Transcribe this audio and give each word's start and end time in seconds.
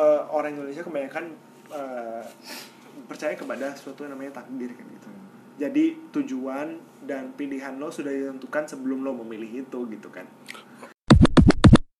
eh, 0.00 0.20
orang 0.32 0.56
Indonesia 0.56 0.80
kebanyakan 0.80 1.24
eh, 1.68 2.24
percaya 3.04 3.36
kepada 3.36 3.76
sesuatu 3.76 4.08
yang 4.08 4.16
namanya 4.16 4.40
takdir 4.40 4.72
kan 4.72 4.86
gitu 4.88 5.08
jadi 5.60 5.84
tujuan 6.16 6.80
dan 7.04 7.36
pilihan 7.36 7.76
lo 7.76 7.92
sudah 7.92 8.08
ditentukan 8.08 8.64
sebelum 8.64 9.04
lo 9.04 9.12
memilih 9.20 9.68
itu 9.68 9.78
gitu 9.92 10.08
kan 10.08 10.24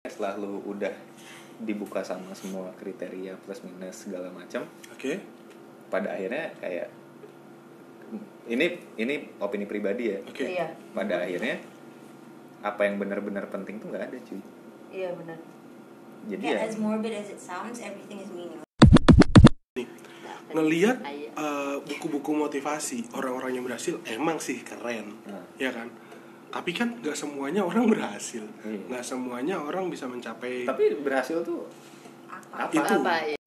setelah 0.09 0.41
lu 0.41 0.65
udah 0.65 0.93
dibuka 1.61 2.01
sama 2.01 2.33
semua 2.33 2.73
kriteria 2.81 3.37
plus 3.45 3.61
minus 3.69 4.09
segala 4.09 4.33
macam 4.33 4.65
Oke. 4.97 5.21
pada 5.93 6.17
akhirnya 6.17 6.57
kayak 6.57 6.89
ini 8.49 8.81
ini 8.97 9.29
opini 9.39 9.69
pribadi 9.69 10.17
ya 10.17 10.19
Oke. 10.25 10.57
Iya. 10.57 10.73
pada 10.97 11.21
akhirnya 11.21 11.61
apa 12.65 12.81
yang 12.89 12.97
benar-benar 12.97 13.49
penting 13.53 13.77
tuh 13.77 13.93
nggak 13.93 14.09
ada 14.09 14.19
cuy 14.25 14.41
Iya 14.91 15.15
benar. 15.15 15.39
Jadi 16.27 16.43
Yeah, 16.43 16.59
ya 16.59 16.67
as 16.67 16.77
morbid 16.77 17.13
as 17.15 17.29
it 17.29 17.39
sounds, 17.39 17.79
everything 17.79 18.19
is 18.19 18.29
meaningless. 18.29 18.67
Ngeliat 20.51 20.99
Ayo. 21.01 21.31
eh, 21.31 21.77
buku-buku 21.81 22.35
motivasi 22.35 23.15
orang-orang 23.15 23.55
yang 23.55 23.65
berhasil 23.65 24.03
emang 24.05 24.37
sih 24.37 24.61
keren, 24.61 25.15
Nah. 25.23 25.47
ya 25.57 25.71
kan? 25.71 25.87
Tapi 26.51 26.71
kan 26.73 26.99
nggak 26.99 27.15
semuanya 27.15 27.63
orang 27.63 27.87
berhasil, 27.87 28.43
Iya. 28.61 28.83
nggak 28.91 29.05
semuanya 29.07 29.57
orang 29.57 29.87
bisa 29.87 30.05
mencapai. 30.05 30.67
tapi 30.67 30.99
berhasil 30.99 31.41
tuh 31.41 31.71
Apa? 32.27 32.67
apa 32.67 32.75
Itu. 32.75 32.95
Apa 32.99 33.15
ya? 33.25 33.39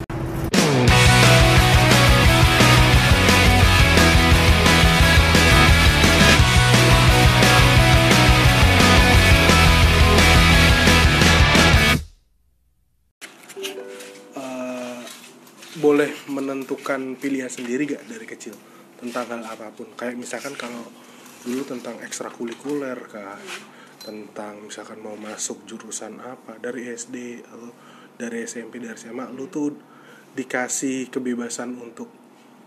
Boleh 15.84 16.08
menentukan 16.32 17.12
pilihan 17.20 17.52
sendiri 17.52 17.84
gak 17.84 18.08
dari 18.08 18.24
kecil 18.24 18.56
tentang 18.96 19.28
hal 19.28 19.44
apa 19.44 19.68
pun? 19.68 19.92
Kayak 19.92 20.16
misalkan 20.16 20.56
kalau 20.56 20.80
dulu 21.44 21.60
tentang 21.68 22.00
ekstrakurikuler 22.00 22.96
kah? 23.12 23.36
Tentang 24.00 24.64
misalkan 24.64 25.04
mau 25.04 25.12
masuk 25.12 25.68
jurusan 25.68 26.24
apa? 26.24 26.56
Dari 26.56 26.88
SD 26.88 27.44
atau 27.44 27.68
dari 28.16 28.48
SMP 28.48 28.80
dari 28.80 28.96
SMA 28.96 29.28
lu 29.36 29.44
tuh 29.52 29.76
dikasih 30.32 31.12
kebebasan 31.12 31.76
untuk 31.76 32.08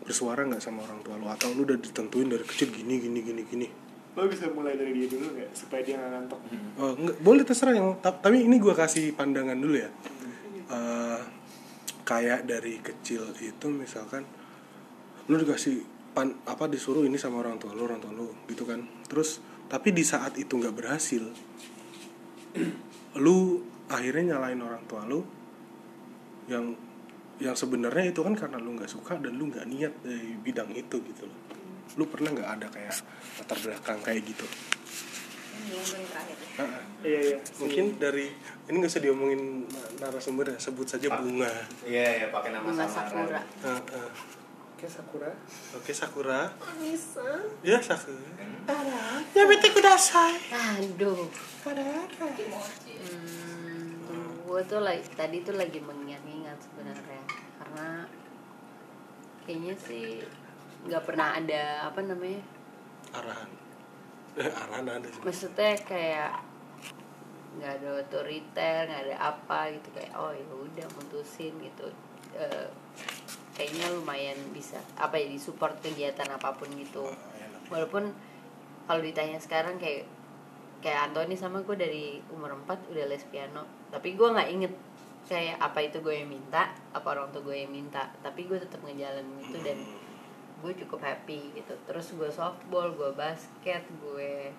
bersuara 0.06 0.46
nggak 0.46 0.62
sama 0.62 0.86
orang 0.86 1.02
tua 1.02 1.18
lu? 1.18 1.26
Atau 1.26 1.58
lu 1.58 1.66
udah 1.66 1.82
ditentuin 1.82 2.30
dari 2.30 2.46
kecil 2.46 2.70
gini 2.70 3.02
gini 3.02 3.20
gini 3.26 3.44
gini 3.50 3.70
lo 4.18 4.26
bisa 4.26 4.50
mulai 4.50 4.74
dari 4.74 4.98
dia 4.98 5.14
dulu 5.14 5.30
nggak 5.30 5.54
supaya 5.54 5.82
dia 5.86 5.94
nggak 5.94 6.10
ngantuk? 6.10 6.40
Oh, 6.82 6.98
enggak, 6.98 7.18
boleh 7.22 7.44
terserah 7.46 7.78
yang 7.78 8.02
ta- 8.02 8.18
tapi 8.18 8.50
ini 8.50 8.58
gua 8.58 8.74
kasih 8.74 9.14
pandangan 9.14 9.54
dulu 9.54 9.78
ya. 9.78 9.94
Eh, 10.74 11.22
kayak 12.08 12.48
dari 12.48 12.80
kecil 12.80 13.36
itu 13.44 13.68
misalkan 13.68 14.24
lu 15.28 15.36
dikasih 15.36 15.84
pan 16.16 16.32
apa 16.48 16.72
disuruh 16.72 17.04
ini 17.04 17.20
sama 17.20 17.44
orang 17.44 17.60
tua 17.60 17.76
lu 17.76 17.84
orang 17.84 18.00
tua 18.00 18.16
lu 18.16 18.32
gitu 18.48 18.64
kan 18.64 18.80
terus 19.12 19.44
tapi 19.68 19.92
di 19.92 20.08
saat 20.08 20.40
itu 20.40 20.56
nggak 20.56 20.72
berhasil 20.72 21.28
lu 23.20 23.38
akhirnya 23.92 24.40
nyalain 24.40 24.64
orang 24.64 24.84
tua 24.88 25.04
lu 25.04 25.20
yang 26.48 26.72
yang 27.38 27.54
sebenarnya 27.54 28.16
itu 28.16 28.24
kan 28.24 28.34
karena 28.34 28.58
lu 28.58 28.80
nggak 28.80 28.90
suka 28.90 29.20
dan 29.20 29.36
lu 29.36 29.52
nggak 29.52 29.68
niat 29.68 29.94
dari 30.02 30.32
bidang 30.40 30.72
itu 30.74 30.98
gitu 31.04 31.28
loh 31.28 31.40
lu 32.00 32.08
pernah 32.08 32.32
nggak 32.34 32.50
ada 32.56 32.68
kayak 32.72 32.96
latar 33.44 33.58
belakang 33.62 34.00
kayak 34.02 34.22
gitu 34.26 34.48
Ini 34.48 35.76
mungkin 35.76 36.02
terakhir. 36.08 36.38
ya. 36.40 36.87
Iya 37.08 37.20
iya. 37.24 37.38
Mungkin 37.64 37.86
dari 37.96 38.28
ini 38.68 38.76
nggak 38.84 38.92
usah 38.92 39.04
diomongin 39.04 39.64
narasumber 40.04 40.52
ya 40.52 40.58
sebut 40.60 40.84
saja 40.84 41.08
bunga. 41.16 41.48
Iya 41.88 42.28
ya 42.28 42.28
pakai 42.28 42.52
nama 42.52 42.68
Bunga 42.68 42.84
sakura. 42.84 43.40
Ah, 43.64 43.80
ah. 43.80 44.12
oke 44.76 44.88
sakura. 44.92 45.32
Oke 45.80 45.92
sakura. 45.96 46.42
Ya 47.64 47.80
sakura. 47.80 48.28
Ya 49.32 49.44
bete 49.48 49.72
kudasai. 49.72 50.36
Aduh. 50.52 51.32
Hmm, 54.08 54.28
gue 54.44 54.62
tuh 54.68 54.84
lagi 54.84 55.08
tadi 55.16 55.48
tuh 55.48 55.56
lagi 55.56 55.80
mengingat-ingat 55.80 56.60
sebenarnya. 56.60 57.24
Karena 57.56 58.04
kayaknya 59.48 59.76
sih 59.80 60.20
nggak 60.92 61.04
pernah 61.08 61.40
ada 61.40 61.88
apa 61.88 62.04
namanya? 62.04 62.44
Arahan. 63.16 63.50
Eh, 64.36 64.52
arahan 64.52 64.86
ada 64.92 65.08
sih. 65.08 65.24
Maksudnya 65.24 65.74
kayak 65.88 66.47
nggak 67.58 67.82
ada 67.82 67.90
otoriter 68.06 68.86
nggak 68.86 69.04
ada 69.10 69.18
apa 69.34 69.74
gitu 69.74 69.90
kayak 69.94 70.14
oh 70.14 70.32
ya 70.32 70.46
udah 70.46 70.88
mutusin 70.98 71.54
gitu. 71.58 71.88
Eh, 72.38 72.70
kayaknya 73.58 73.90
lumayan 73.98 74.38
bisa 74.54 74.78
apa 75.02 75.18
ya 75.18 75.26
disupport 75.26 75.74
kegiatan 75.82 76.30
apa 76.30 76.54
pun 76.54 76.70
gitu. 76.78 77.10
Ah, 77.10 77.18
enak. 77.42 77.62
walaupun 77.74 78.14
kalau 78.86 79.02
ditanya 79.02 79.42
sekarang 79.42 79.82
kayak 79.82 80.06
kayak 80.80 81.10
Anthony 81.10 81.34
sama 81.34 81.66
gue 81.66 81.74
dari 81.74 82.22
umur 82.30 82.54
4 82.54 82.94
udah 82.94 83.06
les 83.10 83.26
piano. 83.28 83.66
Tapi 83.90 84.14
gue 84.14 84.28
nggak 84.30 84.50
inget 84.54 84.74
kayak 85.28 85.60
apa 85.60 85.84
itu 85.84 86.00
gue 86.00 86.24
yang 86.24 86.30
minta 86.32 86.72
apa 86.94 87.08
orang 87.12 87.34
tua 87.34 87.42
gue 87.44 87.58
yang 87.66 87.74
minta. 87.74 88.08
Tapi 88.22 88.46
gue 88.46 88.62
tetap 88.62 88.80
ngejalanin 88.86 89.42
itu 89.42 89.58
dan 89.66 89.78
gue 90.62 90.72
cukup 90.86 91.02
happy 91.02 91.58
gitu. 91.58 91.74
Terus 91.90 92.14
gue 92.14 92.30
softball 92.30 92.94
gue 92.94 93.12
basket 93.18 93.84
gue 94.00 94.54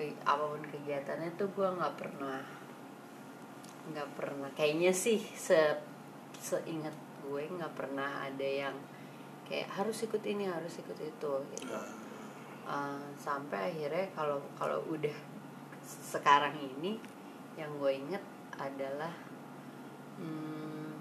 ke 0.00 0.16
apa 0.24 0.40
pun 0.40 0.64
kegiatannya 0.64 1.36
tuh 1.36 1.52
gue 1.52 1.68
nggak 1.68 1.94
pernah 2.00 2.40
nggak 3.92 4.08
pernah. 4.16 4.48
Kayaknya 4.56 4.96
sih 4.96 5.20
se 5.20 5.60
seingat 6.40 6.96
gue 7.20 7.42
nggak 7.52 7.76
pernah 7.76 8.24
ada 8.24 8.48
yang 8.48 8.72
kayak 9.44 9.68
harus 9.76 10.00
ikut 10.00 10.24
ini 10.24 10.48
harus 10.48 10.72
ikut 10.80 10.96
itu 10.96 11.32
gitu. 11.52 11.76
Uh, 12.64 13.12
sampai 13.20 13.76
akhirnya 13.76 14.08
kalau 14.16 14.40
kalau 14.56 14.80
udah 14.88 15.12
sekarang 15.84 16.56
ini 16.56 16.96
yang 17.60 17.68
gue 17.76 17.92
inget 17.92 18.24
adalah 18.56 19.12
hmm, 20.16 20.96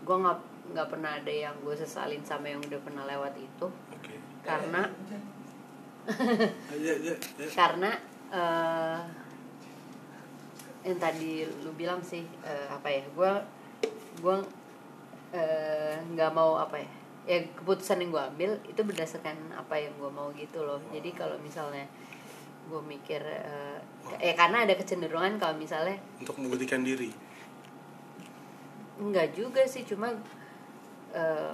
gue 0.00 0.16
nggak 0.16 0.40
nggak 0.72 0.88
pernah 0.88 1.12
ada 1.20 1.28
yang 1.28 1.52
gue 1.60 1.76
sesalin 1.76 2.24
sama 2.24 2.48
yang 2.48 2.64
udah 2.64 2.80
pernah 2.80 3.04
lewat 3.04 3.36
itu. 3.36 3.68
Oke. 3.68 4.16
Karena 4.40 4.88
ya. 5.12 5.35
karena 7.58 7.90
eh 8.30 9.00
yang 10.86 10.98
tadi 11.02 11.42
lu 11.66 11.74
bilang 11.74 11.98
sih 11.98 12.22
eh, 12.46 12.66
apa 12.70 12.86
ya 12.86 13.02
gue 13.10 13.32
gue 14.22 14.36
eh, 15.34 15.98
nggak 16.14 16.30
mau 16.30 16.54
apa 16.62 16.78
ya 16.78 16.90
ya 17.26 17.38
keputusan 17.58 18.06
yang 18.06 18.14
gue 18.14 18.22
ambil 18.22 18.50
itu 18.70 18.80
berdasarkan 18.86 19.34
apa 19.58 19.74
yang 19.82 19.90
gue 19.98 20.10
mau 20.14 20.30
gitu 20.38 20.62
loh 20.62 20.78
jadi 20.94 21.10
kalau 21.10 21.34
misalnya 21.42 21.90
gue 22.70 22.82
mikir 22.86 23.18
eh, 23.18 23.78
ya 24.22 24.34
karena 24.38 24.62
ada 24.62 24.78
kecenderungan 24.78 25.42
kalau 25.42 25.58
misalnya 25.58 25.98
untuk 26.22 26.38
membuktikan 26.38 26.86
diri 26.86 27.10
Enggak 28.96 29.36
juga 29.36 29.62
sih, 29.68 29.84
cuma 29.84 30.08
eh, 31.12 31.52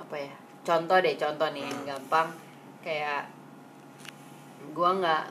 apa 0.00 0.16
ya? 0.16 0.32
Contoh 0.64 0.96
deh, 1.00 1.16
contoh 1.20 1.48
nih 1.52 1.64
yang 1.64 1.96
gampang 1.96 2.32
kayak 2.80 3.28
gua 4.72 4.90
nggak 4.94 5.24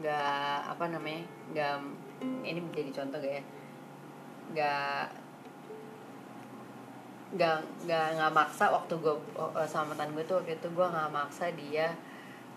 nggak 0.00 0.56
apa 0.70 0.84
namanya? 0.88 1.22
nggak 1.50 1.74
ini 2.44 2.60
menjadi 2.60 2.90
contoh 3.02 3.18
gak 3.18 3.34
ya? 3.40 3.44
nggak 4.50 5.06
nggak 7.30 7.56
nggak 7.86 8.06
nggak 8.18 8.32
maksa 8.34 8.66
waktu 8.74 8.90
gue 8.98 9.14
sama 9.70 9.94
mantan 9.94 10.10
gue 10.18 10.24
tuh 10.26 10.42
waktu 10.42 10.58
itu 10.58 10.66
gue 10.66 10.82
nggak 10.82 11.10
maksa 11.14 11.46
dia 11.54 11.94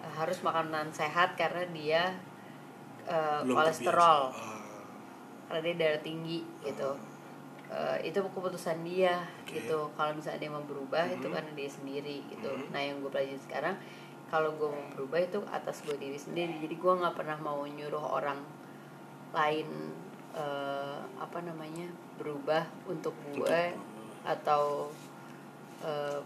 eh, 0.01 0.11
harus 0.17 0.41
makanan 0.41 0.89
sehat 0.89 1.37
karena 1.37 1.61
dia 1.69 2.01
eh, 3.05 3.39
Belum 3.45 3.61
kolesterol. 3.61 4.33
Ah, 4.33 4.57
karena 5.45 5.61
dia 5.61 5.75
darah 5.77 6.01
tinggi 6.01 6.41
gitu 6.65 6.91
Eh, 7.73 8.13
itu 8.13 8.21
keputusan 8.21 8.85
dia 8.85 9.25
Oke. 9.41 9.57
gitu 9.57 9.89
kalau 9.97 10.13
misalnya 10.13 10.45
dia 10.45 10.51
mau 10.53 10.61
berubah 10.61 11.09
itu 11.09 11.25
Mhm. 11.25 11.33
karena 11.33 11.51
dia 11.57 11.65
sendiri 11.65 12.21
gitu 12.29 12.53
Mhm. 12.53 12.69
nah 12.69 12.77
yang 12.77 13.01
gue 13.01 13.09
pelajari 13.09 13.41
sekarang 13.41 13.73
kalau 14.33 14.49
gue 14.57 14.65
mau 14.65 14.85
berubah 14.97 15.21
itu 15.21 15.45
atas 15.53 15.85
gue 15.85 15.93
diri 15.93 16.17
sendiri. 16.17 16.57
Jadi 16.57 16.73
gue 16.73 16.93
nggak 16.97 17.13
pernah 17.13 17.37
mau 17.37 17.61
nyuruh 17.61 18.01
orang 18.17 18.41
lain 19.29 19.93
eh, 20.33 20.97
apa 21.21 21.39
namanya 21.45 21.85
berubah 22.17 22.65
untuk 22.89 23.13
gue 23.37 23.77
atau 24.25 24.89
eh, 25.85 26.17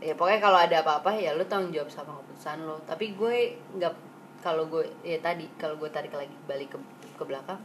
ya 0.00 0.16
pokoknya 0.16 0.40
kalau 0.40 0.56
ada 0.56 0.80
apa-apa 0.80 1.12
ya 1.20 1.36
lu 1.36 1.44
tanggung 1.44 1.76
jawab 1.76 1.92
sama 1.92 2.16
keputusan 2.16 2.64
lo 2.66 2.82
tapi 2.88 3.14
gue 3.14 3.54
nggak 3.76 3.94
kalau 4.42 4.66
gue 4.66 4.82
ya 5.06 5.20
tadi 5.20 5.46
kalau 5.60 5.78
gue 5.78 5.86
tarik 5.92 6.10
lagi 6.16 6.34
balik 6.48 6.74
ke 6.74 6.78
ke 7.14 7.22
belakang 7.28 7.60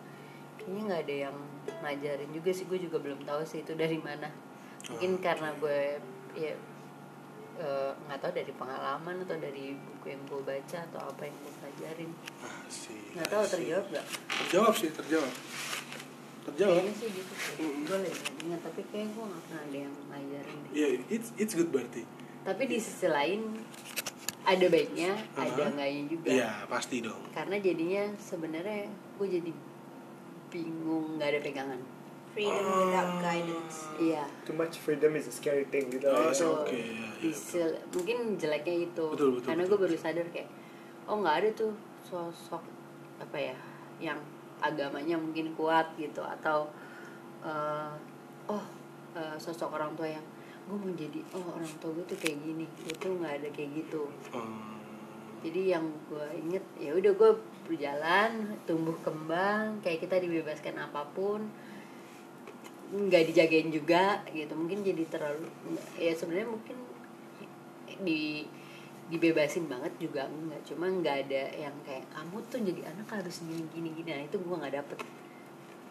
kayaknya 0.60 0.82
nggak 0.92 1.02
ada 1.08 1.16
yang 1.32 1.38
ngajarin 1.88 2.32
juga 2.36 2.52
sih. 2.52 2.68
Gue 2.68 2.84
juga 2.84 3.00
belum 3.00 3.24
tahu 3.24 3.48
sih 3.48 3.64
itu 3.64 3.72
dari 3.80 3.96
mana. 3.96 4.28
Mungkin 4.92 5.24
karena 5.24 5.56
gue 5.56 6.04
ya 6.36 6.52
eh, 7.58 7.92
nggak 8.08 8.20
tahu 8.22 8.32
dari 8.34 8.54
pengalaman 8.54 9.16
atau 9.26 9.38
dari 9.38 9.74
buku 9.74 10.06
yang 10.14 10.22
gue 10.30 10.42
baca 10.42 10.78
atau 10.90 11.00
apa 11.10 11.22
yang 11.26 11.36
gue 11.38 11.54
pelajarin 11.58 12.12
ah, 12.46 12.62
nggak 13.18 13.28
tahu 13.30 13.44
ah, 13.44 13.50
terjawab 13.50 13.86
nggak 13.92 14.06
terjawab 14.46 14.74
sih 14.78 14.90
terjawab 14.94 15.34
terjawab 16.48 16.80
Kayaknya 16.80 16.96
sih 16.96 17.10
gitu 17.12 17.34
sih. 17.36 17.56
Gue 17.84 17.98
lagi 18.00 18.22
ingat 18.48 18.62
tapi 18.64 18.82
kayak 18.88 19.12
gue 19.12 19.24
gak 19.28 19.42
pernah 19.52 19.62
ada 19.68 19.78
yang 19.84 19.96
ngajarin. 20.08 20.60
Iya, 20.72 20.88
it's 21.12 21.30
it's 21.36 21.54
good 21.60 21.70
berarti. 21.76 22.08
Tapi 22.48 22.64
di 22.72 22.78
sisi 22.80 23.08
lain 23.12 23.52
ada 24.48 24.66
baiknya, 24.72 25.12
ada 25.36 25.60
Aha. 25.60 25.72
enggaknya 25.76 26.04
juga. 26.08 26.28
Iya, 26.32 26.52
pasti 26.72 27.04
dong. 27.04 27.20
Karena 27.36 27.60
jadinya 27.60 28.04
sebenarnya 28.16 28.88
gue 29.20 29.28
jadi 29.28 29.52
bingung 30.48 31.20
nggak 31.20 31.30
ada 31.36 31.40
pegangan. 31.44 31.82
Freedom 32.38 32.70
without 32.86 33.12
guidance. 33.18 33.90
Iya. 33.98 34.24
too 34.46 34.54
much 34.54 34.78
freedom 34.78 35.18
is 35.18 35.26
a 35.26 35.34
scary 35.34 35.66
thing 35.74 35.90
gitu. 35.90 36.06
Oh. 36.06 36.30
Oke, 36.62 36.78
Di 37.18 37.34
iya, 37.34 37.34
sil- 37.34 37.82
mungkin 37.90 38.38
jeleknya 38.38 38.86
itu. 38.86 39.06
Betul, 39.10 39.42
betul, 39.42 39.48
Karena 39.50 39.64
gue 39.66 39.78
baru 39.82 39.98
sadar 39.98 40.28
kayak 40.30 40.46
oh 41.10 41.18
nggak 41.18 41.36
ada 41.42 41.50
tuh 41.58 41.74
sosok 42.06 42.62
apa 43.18 43.38
ya 43.42 43.58
yang 43.98 44.22
agamanya 44.62 45.18
mungkin 45.18 45.50
kuat 45.58 45.90
gitu. 45.98 46.22
Atau 46.22 46.70
eh, 47.42 47.92
oh 48.46 48.64
eh, 49.18 49.36
sosok 49.42 49.74
orang 49.74 49.98
tua 49.98 50.06
yang 50.06 50.26
gue 50.70 50.78
mau 50.78 50.94
jadi 50.94 51.20
oh 51.34 51.58
orang 51.58 51.74
tua 51.82 51.90
gue 51.98 52.06
tuh 52.06 52.18
kayak 52.22 52.38
gini. 52.46 52.70
Itu 52.86 53.18
nggak 53.18 53.34
ada 53.42 53.50
kayak 53.50 53.82
gitu. 53.82 54.06
Hmm, 54.30 54.78
jadi 55.42 55.74
yang 55.74 55.90
gue 56.06 56.28
inget 56.38 56.66
ya 56.78 56.94
udah 56.94 57.18
gue 57.18 57.32
berjalan 57.66 58.54
tumbuh 58.70 58.96
kembang 59.02 59.82
kayak 59.82 60.06
kita 60.06 60.22
dibebaskan 60.22 60.78
apa 60.78 61.02
pun 61.18 61.50
nggak 62.88 63.24
dijagain 63.28 63.70
juga 63.70 64.24
gitu. 64.30 64.54
Mungkin 64.54 64.80
jadi 64.82 65.04
terlalu 65.08 65.48
ya 65.98 66.14
sebenarnya 66.14 66.50
mungkin 66.50 66.78
di 68.02 68.46
dibebasin 69.08 69.68
banget 69.68 69.94
juga 69.98 70.28
enggak. 70.28 70.62
Cuma 70.68 70.88
nggak 70.88 71.18
ada 71.28 71.44
yang 71.56 71.76
kayak 71.84 72.04
kamu 72.12 72.38
tuh 72.48 72.60
jadi 72.60 72.82
anak 72.92 73.08
harus 73.10 73.40
gini 73.42 73.64
gini 73.72 73.90
gini. 73.96 74.10
Nah 74.12 74.24
itu 74.24 74.38
gue 74.38 74.56
nggak 74.56 74.76
dapet 74.76 75.00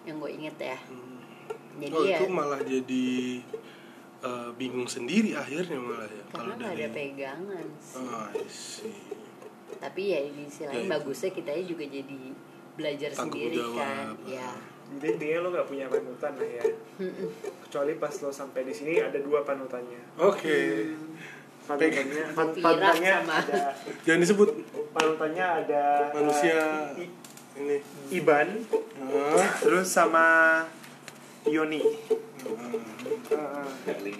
yang 0.04 0.16
gue 0.20 0.30
inget 0.32 0.56
ya. 0.56 0.78
Jadi 1.76 1.92
oh, 1.92 2.04
ya 2.04 2.18
itu 2.20 2.26
malah 2.28 2.60
jadi 2.60 3.06
eh, 4.24 4.50
bingung 4.56 4.88
sendiri 4.88 5.32
akhirnya 5.32 5.76
malah 5.76 6.08
ya 6.08 6.24
karena 6.32 6.52
nggak 6.56 6.72
ada 6.72 6.88
pegangan 6.92 7.66
sih. 7.80 8.00
Oh, 8.00 8.28
tapi 9.76 10.02
ya 10.08 10.20
di 10.24 10.46
sisi 10.46 10.62
lain 10.64 10.72
Ya, 10.72 10.80
itu. 10.84 10.92
bagusnya 10.92 11.30
kita 11.34 11.52
juga 11.64 11.84
jadi 11.84 12.20
belajar 12.76 13.10
Tanggung 13.12 13.36
sendiri 13.40 13.56
jawab. 13.56 13.76
kan. 13.76 14.06
ya 14.24 14.48
Jadi 14.88 15.06
intinya 15.10 15.36
lo 15.40 15.48
gak 15.50 15.66
punya 15.66 15.86
panutan 15.86 16.32
lah 16.32 16.50
ya. 16.52 16.64
Kecuali 17.62 17.92
pas 17.94 18.14
lo 18.16 18.30
sampai 18.30 18.62
di 18.62 18.72
sini 18.72 18.98
ada 18.98 19.18
dua 19.18 19.42
panutannya. 19.42 20.00
Oke. 20.16 20.88
Panutannya, 21.66 22.24
pan- 22.32 22.54
panutannya 22.54 23.12
sama- 23.18 23.42
ada 23.42 23.62
Jangan 24.06 24.20
disebut 24.22 24.48
panutannya 24.92 25.46
ada 25.60 25.82
manusia 26.12 26.58
I- 26.94 27.10
ini. 27.56 27.76
Iban, 28.12 28.48
Ah, 28.96 29.50
terus 29.58 29.86
sama 29.86 30.26
Yoni. 31.44 31.82
ah. 31.82 31.90
Uh, 33.26 33.66
Yoni. 33.84 34.12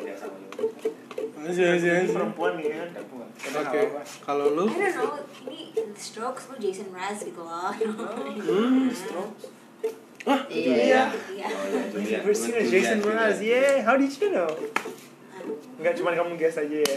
Aja 1.39 1.65
aja 1.73 1.91
aja. 1.97 2.11
perempuan 2.11 2.59
nih 2.59 2.67
kan. 2.73 2.89
Oke. 2.91 3.47
nggak 3.47 3.63
apa-apa. 3.63 4.03
Kalau 4.21 4.47
lu? 4.53 4.65
I 4.67 4.91
don't 4.91 4.95
know, 4.97 5.15
ini 5.47 5.61
Strokes 5.95 6.51
lu 6.51 6.59
Jason 6.59 6.91
Mraz 6.91 7.23
gitu 7.23 7.39
loh. 7.39 7.71
Hmm. 7.71 8.91
Iya 10.51 10.75
Iya. 10.75 11.47
Oh, 11.47 12.01
iya, 12.03 12.19
Itu 12.23 12.51
dia, 12.51 12.63
Jason. 12.67 12.99
Mraz, 13.07 13.39
yeah. 13.39 13.87
How 13.87 13.95
did 13.95 14.11
you 14.11 14.31
know? 14.35 14.51
Enggak 15.77 15.93
cuma 16.01 16.11
kamu 16.17 16.35
guess 16.41 16.59
aja 16.59 16.79
ya. 16.83 16.97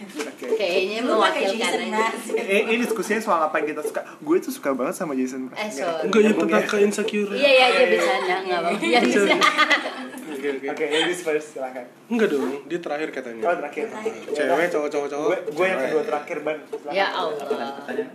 Oke. 0.00 0.56
kayaknya 0.56 1.04
Lu 1.04 1.20
pakai 1.20 1.52
mewakilkan 1.52 1.58
Jason 1.60 1.80
aja 1.82 1.92
Mraz. 1.92 2.22
Eh, 2.32 2.60
ini 2.64 2.76
diskusinya 2.80 3.20
soal 3.20 3.40
apa 3.44 3.54
yang 3.60 3.76
kita 3.76 3.82
suka. 3.84 4.00
Gue 4.24 4.36
tuh 4.40 4.52
suka 4.54 4.72
banget 4.72 4.94
sama 4.96 5.12
Jason 5.12 5.50
Mraz. 5.50 5.60
Eh, 5.60 5.70
sorry. 5.84 6.08
Enggak 6.08 6.20
ya 6.20 6.26
nyambung 6.32 6.48
tentang 6.48 6.64
ya. 6.64 6.70
ke 6.72 6.76
insecure. 6.80 7.30
iya 7.36 7.50
iya 7.50 7.66
iya 7.68 7.84
bisa 7.90 8.12
nggak 8.24 8.38
nggak 8.48 8.58
apa 8.64 8.70
ya 8.80 8.98
bisa 9.04 9.20
Oke 10.40 10.56
oke. 10.56 10.66
Oke, 10.72 10.84
ladies 10.88 11.20
first, 11.20 11.52
silakan. 11.52 11.84
Enggak 12.08 12.32
dong, 12.32 12.64
dia 12.64 12.80
terakhir 12.80 13.08
katanya. 13.12 13.42
Oh, 13.44 13.54
terakhir. 13.60 13.84
Cewek, 14.32 14.68
cowok, 14.72 14.88
cowok, 14.88 15.08
cowok. 15.12 15.38
Gue, 15.52 15.66
yang 15.68 15.80
kedua 15.84 16.02
terakhir, 16.02 16.36
Ban. 16.40 16.58
Silakan. 16.64 16.96
ya 16.96 17.06
Allah 17.12 17.44
Pertanyaan. 17.76 18.10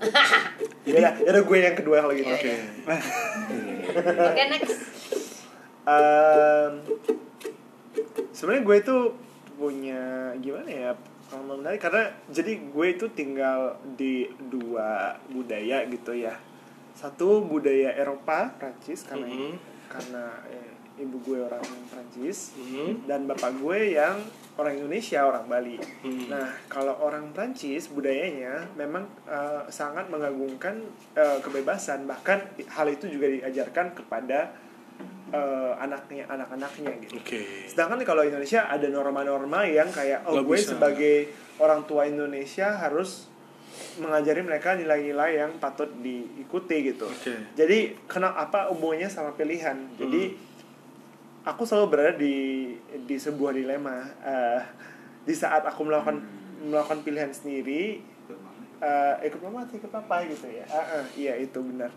Ya, 0.80 1.12
ya 1.12 1.28
udah 1.28 1.44
gue 1.44 1.58
yang 1.60 1.76
kedua 1.76 1.96
kalau 2.00 2.12
gitu. 2.12 2.28
Oke. 2.28 2.52
oke 4.00 4.42
next 4.48 4.76
Em, 5.80 6.72
sebenarnya 8.30 8.62
gue 8.62 8.76
itu 8.78 8.96
punya 9.54 10.02
gimana 10.36 10.68
ya 10.68 10.90
menarik 11.36 11.78
karena 11.78 12.10
jadi 12.26 12.52
gue 12.64 12.86
itu 12.90 13.06
tinggal 13.10 13.76
di 13.94 14.24
dua 14.42 15.14
budaya 15.28 15.84
gitu 15.86 16.10
ya 16.12 16.36
satu 16.92 17.40
budaya 17.40 17.92
Eropa 17.92 18.50
Prancis 18.56 19.04
karena 19.04 19.28
Mhm. 19.28 19.52
karena 19.86 20.24
eh, 20.48 20.69
ibu 21.00 21.16
gue 21.22 21.38
orang 21.40 21.64
Prancis 21.86 22.52
Mhm. 22.54 23.04
dan 23.04 23.24
bapak 23.24 23.56
gue 23.56 23.94
yang 23.94 24.20
orang 24.54 24.76
Indonesia 24.76 25.24
orang 25.24 25.44
Bali 25.44 25.80
Mhm. 26.04 26.28
nah 26.28 26.48
kalau 26.66 26.94
orang 27.00 27.32
Prancis 27.32 27.88
budayanya 27.88 28.68
memang 28.74 29.08
eh, 29.24 29.62
sangat 29.68 30.06
mengagungkan 30.06 30.84
eh, 31.12 31.38
kebebasan 31.40 32.04
bahkan 32.04 32.44
hal 32.68 32.86
itu 32.86 33.08
juga 33.08 33.26
diajarkan 33.26 33.96
kepada 33.96 34.52
eh, 35.30 35.72
anaknya 35.78 36.26
anak-anaknya 36.26 36.92
gitu 37.00 37.16
Oke. 37.16 37.40
Sedangkan 37.64 38.02
kalau 38.02 38.20
Indonesia 38.20 38.66
ada 38.66 38.84
norma-norma 38.86 39.62
yang 39.62 39.88
kayak 39.88 40.26
oh 40.26 40.42
gue 40.42 40.54
bisa. 40.54 40.74
sebagai 40.74 41.30
orang 41.56 41.86
tua 41.86 42.04
Indonesia 42.04 42.74
harus 42.74 43.30
mengajari 43.96 44.42
mereka 44.42 44.74
nilai-nilai 44.74 45.38
yang 45.38 45.52
patut 45.56 45.88
diikuti 45.96 46.90
gitu. 46.90 47.06
Oke. 47.06 47.32
Jadi 47.54 47.94
kenapa 48.04 48.42
apa 48.42 48.60
hubungannya 48.68 49.06
sama 49.06 49.32
pilihan? 49.32 49.76
Jadi 49.94 50.34
aku 51.42 51.62
selalu 51.64 51.86
berada 51.88 52.12
di 52.16 52.36
di 53.04 53.16
sebuah 53.16 53.52
dilema. 53.52 53.96
Eh, 54.20 54.60
di 55.24 55.34
saat 55.34 55.64
aku 55.64 55.84
melakukan 55.84 56.20
melakukan 56.60 57.00
pilihan 57.00 57.32
sendiri, 57.32 58.00
eh, 58.78 59.14
ikut 59.24 59.40
mama 59.40 59.64
atau 59.64 59.76
ikut 59.76 59.88
papa 59.88 60.24
gitu 60.24 60.46
ya. 60.46 60.64
Ah, 60.68 61.00
ah, 61.00 61.04
iya 61.14 61.36
itu 61.36 61.60
benar. 61.60 61.88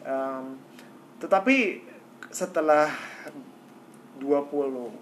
Em, 0.00 0.56
tetapi 1.18 1.82
setelah 2.28 2.92
24 4.16 4.92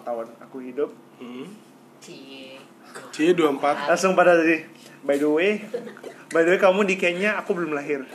tahun 0.00 0.26
aku 0.38 0.56
hidup 0.62 0.90
Hmm. 1.18 1.46
cie 2.00 2.56
Cie 3.12 3.36
24. 3.36 3.86
langsung 3.86 4.16
pada 4.16 4.32
tadi 4.32 4.64
by 5.02 5.14
the 5.14 5.28
way 5.28 5.60
by 6.28 6.40
the 6.40 6.54
way 6.54 6.58
kamu 6.58 6.88
di 6.88 6.96
Kenya 6.96 7.36
aku 7.36 7.52
belum 7.52 7.76
lahir 7.76 8.08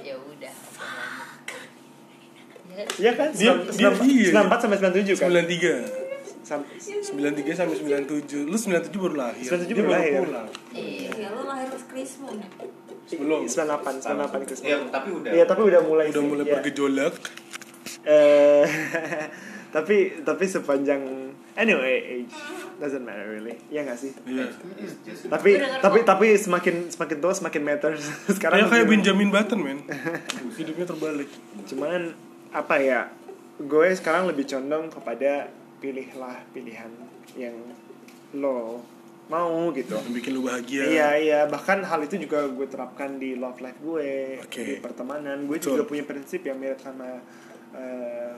ya 0.00 0.16
udah 0.18 0.50
Ya 0.50 1.38
kan? 1.46 1.66
Iya 2.94 3.12
kan? 3.14 3.28
Dia- 3.30 3.58
dia- 3.68 3.94
iya. 4.02 4.30
94 4.30 4.58
sampai 4.60 4.76
97 4.78 5.14
kan? 5.14 5.28
93. 5.28 5.74
Sam- 6.42 6.66
93 7.08 7.52
sampai 7.54 7.74
97. 7.74 8.44
Lu 8.44 8.54
97 8.54 9.00
baru 9.00 9.16
lahir. 9.16 9.42
97 9.42 9.64
Dia 9.70 9.76
baru 9.78 9.90
lahir. 9.90 10.20
pulang. 10.22 10.48
iya 10.70 11.10
Ya 11.14 11.28
lu 11.30 11.42
lahir 11.44 11.68
pas 11.68 11.82
Krismus. 11.86 12.36
Sebelum 13.04 13.40
98, 13.44 14.00
98 14.00 14.40
itu 14.42 14.54
Iya, 14.62 14.76
tapi 14.88 15.08
udah. 15.10 15.30
Iya, 15.30 15.44
tapi 15.44 15.60
udah 15.62 15.80
mulai 15.82 16.04
udah 16.08 16.18
sih, 16.18 16.26
mulai 16.26 16.44
iya. 16.44 16.52
bergejolak. 16.54 17.14
Eh, 18.04 18.64
tapi 19.74 19.96
tapi 20.20 20.44
sepanjang 20.44 21.02
anyway 21.54 21.96
age 22.20 22.36
doesn't 22.76 23.02
matter 23.02 23.26
really 23.26 23.56
ya 23.68 23.82
nggak 23.82 23.96
sih 23.96 24.12
Iya. 24.22 24.46
tapi 25.26 25.50
tapi 25.80 25.98
tapi 26.04 26.26
semakin 26.36 26.74
semakin 26.88 27.16
tua 27.18 27.32
semakin 27.32 27.62
matters 27.64 28.04
sekarang 28.36 28.60
Kayak 28.60 28.70
kayak 28.70 28.86
Benjamin 28.86 29.28
Button, 29.28 29.58
men. 29.58 29.78
Hidupnya 30.58 30.84
terbalik. 30.84 31.26
cuman 31.64 32.14
apa 32.54 32.78
ya 32.78 33.10
gue 33.58 33.86
sekarang 33.92 34.30
lebih 34.30 34.46
condong 34.46 34.86
kepada 34.88 35.50
pilihlah 35.78 36.38
pilihan 36.50 36.90
yang 37.34 37.54
lo 38.34 38.78
mau 39.24 39.72
gitu 39.72 39.96
Yang 39.96 40.12
bikin 40.20 40.30
lu 40.36 40.44
bahagia. 40.44 40.82
Iya 40.84 41.08
iya 41.16 41.40
bahkan 41.48 41.80
hal 41.80 42.04
itu 42.04 42.20
juga 42.20 42.44
gue 42.44 42.66
terapkan 42.68 43.16
di 43.16 43.34
love 43.34 43.56
life 43.58 43.80
gue 43.80 44.38
Oke. 44.44 44.60
di 44.60 44.74
pertemanan 44.78 45.48
gue 45.48 45.56
Betul. 45.56 45.80
juga 45.80 45.84
punya 45.88 46.04
prinsip 46.04 46.44
yang 46.44 46.60
mirip 46.60 46.76
sama 46.76 47.18
eh, 47.72 48.32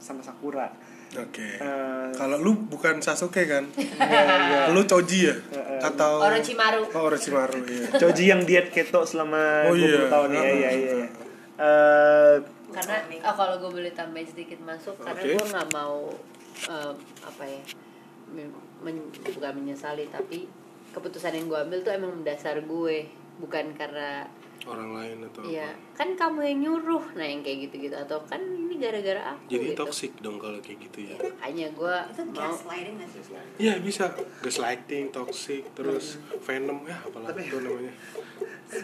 sama 0.00 0.24
Sakura 0.24 0.72
Oke. 1.10 1.58
Eh, 1.58 2.08
Kalau 2.14 2.38
lu 2.38 2.54
bukan 2.70 3.02
Sasuke 3.02 3.42
kan? 3.42 3.66
iya, 3.74 4.22
iya. 4.22 4.60
Lu 4.70 4.86
Choji 4.86 5.26
ya? 5.26 5.34
Eh. 5.34 5.82
Atau 5.82 6.22
Orochimaru 6.22 6.86
Oh, 6.94 7.10
Orochimaru, 7.10 7.66
iya. 7.66 7.90
Choji 7.98 8.30
yang 8.30 8.46
diet 8.46 8.70
keto 8.70 9.02
selama 9.02 9.66
Oh, 9.66 9.74
20 9.74 9.82
iya. 9.82 10.06
tahun 10.06 10.28
ya 10.30 10.42
iya 10.46 10.70
iya. 10.70 11.06
ah. 11.58 12.34
Iya. 12.70 12.76
Karena 12.76 12.96
oh, 13.22 13.34
kalau 13.34 13.54
gue 13.58 13.70
boleh 13.72 13.92
tambahin 13.92 14.24
sedikit 14.24 14.58
masuk 14.60 14.94
karena 14.96 15.20
Oke. 15.20 15.34
gue 15.34 15.46
nggak 15.48 15.68
mau 15.70 15.98
em, 16.62 16.94
apa 17.20 17.42
ya 17.44 17.60
men- 18.30 18.54
bukan 19.28 19.52
menyesali 19.52 20.06
tapi 20.06 20.46
keputusan 20.90 21.32
yang 21.32 21.46
gue 21.46 21.58
ambil 21.60 21.78
tuh 21.80 21.92
emang 21.92 22.22
dasar 22.22 22.58
gue 22.58 22.96
bukan 23.36 23.74
karena 23.74 24.26
Orang 24.60 24.92
lain 24.92 25.24
atau 25.24 25.40
ya 25.42 25.72
apa. 25.72 25.96
kan 25.96 26.08
kamu 26.12 26.38
yang 26.44 26.58
nyuruh 26.60 27.16
nah 27.16 27.24
yang 27.24 27.40
kayak 27.40 27.64
gitu-gitu 27.64 27.96
atau 27.96 28.20
kan 28.22 28.36
ini 28.38 28.76
gara-gara 28.76 29.32
aku 29.32 29.48
Jadi 29.48 29.66
gitu 29.66 29.80
toxic 29.80 30.12
dong 30.20 30.36
kalau 30.36 30.60
kayak 30.60 30.84
gitu 30.84 31.08
ya. 31.08 31.16
hanya 31.40 31.72
gue 31.72 31.96
Itu 32.12 32.22
mau 32.28 32.52
gaslighting 32.52 33.00
gak 33.00 33.08
sih? 33.08 33.22
Iya 33.56 33.80
bisa 33.80 34.12
gaslighting, 34.44 35.04
toxic, 35.08 35.64
terus 35.72 36.20
venom 36.44 36.84
ya 36.84 36.92
apalah 37.00 37.32
itu 37.32 37.56
namanya. 37.56 37.92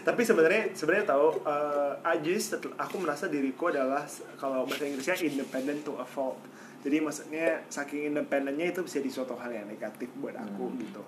Tapi 0.03 0.21
sebenarnya 0.21 0.71
sebenarnya 0.71 1.05
tahu 1.07 1.27
uh, 1.41 1.95
aja 2.03 2.31
setel- 2.35 2.75
aku 2.75 2.95
merasa 2.97 3.25
diriku 3.25 3.67
adalah 3.67 4.03
kalau 4.35 4.63
bahasa 4.63 4.83
Inggrisnya 4.83 5.15
independent 5.23 5.81
to 5.81 5.95
a 5.95 6.03
fault 6.03 6.35
jadi 6.77 6.99
maksudnya 6.99 7.63
saking 7.67 8.11
independennya 8.11 8.69
itu 8.69 8.83
bisa 8.83 8.99
di 8.99 9.07
suatu 9.07 9.33
hal 9.33 9.47
yang 9.49 9.65
negatif 9.65 10.11
buat 10.15 10.35
aku 10.35 10.65
Hmm. 10.67 10.77
gitu 10.77 11.01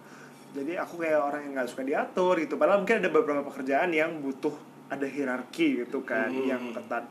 jadi 0.49 0.79
aku 0.79 0.97
kayak 0.97 1.19
orang 1.19 1.41
yang 1.43 1.53
nggak 1.53 1.69
suka 1.69 1.83
diatur 1.83 2.39
gitu 2.39 2.55
padahal 2.55 2.81
mungkin 2.81 2.97
ada 2.97 3.09
beberapa 3.09 3.43
pekerjaan 3.45 3.91
yang 3.91 4.17
butuh 4.17 4.55
ada 4.87 5.05
hierarki 5.05 5.83
gitu 5.83 6.01
kan 6.01 6.27
Hmm. 6.27 6.47
yang 6.47 6.63
ketat 6.71 7.03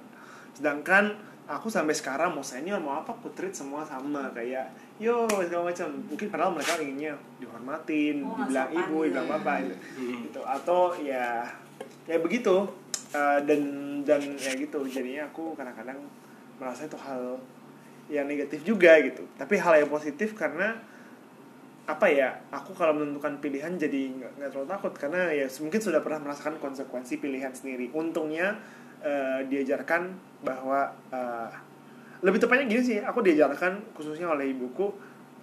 sedangkan 0.52 1.14
aku 1.48 1.72
sampai 1.72 1.96
sekarang 1.96 2.36
mau 2.36 2.44
senior 2.44 2.76
mau 2.76 3.00
apa 3.00 3.16
aku 3.16 3.32
treat 3.32 3.56
semua 3.56 3.80
sama 3.80 4.28
kayak 4.36 4.68
yo 5.00 5.24
segala 5.26 5.72
macam. 5.72 5.88
Mungkin 6.04 6.28
padahal 6.28 6.52
mereka 6.52 6.76
inginnya 6.76 7.16
dihormatin 7.40 8.20
Oh, 8.20 8.36
dibilang 8.36 8.68
ibu 8.70 8.96
dibilang 9.02 9.26
ya. 9.26 9.32
bapak 9.34 9.56
gitu, 9.64 9.76
Hmm. 9.96 10.18
gitu. 10.28 10.40
atau 10.44 10.80
ya 11.00 11.48
ya 12.04 12.16
begitu. 12.20 12.68
Uh, 13.08 13.40
dan 13.48 13.60
dan 14.04 14.20
ya 14.36 14.52
gitu. 14.52 14.84
Jadinya 14.84 15.24
aku 15.26 15.56
kadang-kadang 15.56 15.96
merasa 16.60 16.84
itu 16.84 17.00
hal 17.00 17.40
yang 18.12 18.28
negatif 18.28 18.60
juga 18.62 19.00
gitu. 19.00 19.24
Tapi 19.34 19.56
hal 19.56 19.80
yang 19.80 19.88
positif 19.88 20.36
karena 20.36 20.76
apa 21.88 22.04
ya 22.04 22.36
aku 22.52 22.76
kalau 22.76 22.92
menentukan 22.92 23.40
pilihan 23.40 23.72
jadi 23.80 24.12
nggak 24.12 24.32
nggak 24.36 24.48
terlalu 24.52 24.68
takut. 24.68 24.92
Karena 24.92 25.32
ya 25.32 25.48
mungkin 25.64 25.80
sudah 25.80 26.04
pernah 26.04 26.20
merasakan 26.20 26.60
konsekuensi 26.60 27.16
pilihan 27.16 27.56
sendiri. 27.56 27.88
Untungnya 27.96 28.60
eh, 29.00 29.40
diajarkan 29.46 30.02
bahwa 30.42 30.90
eh, 31.10 31.50
lebih 32.22 32.42
tepatnya 32.42 32.66
gini 32.66 32.82
sih 32.82 32.98
aku 32.98 33.22
diajarkan 33.22 33.94
khususnya 33.94 34.30
oleh 34.30 34.50
ibuku 34.50 34.90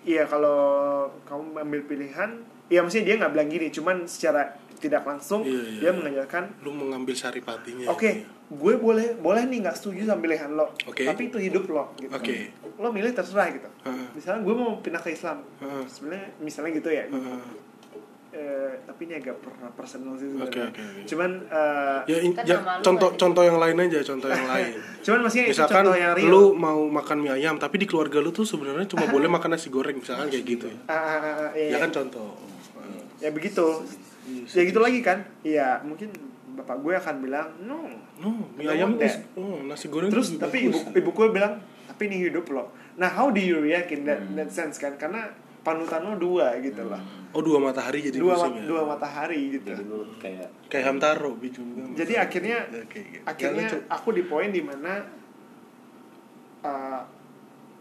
Iya 0.06 0.30
kalau 0.30 1.10
kamu 1.26 1.66
ambil 1.66 1.82
pilihan 1.90 2.30
ya 2.70 2.86
maksudnya 2.86 3.06
dia 3.10 3.16
nggak 3.18 3.32
bilang 3.34 3.50
gini 3.50 3.68
cuman 3.74 4.06
secara 4.06 4.54
tidak 4.78 5.02
langsung 5.02 5.42
Iya, 5.42 5.62
iya, 5.66 5.80
dia 5.82 5.90
iya. 5.90 5.98
mengajarkan 5.98 6.44
lu 6.62 6.72
mengambil 6.78 7.18
saripatinya 7.18 7.90
Oke, 7.90 8.22
gue 8.46 8.74
boleh 8.78 9.18
boleh 9.18 9.50
nih 9.50 9.66
nggak 9.66 9.74
setuju 9.74 10.06
sama 10.06 10.22
pilihan 10.22 10.54
lo, 10.54 10.70
Oke. 10.86 11.10
tapi 11.10 11.34
itu 11.34 11.42
hidup 11.42 11.66
lo. 11.74 11.90
Gitu. 11.98 12.14
Oke. 12.14 12.54
Lo 12.78 12.94
milih 12.94 13.10
terserah 13.18 13.50
gitu. 13.50 13.66
Heeh. 13.82 14.08
Misalnya 14.14 14.46
gue 14.46 14.54
mau 14.54 14.78
pindah 14.78 15.02
ke 15.02 15.10
Islam, 15.10 15.42
Heeh. 15.58 15.84
sebenarnya 15.90 16.28
misalnya 16.38 16.72
gitu 16.78 16.90
ya. 16.94 17.10
Heeh. 17.10 17.40
Eh, 18.36 18.84
tapi 18.84 19.08
ini 19.08 19.15
agak 19.15 19.39
per- 19.39 19.56
personal 19.74 20.12
sih 20.13 20.27
sebenarnya. 20.27 20.68
Oke, 20.68 20.75
oke, 20.75 20.82
oke. 20.84 21.01
Cuman 21.08 21.32
eh, 21.48 22.00
ya, 22.06 22.18
in- 22.20 22.36
Kan 22.36 22.44
ya, 22.44 22.58
contoh 22.84 23.10
contoh 23.15 23.42
yang 23.42 23.56
lain 23.56 23.77
aja 23.80 24.00
contoh 24.04 24.27
yang 24.27 24.44
lain 24.46 24.75
cuman 25.08 25.20
maksudnya 25.24 25.46
misalkan 25.48 25.75
contoh 25.82 25.96
yang 25.96 26.12
real. 26.13 26.27
lu 26.27 26.44
mau 26.51 26.80
makan 26.84 27.18
mie 27.18 27.32
ayam 27.32 27.56
tapi 27.56 27.80
di 27.80 27.88
keluarga 27.88 28.20
lu 28.20 28.30
tuh 28.30 28.44
sebenarnya 28.44 28.84
cuma 28.86 29.08
boleh 29.08 29.32
makan 29.32 29.56
nasi 29.56 29.70
goreng 29.70 29.96
misalkan 29.96 30.27
kayak 30.27 30.44
gitu 30.44 30.68
ya 30.68 30.77
Ah, 30.86 30.94
ah, 30.94 31.15
ah, 31.15 31.50
iya, 31.54 31.72
ya 31.72 31.77
kan 31.80 31.92
contoh 31.94 32.36
ya 33.15 33.32
begitu. 33.32 33.88
Ya 34.51 34.62
gitu 34.63 34.80
lagi 34.80 35.00
kan? 35.00 35.24
Iya, 35.39 35.80
mungkin 35.82 36.12
bapak 36.51 36.75
gue 36.77 36.94
akan 36.94 37.15
bilang 37.22 37.48
no. 37.62 37.88
no 38.18 38.51
mie 38.51 38.68
ayam 38.68 38.98
deh. 38.98 39.12
oh, 39.36 39.63
nasi 39.63 39.88
goreng 39.88 40.12
Terus 40.12 40.36
tapi 40.36 40.68
ibu 40.68 40.75
bagus. 40.75 40.98
ibu 40.98 41.10
gue 41.10 41.27
bilang 41.32 41.54
tapi 41.86 42.10
ini 42.10 42.27
hidup 42.27 42.50
lo. 42.50 42.68
Nah 42.96 43.08
how 43.08 43.30
do 43.30 43.39
you 43.39 43.56
react 43.58 43.88
in 43.89 44.04
that, 44.04 44.20
that 44.34 44.50
sense 44.50 44.75
kan? 44.75 44.98
Karena 44.98 45.32
panutan 45.66 46.00
lo 46.00 46.14
dua 46.16 46.54
gitu 46.62 46.86
loh. 46.86 47.02
oh 47.34 47.42
dua 47.42 47.58
matahari 47.60 48.00
jadi 48.00 48.16
Dua 48.16 48.38
ma- 48.38 48.54
ya 48.54 48.64
dua 48.64 48.82
matahari 48.86 49.40
gitu. 49.52 49.66
jadi 49.66 49.82
lu 49.82 50.06
kayak 50.16 50.48
kayak 50.70 50.86
Hamtaro 50.86 51.34
bikin 51.36 51.66
Jadi 51.92 52.14
akhirnya 52.16 52.70
Oke, 52.70 53.02
oke. 53.02 53.02
akhirnya 53.26 53.66
Jangan, 53.66 53.82
Cuk. 53.82 53.82
aku 53.92 54.10
di 54.14 54.24
poin 54.24 54.50
di 54.50 54.62
mana 54.62 54.94
uh, 56.62 57.02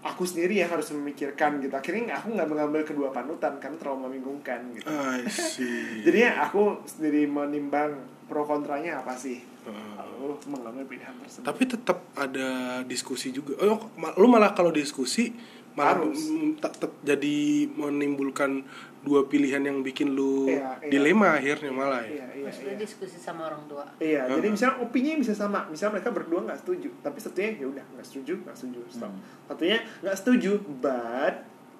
aku 0.01 0.23
sendiri 0.23 0.59
yang 0.59 0.69
harus 0.69 0.93
memikirkan 0.93 1.61
gitu 1.61 1.73
akhirnya 1.73 2.13
aku 2.15 2.33
nggak 2.33 2.45
mengambil 2.47 2.83
kedua 2.83 3.09
panutan 3.11 3.57
karena 3.57 3.77
terlalu 3.77 3.99
membingungkan 4.07 4.61
gitu 4.73 4.85
I 4.85 5.25
see 5.29 6.01
jadinya 6.05 6.45
aku 6.45 6.85
sendiri 6.85 7.25
menimbang 7.25 7.97
pro 8.25 8.45
kontranya 8.45 9.01
apa 9.01 9.13
sih 9.15 9.41
Heeh. 9.41 9.93
lalu 9.97 10.37
mengambil 10.47 10.85
pilihan 10.85 11.13
tersebut 11.19 11.45
tapi 11.45 11.63
tetap 11.65 11.99
ada 12.15 12.49
diskusi 12.83 13.33
juga 13.33 13.57
oh 13.63 13.89
lu 14.15 14.27
malah 14.27 14.53
kalau 14.53 14.69
diskusi 14.69 15.33
malah 15.75 15.99
Harus. 15.99 16.21
tak- 16.59 16.79
tak- 16.79 17.01
jadi 17.03 17.37
menimbulkan 17.69 18.63
dua 19.03 19.27
pilihan 19.27 19.61
yang 19.61 19.83
bikin 19.83 20.15
lu 20.15 20.49
Iya, 20.49 20.81
iya. 20.81 20.89
dilema 20.89 21.37
akhirnya 21.37 21.69
malah 21.69 22.01
ya 22.01 22.15
iya 22.15 22.27
iya 22.33 22.45
Maksudnya 22.49 22.73
iya 22.73 22.81
diskusi 22.81 23.17
sama 23.17 23.45
orang 23.45 23.61
tua. 23.67 23.85
Iya, 23.99 24.25
Heeh. 24.25 24.39
jadi 24.39 24.47
misalnya 24.49 24.77
opini 24.81 25.19
bisa 25.19 25.35
sama, 25.35 25.69
misalnya 25.69 25.99
mereka 25.99 26.11
berdua 26.11 26.41
nggak 26.43 26.61
setuju, 26.61 26.89
tapi 27.01 27.19
satunya 27.19 27.51
ya 27.55 27.67
udah 27.69 27.85
nggak 27.85 28.07
setuju, 28.07 28.35
nggak 28.41 28.57
setuju, 28.57 28.81
stop. 28.89 29.11
Hmm. 29.11 29.21
Satunya 29.45 29.79
nggak 30.01 30.17
setuju, 30.17 30.53
but 30.79 31.35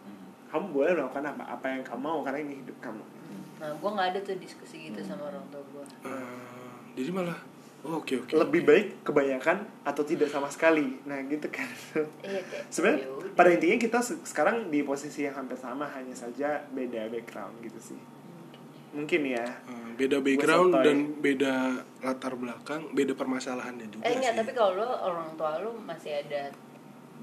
hmm, 0.05 0.27
kamu 0.51 0.67
boleh 0.69 0.93
melakukan 0.93 1.25
apa 1.27 1.43
apa 1.49 1.67
yang 1.71 1.83
kamu 1.83 2.01
mau 2.03 2.19
karena 2.21 2.39
ini 2.43 2.55
hidup 2.61 2.77
kamu. 2.83 3.05
Nah, 3.55 3.71
gue 3.73 3.91
nggak 3.91 4.09
ada 4.11 4.19
tuh 4.21 4.37
diskusi 4.37 4.77
gitu 4.85 5.01
sama 5.01 5.33
orang 5.33 5.45
tua 5.49 5.63
gue. 5.65 5.85
Eh, 6.05 6.45
jadi 6.93 7.09
malah 7.09 7.39
oh, 7.85 7.99
oke 7.99 8.15
oke 8.19 8.33
Lebih 8.33 8.61
baik 8.63 8.87
kebanyakan 9.03 9.57
atau 9.83 10.03
tidak 10.03 10.27
sama 10.27 10.49
sekali. 10.49 10.99
Nah 11.05 11.21
gitu 11.25 11.47
kan. 11.49 11.69
Iya. 12.21 12.41
Sebenarnya 12.67 13.05
yaudah. 13.05 13.33
pada 13.33 13.51
intinya 13.51 13.77
kita 13.77 13.99
se- 14.01 14.21
sekarang 14.23 14.69
di 14.69 14.81
posisi 14.81 15.23
yang 15.23 15.35
hampir 15.35 15.55
sama, 15.55 15.85
hanya 15.89 16.13
saja 16.13 16.65
beda 16.69 17.07
background 17.09 17.61
gitu 17.61 17.93
sih. 17.93 18.01
Mungkin 18.91 19.21
ya. 19.29 19.43
Eh, 19.43 19.89
beda 19.97 20.19
background 20.19 20.71
dan 20.81 20.97
beda 21.19 21.55
latar 22.01 22.33
belakang 22.35 22.89
beda 22.91 23.13
permasalahannya 23.13 23.87
juga 23.89 24.03
Eh 24.03 24.15
enggak, 24.15 24.33
sih. 24.33 24.39
tapi 24.39 24.51
kalau 24.53 24.73
lo 24.75 24.87
orang 24.87 25.35
tua 25.35 25.59
lo 25.59 25.75
masih 25.77 26.15
ada 26.17 26.55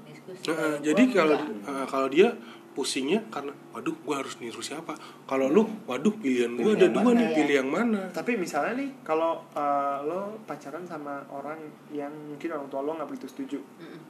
diskusi. 0.04 0.44
Kalau 0.44 0.78
jadi 0.78 1.02
kalau 1.10 1.36
eh, 1.40 1.86
kalau 1.86 2.08
dia 2.08 2.28
pusingnya 2.72 3.20
karena 3.28 3.52
waduh 3.70 3.92
gua 4.04 4.24
harus 4.24 4.40
niru 4.40 4.64
siapa 4.64 4.96
kalau 5.28 5.52
lu 5.52 5.68
waduh 5.84 6.12
pilihan 6.16 6.56
gua 6.56 6.72
Pilih 6.72 6.76
ada 6.80 6.88
dua 6.88 7.10
nih 7.12 7.26
ya? 7.28 7.36
pilih 7.36 7.54
yang 7.60 7.70
mana 7.70 8.00
Tapi 8.08 8.32
misalnya 8.40 8.72
nih, 8.80 8.90
kalau 9.04 9.44
uh, 9.52 10.00
lo 10.04 10.40
pacaran 10.48 10.84
sama 10.88 11.20
orang 11.28 11.60
yang 11.92 12.10
mungkin 12.10 12.48
orang 12.48 12.68
tua 12.72 12.80
lo 12.80 12.96
nggak 12.96 13.08
begitu 13.12 13.26
setuju, 13.28 13.58
Mm-mm. 13.60 14.00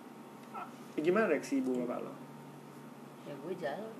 gimana 0.98 1.26
reaksi 1.26 1.58
ibu 1.58 1.74
bapak 1.82 1.98
lo? 2.06 2.12
ya 3.22 3.34
gue 3.38 3.54
jalan. 3.58 3.92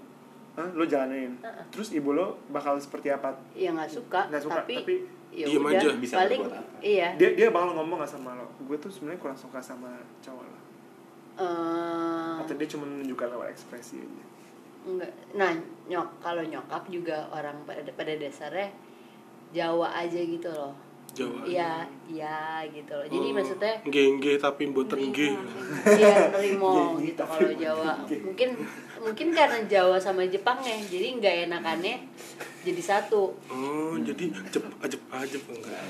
Hah? 0.52 0.69
Lo 0.76 0.85
jalanin. 0.85 1.33
Terus 1.73 1.88
ibu 1.97 2.12
lo 2.12 2.37
bakal 2.52 2.76
seperti 2.76 3.09
apa? 3.09 3.33
Ya 3.57 3.73
nggak 3.73 3.88
suka, 3.88 4.28
Nggak 4.28 4.42
suka, 4.45 4.61
tapi, 4.61 4.75
tapi 4.85 4.95
ya 5.33 5.47
diem 5.49 5.64
udah, 5.64 5.81
aja. 5.81 5.88
Bisa 5.97 6.14
paling 6.21 6.42
iya. 6.85 7.09
Dia 7.16 7.31
dia 7.33 7.49
bakal 7.49 7.73
ngomong 7.73 8.04
gak 8.04 8.12
sama 8.12 8.37
lo? 8.37 8.47
Gue 8.69 8.76
tuh 8.76 8.92
sebenarnya 8.92 9.19
kurang 9.23 9.38
suka 9.38 9.59
sama 9.64 9.97
cowok 10.21 10.45
lo. 10.45 10.59
Eh, 11.40 12.35
Atau 12.45 12.54
dia 12.61 12.69
cuma 12.69 12.85
menunjukkan 12.85 13.26
lewat 13.33 13.49
ekspresi 13.57 14.04
aja. 14.04 14.25
Enggak. 14.82 15.12
Nah, 15.34 15.52
nyok 15.86 16.08
kalau 16.18 16.42
nyokap 16.42 16.82
juga 16.88 17.26
orang 17.30 17.56
pada 17.62 17.82
pada 17.92 18.12
dasarnya 18.14 18.70
Jawa 19.52 19.92
aja 19.92 20.16
gitu 20.16 20.48
loh. 20.48 20.72
Jawa 21.12 21.44
Iya, 21.44 21.84
iya 22.08 22.64
gitu 22.72 22.88
loh. 22.88 23.04
Jadi 23.04 23.28
Oh, 23.28 23.34
maksudnya 23.36 23.74
gengge 23.84 24.40
tapi 24.40 24.72
boten 24.72 25.12
G 25.12 25.28
Iya 25.84 26.32
nerimo 26.32 26.72
Iya, 26.96 27.12
gitu 27.12 27.22
kalau 27.22 27.52
Jawa. 27.52 27.92
Mungkin 28.08 28.48
mungkin 28.96 29.26
karena 29.34 29.60
Jawa 29.68 30.00
sama 30.00 30.24
Jepang 30.24 30.56
ya, 30.64 30.72
jadi 30.78 31.18
nggak 31.20 31.34
enakannya 31.52 32.00
jadi 32.62 32.78
satu. 32.78 33.34
oh 33.50 33.98
jadi 33.98 34.30
jep 34.54 34.62
ajep 34.78 35.02
ajep 35.10 35.42
enggak 35.50 35.82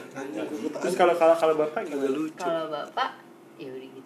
Terus 0.81 0.95
kalau 0.97 1.13
kalau 1.15 1.37
kalau 1.37 1.55
bapak 1.55 1.85
gimana? 1.85 2.09
lucu 2.09 2.33
Kalau 2.41 2.73
bapak 2.73 3.21
ya 3.61 3.69
udah 3.69 3.89
gitu 3.93 4.01
aja. 4.01 4.02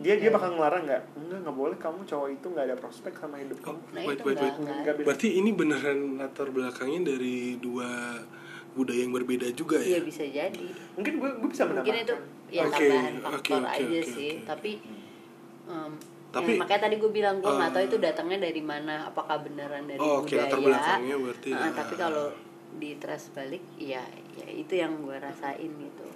Dia 0.00 0.14
dia 0.16 0.28
Ya. 0.28 0.32
bakal 0.32 0.56
ngelarang 0.56 0.82
nggak? 0.84 1.02
Enggak 1.14 1.38
nggak 1.44 1.56
boleh 1.56 1.76
kamu 1.76 2.00
cowok 2.04 2.28
itu 2.32 2.46
nggak 2.48 2.64
ada 2.66 2.76
prospek 2.76 3.12
sama 3.14 3.36
hidup 3.36 3.58
oh, 3.60 3.64
kamu. 3.68 3.80
Nah, 3.92 4.00
wait 4.02 4.16
itu 4.16 4.24
wait 4.24 4.38
wait 4.40 4.54
enggak. 4.56 4.94
Berarti 5.04 5.28
ini 5.36 5.50
beneran 5.52 5.98
latar 6.16 6.48
belakangnya 6.48 7.00
dari 7.12 7.56
dua 7.56 8.16
budaya 8.70 9.02
yang 9.02 9.10
berbeda 9.10 9.50
juga 9.52 9.76
Iya 9.76 9.98
ya 9.98 10.00
bisa 10.00 10.22
jadi. 10.24 10.66
Mungkin 10.94 11.12
gue 11.18 11.30
gue 11.36 11.48
bisa 11.50 11.66
Mungkin 11.66 11.90
itu 11.92 12.14
menambahkan. 12.14 12.48
ya 12.50 12.62
Oke, 12.64 12.86
tambahan 12.86 13.14
faktor 13.20 13.60
oke, 13.60 13.68
aja 13.68 13.98
oke, 13.98 14.08
sih. 14.08 14.32
Tapi 14.42 14.70
em, 15.66 15.92
Tapi, 16.30 16.50
ya, 16.54 16.58
makanya 16.62 16.80
tadi 16.86 16.94
gue 16.96 17.10
bilang 17.10 17.36
gue 17.42 17.50
nggak 17.50 17.72
tahu 17.74 17.82
eh, 17.82 17.88
itu 17.90 17.96
datangnya 17.98 18.38
dari 18.46 18.62
mana. 18.62 18.94
Apakah 19.04 19.42
beneran 19.42 19.82
dari 19.84 19.98
Oh, 19.98 20.22
oke, 20.22 20.30
budaya? 20.30 20.46
latar 20.46 20.58
belakangnya 20.62 21.16
berarti, 21.18 21.50
Eh, 21.50 21.58
ah. 21.58 21.72
tapi 21.74 21.94
kalau 21.98 22.26
di 22.70 22.90
trace 23.02 23.28
balik, 23.34 23.62
ya 23.74 23.98
ya 24.38 24.46
itu 24.46 24.72
yang 24.78 24.94
gue 25.02 25.16
rasain 25.18 25.66
gitu. 25.74 26.06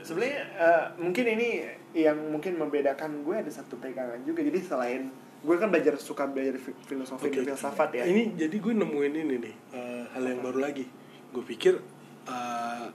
Sebenarnya 0.00 0.40
eh, 0.54 0.84
mungkin 0.96 1.24
ini 1.28 1.48
yang 1.92 2.16
mungkin 2.28 2.56
membedakan 2.56 3.22
gue 3.22 3.36
ada 3.36 3.50
satu 3.50 3.76
pegangan 3.76 4.22
juga. 4.22 4.40
Jadi 4.40 4.58
selain 4.60 5.02
gue 5.38 5.54
kan 5.54 5.68
belajar 5.68 5.94
suka 5.96 6.26
belajar 6.26 6.56
fi- 6.56 6.74
filosofi 6.84 7.28
Oke. 7.28 7.36
dan 7.38 7.44
filsafat 7.48 7.90
ya. 7.92 8.04
Ini 8.04 8.34
jadi 8.34 8.56
gue 8.56 8.72
nemuin 8.74 9.14
ini 9.14 9.34
nih 9.38 9.54
eh, 9.72 10.02
hal 10.10 10.24
yang 10.24 10.40
baru 10.40 10.58
lagi. 10.60 10.86
Gue 11.30 11.42
pikir 11.42 11.76
eh, 12.24 12.86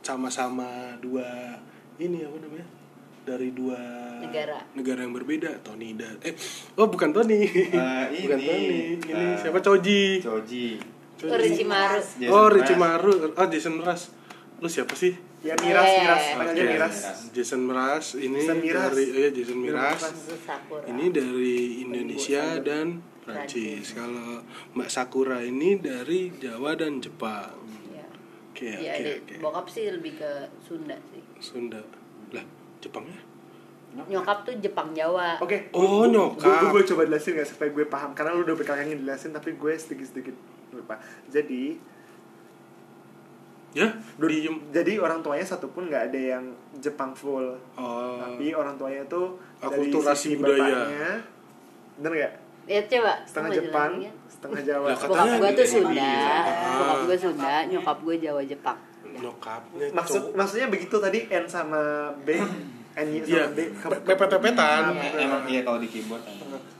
sama-sama 0.00 0.96
dua 0.98 1.56
ini 1.96 2.20
apa 2.20 2.36
namanya 2.38 2.66
dari 3.22 3.54
dua 3.54 3.78
Negara. 4.18 4.58
negara 4.74 5.00
yang 5.00 5.14
berbeda. 5.14 5.62
Tony 5.62 5.94
dan 5.94 6.18
eh 6.20 6.34
oh 6.74 6.86
bukan 6.86 7.10
Tony, 7.10 7.46
Eh, 7.46 8.06
bukan 8.26 8.38
ini, 8.38 8.48
Tony. 8.48 8.80
Ini 8.98 9.14
eh, 9.14 9.34
siapa 9.38 9.58
Choji? 9.58 10.18
Choji 10.18 10.66
Oh, 11.22 11.30
Orochimaru. 11.30 12.02
Jason 12.18 12.26
oh 12.26 12.42
Mraz. 12.42 12.50
Richimaru. 12.50 13.12
Oh 13.32 13.46
Jason 13.46 13.74
Mraz. 13.78 14.02
Lu 14.58 14.66
siapa 14.66 14.90
sih? 14.92 15.14
Ya 15.42 15.58
Miras, 15.58 15.82
Eh. 15.84 15.98
Miras, 15.98 16.22
aja 16.22 16.42
Oke, 16.48 16.62
Miras. 16.64 16.96
Jason 17.32 17.62
Mraz 17.62 18.06
ini 18.14 18.38
Jason 18.38 18.58
Miraz. 18.58 18.84
dari 18.88 19.04
oh 19.04 19.18
ya 19.18 19.30
Jason 19.32 19.58
Sakura. 20.38 20.84
Ini 20.86 21.04
dari 21.10 21.56
Indonesia 21.82 22.44
dan 22.60 22.86
Prancis. 23.20 23.90
Kalau 23.90 24.38
Mbak 24.72 24.86
Sakura 24.88 25.42
ini 25.42 25.76
dari 25.76 26.30
Jawa 26.32 26.74
dan 26.74 26.98
Jepang. 26.98 27.58
Ya. 27.88 28.06
Oke, 28.48 28.70
ya 28.70 28.78
oke, 28.88 29.02
ada- 29.02 29.18
oke. 29.18 29.34
bokap 29.40 29.66
sih 29.66 29.84
lebih 29.88 30.12
ke 30.16 30.30
Sunda 30.60 30.94
sih 31.10 31.22
Sunda. 31.38 31.82
Lah, 32.30 32.44
Jepangnya? 32.78 33.18
nyokap 33.92 34.40
tuh 34.42 34.56
Jepang 34.56 34.88
Jawa 34.92 35.36
Oke. 35.36 35.68
Oh, 35.70 36.08
Gue 36.08 36.16
nyokap. 36.16 36.72
gue 36.72 36.82
coba 36.86 37.04
jelasin 37.04 37.36
gak 37.36 37.44
supaya 37.46 37.68
gue 37.68 37.84
paham 37.84 38.16
karena 38.16 38.32
lu 38.32 38.40
udah 38.40 38.56
berkali-kali 38.56 38.96
jelasin 38.96 39.30
tapi 39.30 39.52
gue 39.52 39.72
sedikit-sedikit 39.74 40.32
lupa. 40.72 40.96
Jadi 41.28 41.76
Ya, 43.72 43.88
diem. 44.18 44.60
jadi 44.68 45.00
orang 45.00 45.20
tuanya 45.20 45.40
satu 45.42 45.64
pun 45.66 45.88
nggak 45.88 46.12
ada 46.12 46.20
yang 46.36 46.44
Jepang 46.76 47.12
full. 47.12 47.56
Oh. 47.72 48.16
Tapi 48.18 48.52
orang 48.52 48.76
tuanya 48.76 49.00
tuh 49.06 49.32
dari 49.56 49.88
Akulturasi 49.88 50.36
budaya. 50.36 50.60
bapaknya, 50.60 51.10
bener 51.96 52.12
nggak? 52.14 52.34
ya 52.62 52.78
coba 52.86 53.12
Setengah 53.24 53.50
Jepang, 53.50 53.90
ya. 53.98 54.12
setengah 54.28 54.60
Jawa. 54.62 54.86
Lah, 54.86 54.98
bokap 55.02 55.28
gue 55.34 55.50
tuh 55.52 55.66
Sunda 55.66 56.04
Ah. 56.04 56.42
bokap 56.78 57.00
gue 57.04 57.16
Sunda 57.18 57.54
nyokap 57.66 57.98
gue 57.98 58.16
Jawa 58.18 58.42
Jepang 58.44 58.78
Nyokapnya 59.12 59.86
Maksud 59.90 60.22
maksudnya 60.32 60.66
begitu 60.68 60.96
tadi 60.96 61.26
N 61.26 61.44
sama 61.44 61.82
B, 62.22 62.38
N 62.94 63.06
Iya, 63.18 63.50
sama 63.50 63.52
B. 63.52 63.58
pepet-pepetan. 64.04 64.82
Em- 64.90 65.18
Emang 65.18 65.42
iya 65.44 65.60
kalau 65.60 65.78
di 65.78 65.88
keyboard. 65.88 66.22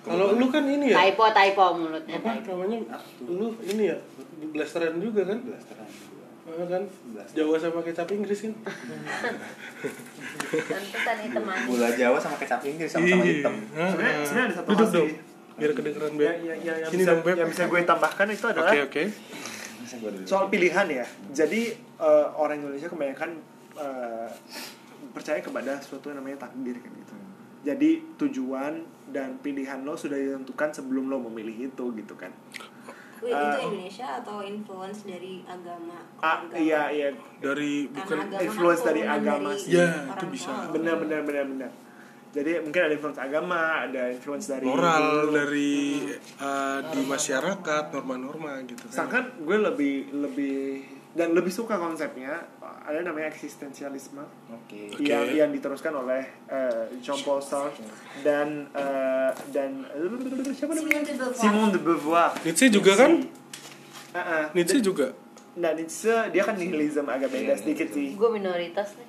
Kalau 0.02 0.32
lu 0.32 0.46
kan 0.46 0.64
ini 0.64 0.92
ya? 0.92 1.02
typo 1.02 1.24
typo 1.28 1.64
mulutnya 1.74 2.14
Apa 2.16 2.30
namanya? 2.42 2.78
Lu 3.24 3.48
ini 3.62 3.82
ya? 3.90 3.96
Blasteran 4.48 4.96
juga 4.96 5.24
kan? 5.24 5.38
Blasteran 5.40 5.88
Ah, 6.42 6.66
kan? 6.66 6.82
Jawa 7.32 7.54
sama 7.56 7.80
kecap 7.80 8.08
Inggris 8.10 8.40
kan? 8.42 8.52
Tentukan 10.52 11.16
hitam 11.22 11.44
aja 11.44 11.64
Gula 11.64 11.88
Jawa 11.92 12.18
sama 12.18 12.36
kecap 12.36 12.60
Inggris 12.62 12.90
sama-sama 12.90 13.22
Iya. 13.22 13.32
hitam. 13.32 13.54
Sebenarnya 13.70 14.16
sebenarnya 14.20 14.44
ada 14.44 14.54
satu 14.56 14.68
Duduk 14.68 14.88
dong. 14.90 15.08
Biar 15.52 15.70
kedengeran 15.72 16.12
Beb. 16.12 16.24
Ya, 16.24 16.32
ya, 16.34 16.54
ya, 16.56 16.74
yang, 16.80 16.90
Sini 16.90 17.00
bisa, 17.00 17.10
dong, 17.12 17.22
Beb. 17.22 17.36
yang 17.36 17.48
bisa 17.48 17.62
gue 17.64 17.80
tambahkan 17.84 18.26
itu 18.28 18.46
adalah 18.48 18.72
Oke, 18.72 18.80
oke. 18.82 19.02
Masa 19.78 19.94
gua 19.98 20.10
dulu. 20.10 20.24
soal 20.24 20.46
pilihan 20.48 20.86
ya. 20.88 21.06
Jadi 21.30 21.60
eh, 21.78 22.26
orang 22.34 22.56
Indonesia 22.58 22.88
kebanyakan 22.88 23.30
eh, 23.76 24.28
percaya 25.12 25.38
kepada 25.38 25.78
suatu 25.78 26.08
yang 26.08 26.18
namanya 26.18 26.42
takdir 26.42 26.74
kan 26.76 26.90
gitu. 26.90 27.14
Jadi 27.62 27.90
tujuan 28.18 28.82
dan 29.08 29.38
pilihan 29.38 29.78
lo 29.80 29.94
sudah 29.94 30.16
ditentukan 30.16 30.68
sebelum 30.72 31.06
lo 31.06 31.22
memilih 31.22 31.70
itu 31.70 31.84
gitu 31.94 32.14
kan. 32.16 32.34
Wait, 33.22 33.30
Ah. 33.30 33.54
itu 33.54 33.58
Indonesia 33.70 34.06
atau 34.18 34.36
influence 34.42 35.00
dari 35.06 35.46
agama? 35.46 35.94
Agama? 36.18 36.58
iya 36.58 36.82
iya 36.90 37.08
Dari 37.38 37.86
Karena 37.86 37.94
bukan 37.94 38.18
agama 38.18 38.34
kan 38.34 38.46
influence 38.50 38.82
dari 38.82 39.02
agama 39.06 39.48
dari 39.48 39.62
sih. 39.62 39.70
Ya, 39.78 39.86
orang 39.86 40.10
itu 40.10 40.26
bisa. 40.34 40.50
tua. 40.50 40.72
benar 40.74 40.94
benar 40.98 41.20
benar 41.22 41.44
benar. 41.46 41.70
Jadi 42.32 42.50
mungkin 42.64 42.80
ada 42.80 42.94
influence 42.96 43.20
agama, 43.20 43.60
ada 43.84 44.02
influence 44.08 44.46
dari 44.48 44.64
moral 44.64 45.06
dari 45.30 45.72
uh, 46.40 46.80
di 46.90 47.00
masyarakat, 47.04 47.84
norma-norma 47.92 48.56
gitu 48.64 48.88
kan. 48.88 48.94
Sedangkan 49.06 49.24
gue 49.38 49.56
lebih 49.60 49.94
lebih 50.16 50.56
dan 51.12 51.36
lebih 51.36 51.52
suka 51.52 51.76
konsepnya 51.76 52.40
ada 52.82 53.04
namanya 53.04 53.28
eksistensialisme 53.28 54.24
Oke. 54.48 54.90
Oke. 54.90 55.04
yang 55.04 55.28
yang 55.28 55.50
diteruskan 55.52 55.92
oleh 55.92 56.24
eh, 56.48 56.88
Jean 56.98 57.20
Paul 57.20 57.38
Sartre 57.38 57.84
dan 58.24 58.66
eh, 58.72 59.30
dan 59.52 59.84
siapa 60.56 60.72
namanya 60.72 61.04
Simone 61.36 61.70
de 61.70 61.80
Beauvoir. 61.80 62.32
Nietzsche 62.42 62.72
juga 62.72 62.96
kan? 62.96 63.20
Ah, 64.12 64.18
ah. 64.18 64.44
Nietzsche 64.52 64.80
juga. 64.80 65.12
nah 65.52 65.76
Nietzsche 65.76 66.32
dia 66.32 66.42
kan 66.42 66.56
nihilism 66.56 67.04
agak 67.06 67.28
beda 67.28 67.52
Iya, 67.52 67.60
sedikit 67.60 67.88
iya. 67.92 67.96
sih 67.96 68.08
gue 68.16 68.28
minoritas 68.32 68.96
nih 68.96 69.08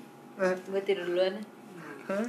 gue 0.67 0.81
tidur 0.83 1.07
duluan 1.07 1.39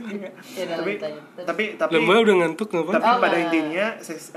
iya. 0.06 0.30
Ya 0.54 0.64
tapi 0.70 1.02
tapi 1.34 1.64
tapi 1.74 1.92
Lembah 1.98 2.22
udah 2.22 2.34
ngantuk 2.46 2.70
tapi? 2.70 2.94
Oh, 2.94 3.18
pada 3.18 3.34
nggak. 3.34 3.42
intinya 3.50 3.86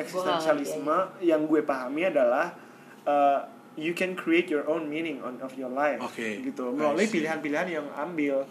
eksistensialisme 0.02 0.98
yang 1.22 1.46
gue 1.46 1.62
pahami 1.62 2.10
adalah 2.10 2.58
uh, 3.06 3.46
you 3.78 3.94
can 3.94 4.12
create 4.14 4.48
your 4.48 4.66
own 4.66 4.86
meaning 4.86 5.22
on 5.22 5.38
of 5.40 5.54
your 5.54 5.70
life 5.70 6.02
Oke, 6.02 6.42
gitu. 6.44 6.74
Melalui 6.74 7.06
pilihan-pilihan 7.06 7.68
yang 7.72 7.88
ambil. 7.94 8.44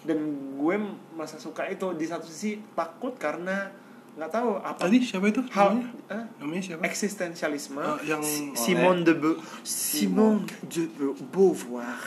Dan 0.00 0.16
gue 0.56 0.76
merasa 1.12 1.36
suka 1.36 1.68
itu 1.68 1.92
di 1.92 2.02
satu 2.02 2.24
sisi 2.24 2.56
takut 2.72 3.14
karena 3.14 3.68
nggak 4.10 4.30
tahu 4.30 4.56
apa 4.56 4.80
Tadi 4.80 4.96
siapa 4.98 5.28
itu? 5.28 5.44
hal 5.50 5.76
Namanya, 5.76 5.92
eh, 6.10 6.24
namanya 6.36 6.62
siapa? 6.64 6.80
eksistensialisme. 6.82 7.78
Ah, 7.78 8.00
yang 8.00 8.20
Si- 8.20 8.48
oleh- 8.48 8.56
Simone 8.56 9.00
de 9.02 9.14
Be- 9.14 9.40
Simone 9.62 10.48
de 10.64 10.88
Be- 10.88 11.16
Beauvoir 11.26 12.00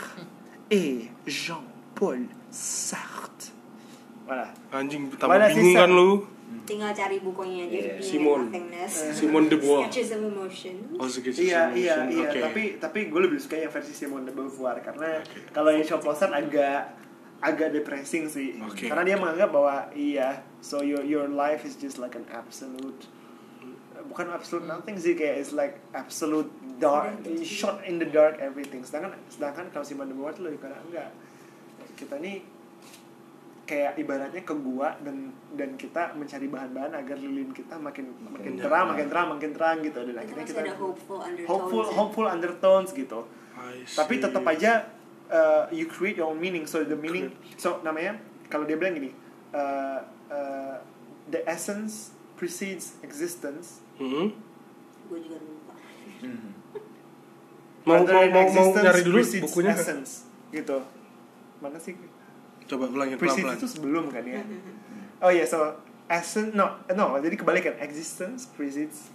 et 0.67 1.13
Jean-Paul 1.23 2.25
Sartre. 2.49 3.53
Voilà. 4.23 4.49
Anjing 4.71 5.13
tambah 5.13 5.37
bingung 5.47 5.75
kan 5.75 5.89
lu? 5.89 6.25
Tinggal 6.63 6.91
cari 6.91 7.19
bukunya 7.19 7.67
aja 7.67 7.75
Iya. 7.75 7.95
Simone. 7.99 8.47
Nothingness. 8.47 8.93
Simone 9.11 9.47
de 9.47 9.57
Beauvoir. 9.59 9.83
Sketches 9.83 10.09
of 10.11 10.21
Emotion. 10.23 10.75
Oh, 10.95 11.07
Sketches 11.07 11.43
Iya 11.43 11.59
of 11.67 11.75
iya 11.75 11.95
Emotion. 11.99 12.07
iya 12.09 12.27
Oke. 12.27 12.39
tapi 12.39 12.63
tapi 12.77 12.99
gue 13.07 13.21
lebih 13.21 13.37
suka 13.37 13.55
yang 13.57 13.67
versi 13.67 13.91
Simone 13.91 14.23
de 14.23 14.31
Beauvoir 14.31 14.79
karena 14.79 15.19
Oke. 15.19 15.51
kalau 15.51 15.69
yang 15.69 15.83
Sartre 15.83 16.31
agak 16.31 16.95
agak 17.43 17.69
depressing 17.71 18.31
sih 18.31 18.55
Oke. 18.63 18.87
karena 18.87 19.03
dia 19.03 19.17
menganggap 19.17 19.51
bahwa 19.51 19.91
iya 19.91 20.47
so 20.63 20.79
your 20.79 21.03
your 21.03 21.27
life 21.27 21.67
is 21.67 21.75
just 21.75 21.99
like 21.99 22.15
an 22.15 22.23
absolute 22.29 23.03
bukan 24.03 24.31
absolute 24.31 24.63
nothing 24.63 24.95
sih 24.95 25.11
kayak 25.11 25.39
it's 25.39 25.51
like 25.51 25.75
absolute 25.91 26.47
dark 26.77 27.11
shot 27.41 27.83
in 27.83 27.99
the 27.99 28.07
dark 28.07 28.39
everything 28.39 28.79
sedangkan 28.79 29.11
sedangkan 29.27 29.67
kalau 29.69 29.83
Simone 29.83 30.07
de 30.07 30.15
Beauvoir 30.15 30.31
tuh 30.31 30.47
lebih 30.47 30.63
karena 30.63 30.79
enggak 30.81 31.11
kita 31.93 32.15
nih 32.17 32.39
kayak 33.63 33.95
ibaratnya 33.95 34.43
ke 34.43 34.55
gua 34.59 34.91
dan 34.99 35.31
dan 35.55 35.79
kita 35.79 36.11
mencari 36.19 36.51
bahan-bahan 36.51 36.91
agar 36.99 37.15
lilin 37.15 37.55
kita 37.55 37.79
makin 37.79 38.11
makin 38.19 38.35
Makin 38.35 38.53
terang 38.59 38.85
makin 38.91 39.07
terang 39.07 39.27
makin 39.31 39.51
terang 39.55 39.77
gitu 39.79 39.99
dan 40.03 40.15
akhirnya 40.19 40.45
kita 40.45 40.59
ada 40.67 40.73
hopeful 40.75 41.19
undertones. 41.23 41.47
hopeful 41.47 41.83
ya. 41.83 41.93
hopeful 41.95 42.27
undertones 42.27 42.89
gitu 42.91 43.19
tapi 43.95 44.13
tetap 44.19 44.43
aja 44.43 44.91
uh, 45.31 45.63
you 45.71 45.87
create 45.87 46.19
your 46.19 46.27
own 46.27 46.39
meaning 46.39 46.67
so 46.67 46.83
the 46.83 46.97
meaning 46.97 47.31
so 47.55 47.79
namanya 47.87 48.19
kalau 48.51 48.67
dia 48.67 48.75
bilang 48.75 48.99
gini 48.99 49.15
uh, 49.55 50.03
uh, 50.27 50.75
the 51.31 51.39
essence 51.47 52.11
precedes 52.35 52.99
existence 52.99 53.83
Hmm? 53.93 54.33
Gue 55.09 55.19
juga 55.21 55.37
lupa. 55.41 55.73
Hmm. 56.23 56.55
Mau 57.83 57.99
mau 57.99 58.07
mau, 58.07 58.31
mau 58.31 58.47
existence 58.47 58.79
nyari 58.79 59.01
dulu 59.03 59.19
bukunya 59.43 59.75
essence 59.75 60.23
gitu 60.55 60.79
mana 61.59 61.75
sih 61.75 61.99
Coba 62.65 62.87
ulangin 62.87 63.15
pelan-pelan. 63.15 63.55
itu 63.55 63.67
sebelum 63.67 64.07
kan 64.07 64.23
ya 64.23 64.39
oh 65.23 65.29
iya 65.29 65.43
so 65.43 65.75
essence 66.05 66.51
no 66.51 66.65
no 66.89 67.15
jadi 67.17 67.33
kebalikan 67.33 67.75
existence 67.77 68.45
precedes 68.47 69.11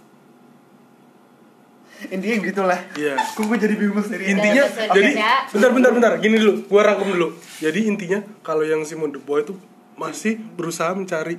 intinya 2.07 2.37
gitulah 2.41 2.79
Iya. 2.95 3.19
kok 3.35 3.43
gue 3.43 3.57
jadi 3.57 3.75
bingung 3.75 3.99
sendiri 3.99 4.23
Intinya 4.29 4.63
Oke. 4.63 4.87
jadi 4.93 5.09
Ya. 5.13 5.33
bentar 5.45 5.69
bentar 5.69 5.91
bentar 5.91 6.11
gini 6.17 6.37
dulu, 6.37 6.63
gua 6.65 6.81
rangkum 6.85 7.11
dulu. 7.11 7.27
Jadi 7.59 7.79
intinya 7.85 8.23
kalau 8.39 8.63
yang 8.63 8.81
Simone 8.81 9.11
de 9.11 9.19
Beauvoir 9.19 9.43
itu 9.43 9.53
masih 9.93 10.39
berusaha 10.49 10.93
mencari 10.93 11.35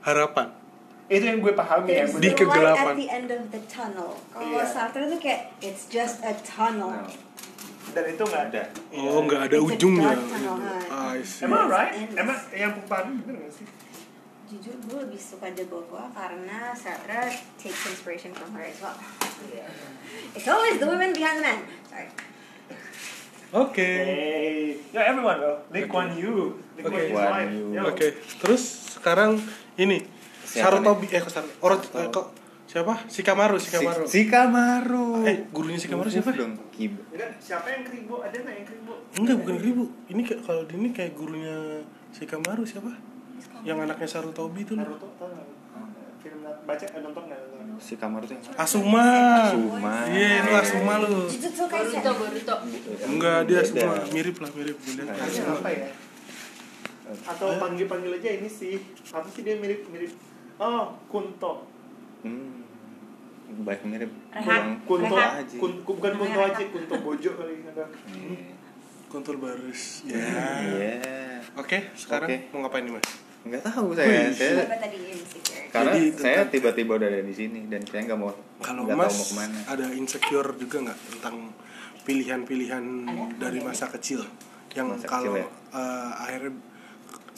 harapan. 0.00 0.50
itu 1.06 1.26
yang 1.26 1.38
gue 1.38 1.50
pahami 1.52 1.90
ya 1.92 2.06
Di 2.08 2.22
the 2.24 2.34
kegelapan. 2.36 2.74
light 2.86 2.86
at 2.88 2.94
the 2.96 3.08
end 3.08 3.28
of 3.28 3.42
the 3.50 3.58
tunnel. 3.66 4.14
Kalau 4.30 4.46
Iya. 4.48 4.62
Sartre 4.64 5.06
tuh 5.06 5.18
kayak 5.18 5.54
it's 5.60 5.86
just 5.86 6.22
a 6.22 6.34
tunnel. 6.40 6.90
Nah, 6.92 7.10
dan 7.90 8.04
itu 8.06 8.22
nggak 8.22 8.42
ada. 8.52 8.62
Oh, 8.94 9.20
nggak 9.24 9.42
ada 9.50 9.56
ujungnya. 9.58 10.14
Emang 11.42 11.64
right? 11.66 11.94
Emang 12.14 12.38
yang 12.54 12.72
pahami 12.86 13.20
bener 13.24 13.48
gak 13.48 13.52
sih? 13.56 13.66
Jujur 14.50 14.74
gue 14.82 14.98
lebih 15.06 15.20
suka 15.22 15.46
Beauvoir 15.54 16.10
karena 16.10 16.74
Sartre 16.74 17.30
takes 17.54 17.86
inspiration 17.86 18.34
from 18.34 18.50
her 18.58 18.66
as 18.66 18.78
well. 18.82 18.98
It's 20.34 20.50
always 20.50 20.82
the 20.82 20.90
women 20.90 21.14
behind 21.14 21.38
the 21.38 21.44
men. 21.46 21.58
Sorry. 21.86 22.10
Oke. 23.50 23.82
Hey, 23.82 24.78
ya 24.94 25.10
everyone 25.10 25.38
bro. 25.42 25.54
Lee 25.74 25.86
Kuan 25.90 26.14
Yew. 26.14 26.54
Lee 26.78 26.82
Kuan 26.86 26.94
Oke. 26.94 27.02
Yew 27.02 27.14
is 27.14 27.18
Kuan 27.18 27.30
mine. 27.30 27.50
Yew. 27.50 27.66
Yo. 27.74 27.82
Oke. 27.90 28.06
Terus 28.42 28.62
sekarang 28.98 29.30
ini 29.74 30.02
Siapa 30.46 30.82
Sarutobi 30.82 31.06
eh 31.14 31.22
kok 31.22 31.30
Sar- 31.30 31.54
Orang 31.62 31.78
eh, 31.82 32.10
kok 32.10 32.26
siapa? 32.70 32.94
Shikamaru, 33.10 33.58
Shikamaru. 33.58 34.04
Si, 34.06 34.12
si 34.14 34.20
Kamaru. 34.30 35.26
Eh, 35.26 35.36
gurunya 35.50 35.74
Shikamaru 35.74 36.06
siapa? 36.06 36.30
dong. 36.30 36.54
Kib. 36.70 36.94
Enggak, 37.10 37.30
siapa 37.42 37.66
yang 37.66 37.82
kribo? 37.82 38.22
Ada 38.22 38.36
nggak 38.46 38.54
yang 38.54 38.66
kribo? 38.70 38.94
Enggak, 39.18 39.36
bukan 39.42 39.56
Ribu. 39.58 39.84
Ini 40.06 40.20
kayak 40.22 40.40
kalau 40.46 40.62
di 40.70 40.74
ini 40.78 40.88
kayak 40.94 41.12
gurunya 41.18 41.82
Shikamaru 42.14 42.62
siapa? 42.62 42.94
Yang 43.66 43.78
anaknya 43.90 44.06
Sarutobi 44.06 44.62
itu. 44.62 44.78
Naruto? 44.78 45.10
Film 46.20 46.44
baca 46.44 46.84
eh, 46.84 47.00
nonton 47.00 47.22
nggak? 47.32 47.40
Si 47.80 47.96
Kamaru 47.96 48.24
tuh? 48.28 48.36
Asuma. 48.60 49.08
Asuma. 49.48 50.04
Iya, 50.04 50.44
itu 50.44 50.50
Asuma 50.52 50.94
lu. 51.00 51.24
Boruto 51.24 52.12
Boruto 52.20 52.54
Enggak, 53.08 53.38
dia 53.48 53.60
semua 53.64 54.04
mirip 54.12 54.36
lah, 54.36 54.50
mirip 54.52 54.76
gue 54.76 54.94
lihat. 55.00 55.16
Ini 55.16 55.42
apa 55.48 55.68
ya? 55.72 55.88
Atau 57.24 57.56
panggil 57.56 57.88
panggil 57.88 58.12
aja 58.20 58.30
ini 58.36 58.52
sih. 58.52 58.76
Apa 59.10 59.26
sih 59.32 59.40
dia 59.42 59.56
mirip 59.56 59.88
mirip? 59.88 60.12
Oh, 60.60 60.92
Kunto. 61.08 61.64
Hmm. 62.20 62.59
Baik 63.60 63.82
mirip. 63.82 64.10
Rehat. 64.30 64.62
Kunto, 64.82 65.10
Rehat. 65.10 65.42
aja. 65.42 65.56
kun, 65.56 65.72
bukan 65.82 66.12
Kunto 66.14 66.40
aja, 66.40 66.62
Kunto 66.66 66.94
Bojo 66.98 67.30
kali 67.34 67.54
ada. 67.64 67.84
Iya. 68.06 68.54
Kontur 69.06 69.36
barus. 69.36 70.04
Iya. 70.04 70.22
Ya. 70.70 70.94
Oke, 71.56 71.90
sekarang 71.92 72.28
Oke. 72.28 72.36
mau 72.50 72.62
ngapain 72.62 72.84
nih, 72.84 72.94
Mas? 72.94 73.08
Enggak 73.40 73.62
tahu 73.64 73.90
saya. 73.92 74.06
Wih. 74.06 74.30
saya 74.30 74.52
Siapa 74.54 74.76
tadi 74.76 74.98
insecure? 75.08 75.66
karena 75.70 75.92
Jadi, 75.92 76.02
saya 76.12 76.34
tentang- 76.36 76.50
tiba-tiba 76.52 76.92
udah 76.94 77.08
ada 77.08 77.20
di 77.20 77.32
sini 77.32 77.60
dan 77.66 77.80
saya 77.82 78.02
nggak 78.04 78.18
mau 78.18 78.30
Kalau 78.60 78.80
nggak 78.84 78.96
Mas 78.96 79.08
tahu 79.08 79.16
mau 79.16 79.26
ke 79.26 79.34
mana. 79.36 79.58
ada 79.66 79.86
insecure 79.90 80.50
juga 80.54 80.76
nggak 80.80 80.98
tentang 81.08 81.36
pilihan-pilihan 82.04 82.84
Ada? 83.00 83.24
dari 83.40 83.58
masa 83.60 83.86
kecil 83.88 84.20
yang 84.70 84.86
Masa 84.88 85.06
kalau 85.06 85.32
kecil 85.32 85.42
ya? 85.42 85.46
eh, 85.72 86.10
akhirnya 86.20 86.52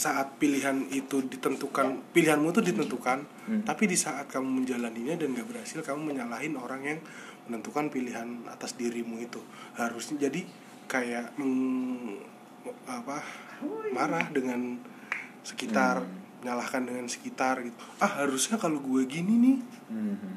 saat 0.02 0.34
pilihan 0.36 0.90
itu 0.90 1.22
ditentukan 1.22 2.10
pilihanmu 2.10 2.50
itu 2.50 2.58
ditentukan 2.64 3.18
Hmm. 3.42 3.62
tapi 3.62 3.86
di 3.86 3.94
saat 3.94 4.26
kamu 4.26 4.62
menjalaninya 4.62 5.14
dan 5.14 5.30
gak 5.32 5.46
berhasil 5.46 5.78
kamu 5.80 6.10
menyalahin 6.10 6.54
orang 6.54 6.82
yang 6.84 6.98
menentukan 7.42 7.86
pilihan 7.86 8.26
atas 8.46 8.74
dirimu 8.74 9.18
itu. 9.18 9.38
Harusnya 9.74 10.26
jadi 10.26 10.42
kayak 10.86 11.34
meng- 11.36 12.22
apa 12.84 13.18
marah 13.90 14.26
dengan 14.28 14.78
sekitar 15.40 16.06
menyalahkan 16.38 16.82
dengan 16.82 17.06
sekitar 17.06 17.62
gitu. 17.62 17.74
Ah 17.98 18.22
harusnya 18.22 18.54
kalau 18.56 18.78
gue 18.80 19.02
gini 19.06 19.34
nih. 19.36 19.58
Mhm. 19.88 20.30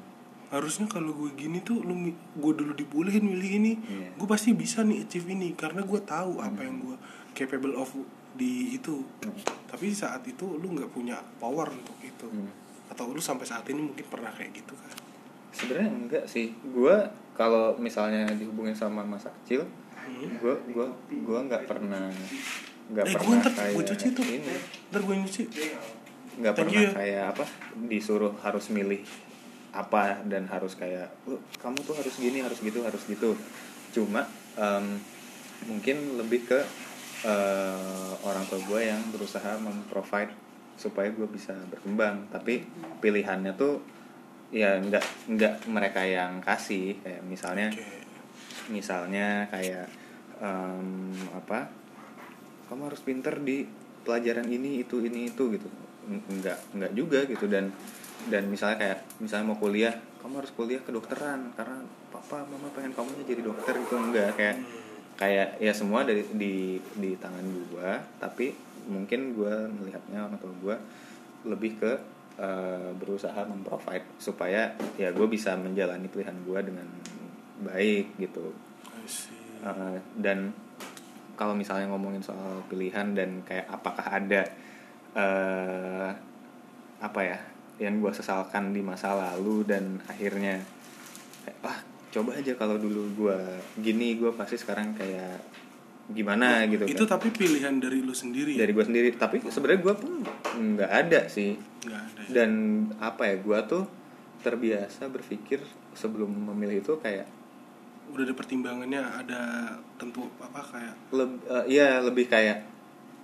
harusnya 0.45 0.85
kalau 0.85 1.11
gue 1.11 1.33
gini 1.35 1.57
tuh 1.59 1.81
lu 1.81 1.93
gue 2.13 2.53
dulu 2.55 2.71
dibolehin 2.71 3.21
milih 3.21 3.51
ini. 3.55 3.73
Iya. 3.75 4.07
gue 4.13 4.27
pasti 4.29 4.53
bisa 4.53 4.81
nih 4.81 5.03
achieve 5.03 5.27
ini 5.27 5.51
karena 5.51 5.81
gue 5.81 5.99
tahu 5.99 6.37
apa 6.39 6.61
yang 6.61 6.79
gue 6.79 6.95
capable 7.33 7.75
of 7.75 7.89
di 8.35 8.75
itu. 8.75 9.01
Tapi 9.65 9.91
saat 9.91 10.21
itu 10.27 10.59
lu 10.59 10.75
nggak 10.75 10.91
punya 10.91 11.19
power 11.39 11.71
untuk 11.71 11.97
itu. 12.03 12.27
Hmm. 12.27 12.51
atau 12.85 13.09
lu 13.09 13.17
sampai 13.17 13.49
saat 13.49 13.65
ini 13.73 13.81
mungkin 13.81 14.05
pernah 14.05 14.29
kayak 14.29 14.61
gitu 14.61 14.77
kan 14.77 14.93
sebenarnya 15.49 15.89
enggak 15.89 16.25
sih. 16.29 16.51
Gue 16.69 16.93
kalau 17.33 17.73
misalnya 17.79 18.27
dihubungin 18.35 18.75
sama 18.75 19.01
masa 19.01 19.31
kecil 19.41 19.65
Hmm. 20.05 20.37
gue 20.37 20.53
gue 20.69 20.85
gue 21.25 21.39
nggak 21.49 21.65
pernah 21.65 22.13
nggak 22.93 23.05
eh 23.09 23.13
gue 23.17 23.25
pernah 23.25 23.53
kayak 23.57 23.73
gue 23.73 23.85
cuci 23.89 24.07
tuh. 24.13 24.21
ini. 24.21 24.53
Ntar 24.93 25.01
gue 25.01 25.15
nyuci. 25.17 25.43
Nggak 26.45 26.53
pernah 26.61 26.77
you. 26.77 26.89
kayak 26.93 27.23
apa 27.33 27.45
disuruh 27.89 28.37
harus 28.45 28.69
milih 28.69 29.01
apa 29.73 30.21
dan 30.29 30.45
harus 30.45 30.77
kayak 30.77 31.09
kamu 31.57 31.81
tuh 31.81 31.97
harus 31.97 32.21
gini 32.21 32.45
harus 32.45 32.61
gitu 32.61 32.85
harus 32.85 33.01
gitu. 33.09 33.33
Cuma 33.97 34.29
em, 34.61 35.01
mungkin 35.65 36.21
lebih 36.21 36.45
ke 36.53 36.61
eh, 37.25 38.11
orang 38.21 38.45
tua 38.45 38.61
gue 38.61 38.81
yang 38.85 39.01
berusaha 39.09 39.57
memprovide 39.57 40.31
supaya 40.77 41.09
gue 41.09 41.25
bisa 41.25 41.55
berkembang. 41.71 42.29
Tapi 42.29 42.61
pilihannya 43.01 43.57
tuh 43.57 43.81
ya 44.53 44.77
nggak 44.77 45.33
nggak 45.33 45.53
mereka 45.71 46.05
yang 46.05 46.39
kasih. 46.39 47.01
Kayak 47.01 47.21
misalnya 47.25 47.67
Oke. 47.73 47.97
misalnya 48.69 49.49
kayak 49.49 49.89
em, 50.39 51.11
apa 51.33 51.69
kamu 52.69 52.81
harus 52.91 53.01
pinter 53.01 53.41
di 53.41 53.65
pelajaran 54.05 54.45
ini 54.45 54.85
itu 54.85 55.01
ini 55.01 55.33
itu 55.33 55.43
gitu. 55.57 55.67
N- 56.05 56.25
enggak 56.29 56.59
enggak 56.77 56.91
juga 56.93 57.19
gitu. 57.25 57.49
Dan 57.49 57.73
dan 58.29 58.47
misalnya 58.49 58.77
kayak 58.77 58.99
misalnya 59.21 59.53
mau 59.53 59.57
kuliah 59.57 59.93
kamu 60.21 60.41
harus 60.41 60.53
kuliah 60.57 60.81
kedokteran 60.81 61.53
karena 61.53 61.85
papa 62.09 62.41
mama 62.49 62.69
pengen 62.73 62.93
kamu 62.93 63.25
jadi 63.25 63.41
dokter 63.41 63.73
gitu. 63.77 63.95
Enggak 63.97 64.37
kayak 64.37 64.57
kayak 65.15 65.59
ya 65.63 65.71
semua 65.71 66.03
dari 66.03 66.27
di 66.35 66.79
di 66.99 67.15
tangan 67.15 67.45
gua 67.71 68.03
tapi 68.19 68.51
mungkin 68.91 69.33
gua 69.33 69.65
melihatnya 69.71 70.27
orang 70.27 70.39
tua 70.39 70.53
gua 70.59 70.75
lebih 71.47 71.79
ke 71.79 71.91
eh, 72.41 72.91
berusaha 72.99 73.47
memprovide 73.47 74.03
supaya 74.19 74.75
ya 74.99 75.13
gue 75.15 75.27
bisa 75.29 75.55
menjalani 75.55 76.09
pilihan 76.11 76.35
gua 76.43 76.59
dengan 76.59 76.83
baik 77.63 78.19
gitu. 78.19 78.51
Uh, 79.65 79.97
dan 80.19 80.51
kalau 81.39 81.55
misalnya 81.55 81.91
ngomongin 81.91 82.23
soal 82.23 82.63
pilihan 82.67 83.15
dan 83.15 83.43
kayak 83.43 83.67
apakah 83.71 84.07
ada 84.07 84.43
uh, 85.15 86.09
apa 86.99 87.21
ya 87.21 87.37
yang 87.75 87.99
gue 87.99 88.11
sesalkan 88.15 88.71
di 88.71 88.79
masa 88.79 89.11
lalu 89.11 89.67
dan 89.67 89.99
akhirnya 90.07 90.63
wah 91.59 91.75
coba 92.15 92.31
aja 92.39 92.55
kalau 92.55 92.79
dulu 92.79 93.11
gue 93.11 93.37
gini 93.83 94.15
gue 94.15 94.31
pasti 94.31 94.55
sekarang 94.55 94.95
kayak 94.95 95.43
gimana 96.05 96.63
gitu 96.69 96.87
itu 96.87 97.03
kan. 97.03 97.17
tapi 97.17 97.33
pilihan 97.33 97.75
dari 97.81 97.99
lu 97.99 98.13
sendiri 98.13 98.55
dari 98.55 98.71
gue 98.71 98.85
sendiri. 98.85 99.09
Tapi 99.17 99.41
sebenarnya 99.49 99.81
gue 99.81 99.95
pun 99.97 100.11
nggak 100.55 100.91
ada 100.91 101.21
sih. 101.27 101.57
Nggak 101.57 102.01
ada 102.07 102.21
ya? 102.23 102.29
dan 102.31 102.51
apa 103.01 103.25
ya 103.29 103.35
gue 103.41 103.59
tuh 103.65 103.83
terbiasa 104.45 105.09
berpikir 105.09 105.59
sebelum 105.97 106.29
memilih 106.53 106.85
itu 106.85 106.93
kayak 107.01 107.25
udah 108.13 108.21
ada 108.21 108.35
pertimbangannya 108.37 109.01
ada 109.01 109.41
tentu 109.97 110.29
apa 110.37 110.61
kayak 110.61 110.95
leb, 111.09 111.31
eh, 111.49 111.65
iya 111.73 111.97
lebih 112.05 112.29
kayak 112.29 112.61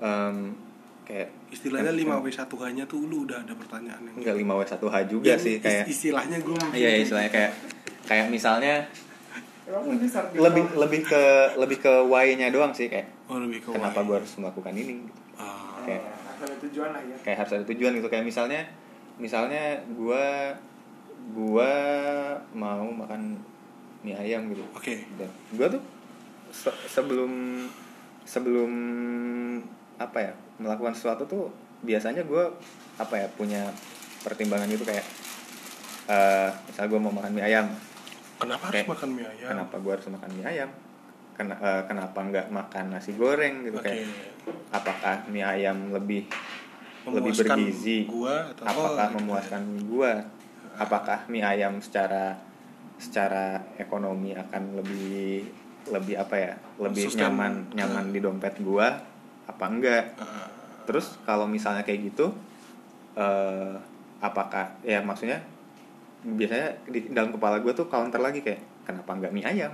em, 0.01 0.58
kayak 1.06 1.30
istilahnya 1.54 1.93
5 1.93 2.17
w 2.17 2.27
1 2.34 2.49
h 2.49 2.63
nya 2.73 2.84
tuh 2.89 3.06
lu 3.06 3.30
udah 3.30 3.45
ada 3.45 3.54
pertanyaan 3.54 4.01
yang 4.10 4.15
enggak 4.17 4.36
5 4.41 4.58
w 4.58 4.62
1 4.65 4.82
h 4.82 4.95
juga 5.06 5.25
Ya, 5.30 5.38
sih 5.38 5.56
kayak 5.62 5.86
istilahnya 5.86 6.38
gue 6.41 6.58
iya 6.73 6.97
istilahnya 6.97 7.30
kayak 7.30 7.51
kayak 8.12 8.28
misalnya 8.28 8.91
lebih 10.36 10.67
lebih 10.76 11.02
ke 11.08 11.24
lebih 11.56 11.78
ke 11.80 11.93
why-nya 12.12 12.52
doang 12.52 12.76
sih 12.76 12.91
kayak 12.91 13.08
oh 13.32 13.39
lebih 13.39 13.63
ke 13.63 13.71
kenapa 13.71 14.04
gue 14.04 14.15
harus 14.19 14.36
melakukan 14.36 14.76
ini 14.76 15.08
gitu. 15.08 15.13
Ah, 15.39 15.80
kayak 15.88 16.04
ada 16.43 16.56
tujuan 16.67 16.89
lah 16.91 17.02
ya. 17.08 17.15
kayak 17.24 17.38
harus 17.39 17.52
ada 17.56 17.65
tujuan 17.71 17.91
gitu. 17.95 18.08
Kayak 18.12 18.26
misalnya 18.28 18.62
misalnya 19.15 19.80
gue 19.88 20.26
gua 21.32 21.71
mau 22.52 22.84
makan 22.84 23.39
mie 24.04 24.17
ayam 24.17 24.52
gitu. 24.52 24.65
Oke. 24.76 25.08
Dan 25.15 25.30
gue 25.56 25.67
tuh 25.80 25.82
se- 26.52 26.80
sebelum 26.91 27.63
sebelum 28.28 28.71
apa 29.95 30.17
ya 30.19 30.34
melakukan 30.60 30.91
sesuatu 30.91 31.24
tuh 31.24 31.47
biasanya 31.86 32.28
gue 32.28 32.43
apa 33.00 33.15
ya 33.15 33.28
punya 33.39 33.71
pertimbangan 34.26 34.67
gitu 34.67 34.84
kayak 34.84 35.06
eh 36.12 36.50
misal 36.67 36.91
gue 36.91 37.00
mau 37.00 37.13
makan 37.13 37.32
mie 37.32 37.45
ayam 37.45 37.71
kenapa 38.41 38.63
harus 38.73 38.88
makan 38.89 39.10
mie 39.13 39.27
ayam? 39.30 39.47
kenapa 39.54 39.75
gue 39.77 39.91
harus 39.93 40.08
makan 40.10 40.30
mie 40.34 40.47
ayam? 40.49 40.69
Ken- 41.32 41.60
eh, 41.62 41.82
kenapa 41.88 42.19
nggak 42.19 42.47
makan 42.51 42.86
nasi 42.91 43.12
goreng 43.15 43.63
gitu 43.63 43.77
Oke. 43.80 43.88
kayak 43.88 44.10
apakah 44.73 45.15
mie 45.32 45.45
ayam 45.45 45.93
lebih 45.95 46.27
lebih 47.08 47.34
Memuaskan 47.34 47.58
bergizi? 47.58 47.99
gua 48.06 48.51
atau 48.54 48.63
apakah 48.67 49.08
oh, 49.10 49.13
memuaskan 49.17 49.63
gua? 49.89 50.13
Apakah 50.77 51.19
mie 51.30 51.41
ayam 51.41 51.82
secara 51.82 52.38
secara 53.01 53.58
ekonomi 53.82 54.38
akan 54.38 54.77
lebih 54.77 55.49
lebih 55.89 56.13
apa 56.13 56.36
ya 56.38 56.54
lebih 56.77 57.10
Sustain. 57.10 57.34
nyaman 57.34 57.54
nyaman 57.73 58.06
di 58.13 58.19
dompet 58.21 58.62
gua 58.62 59.01
apa 59.49 59.65
enggak? 59.65 60.13
Ah, 60.21 60.45
terus 60.86 61.17
kalau 61.25 61.49
misalnya 61.49 61.82
kayak 61.82 62.13
gitu 62.13 62.30
eh 63.17 63.73
apakah 64.21 64.77
ya 64.86 65.01
maksudnya 65.01 65.41
biasanya 66.21 66.77
di 66.86 67.10
dalam 67.10 67.34
kepala 67.34 67.57
gue 67.57 67.73
tuh 67.73 67.89
counter 67.89 68.21
lagi 68.21 68.45
kayak 68.45 68.62
kenapa 68.86 69.17
nggak 69.17 69.34
mie 69.34 69.45
ayam? 69.45 69.73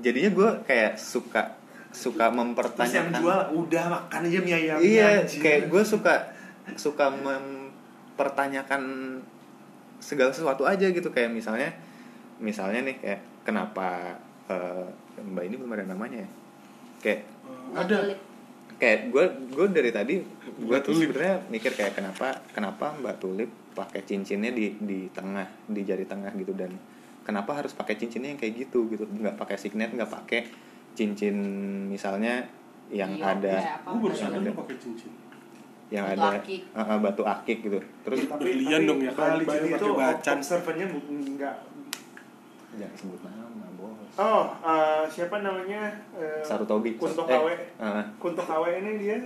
Jadinya 0.00 0.30
gue 0.34 0.50
kayak 0.66 0.98
suka 0.98 1.54
suka 1.90 2.30
terus 2.30 2.38
yang 2.38 2.54
mempertanyakan 2.54 3.18
jual 3.18 3.40
udah 3.66 3.84
makan 3.90 4.20
aja 4.26 4.38
mie 4.42 4.56
ayam. 4.56 4.78
Iya 4.82 5.26
kayak 5.26 5.70
gue 5.70 5.82
suka 5.86 6.34
suka 6.74 7.10
mempertanyakan 7.10 8.82
segala 10.02 10.30
sesuatu 10.34 10.66
aja 10.66 10.90
gitu. 10.90 11.10
Kayak 11.14 11.30
misalnya 11.30 11.70
misalnya 12.42 12.82
nih 12.86 12.96
kayak 12.98 13.20
kenapa 13.46 14.18
eh, 14.50 14.86
mbak 15.22 15.44
ini 15.46 15.54
belum 15.58 15.74
ada 15.74 15.86
namanya 15.86 16.26
ya? 16.26 16.30
Kayak 17.02 17.20
ada 17.74 17.98
kayak 18.80 19.12
gue 19.12 19.24
gue 19.52 19.66
dari 19.68 19.92
tadi 19.92 20.14
gue 20.56 20.78
tuh 20.80 20.96
sebenarnya 20.96 21.44
mikir 21.46 21.70
kayak 21.70 21.92
kenapa 21.94 22.40
kenapa 22.50 22.96
mbak 22.96 23.20
tulip 23.20 23.46
pakai 23.70 24.02
cincinnya 24.02 24.50
di 24.50 24.72
di 24.74 25.06
tengah 25.08 25.44
di 25.64 25.84
jari 25.84 26.02
tengah 26.02 26.32
gitu 26.32 26.56
dan 26.56 26.72
kenapa 27.20 27.54
harus 27.54 27.70
pakai 27.70 27.94
cincinnya 27.94 28.32
yang 28.32 28.40
kayak 28.40 28.54
gitu 28.58 28.88
gitu. 28.88 29.04
Nggak 29.04 29.36
pakai 29.36 29.56
signet 29.56 29.92
nggak 29.92 30.08
pakai 30.08 30.48
cincin 30.90 31.36
misalnya 31.86 32.48
yang 32.90 33.14
Iya, 33.14 33.38
ada 33.38 33.54
gue 33.86 33.98
baru 34.00 34.14
yang 34.16 34.32
ada 34.32 34.38
lu 34.42 34.52
pakai 34.56 34.76
cincin. 34.80 35.12
Yang 35.90 36.04
Batu 36.06 36.18
ada 36.18 36.28
akik. 36.38 36.60
uh, 36.70 36.80
uh, 36.80 36.98
batu 36.98 37.22
akik 37.22 37.58
gitu. 37.62 37.78
Terus 38.02 38.20
Berlian 38.26 38.80
dong 38.86 39.00
ya, 39.02 39.12
kali 39.12 39.44
itu 39.44 39.86
bacan. 39.92 40.34
observernya 40.38 40.86
bu- 40.88 41.06
enggak 41.06 41.56
jangan 42.70 42.96
sebut 42.96 43.20
nama 43.22 43.66
oh 44.20 44.44
eh, 44.60 45.02
siapa 45.08 45.40
namanya? 45.40 45.88
Eh, 46.12 46.44
Sarutobi 46.44 46.94
Kunto 46.94 47.24
Eh, 47.24 47.32
KW 47.32 47.46
uh, 47.80 48.04
Kunto 48.20 48.44
KW 48.44 48.64
ini 48.78 49.00
dia. 49.00 49.16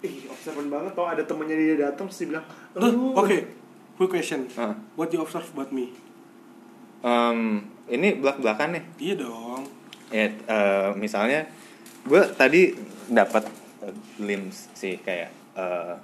Ih 0.00 0.32
observan 0.32 0.72
banget 0.72 0.96
tau 0.96 1.04
ada 1.04 1.20
temennya 1.20 1.54
dia 1.54 1.76
datang 1.78 2.08
terus 2.08 2.24
dia 2.24 2.28
bilang 2.32 2.46
"Lu- 2.72 3.12
oke 3.12 3.36
quick 4.00 4.10
question. 4.10 4.48
Uh, 4.56 4.72
what 4.96 5.12
you 5.12 5.20
observe 5.20 5.44
about 5.52 5.68
me? 5.70 5.92
Um, 7.00 7.68
ini 7.84 8.16
belak 8.16 8.40
belakan 8.40 8.80
nih 8.80 8.84
iya 8.96 9.14
dong. 9.20 9.68
Ya 10.08 10.32
eh, 10.32 10.88
misalnya 10.96 11.44
gue 12.08 12.22
tadi 12.32 12.72
dapat 13.12 13.44
eh, 13.84 13.92
glimpse 14.16 14.72
sih 14.72 14.96
kayak 15.00 15.28
eh, 15.52 15.94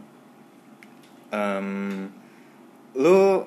em, 1.32 1.68
lu 2.96 3.44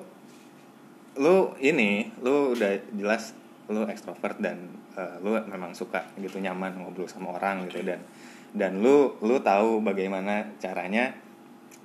lu 1.14 1.36
ini 1.58 2.10
lu 2.22 2.54
udah 2.54 2.74
jelas 2.94 3.34
lu 3.70 3.86
ekstrovert 3.86 4.36
dan 4.42 4.58
eh, 4.98 5.16
lu 5.22 5.38
memang 5.46 5.72
suka 5.72 6.02
gitu 6.18 6.42
nyaman 6.42 6.74
ngobrol 6.76 7.06
sama 7.06 7.38
orang 7.38 7.70
gitu 7.70 7.86
dan 7.86 8.02
dan 8.50 8.82
lu 8.82 9.14
lu 9.22 9.38
tahu 9.38 9.78
bagaimana 9.80 10.58
caranya 10.58 11.14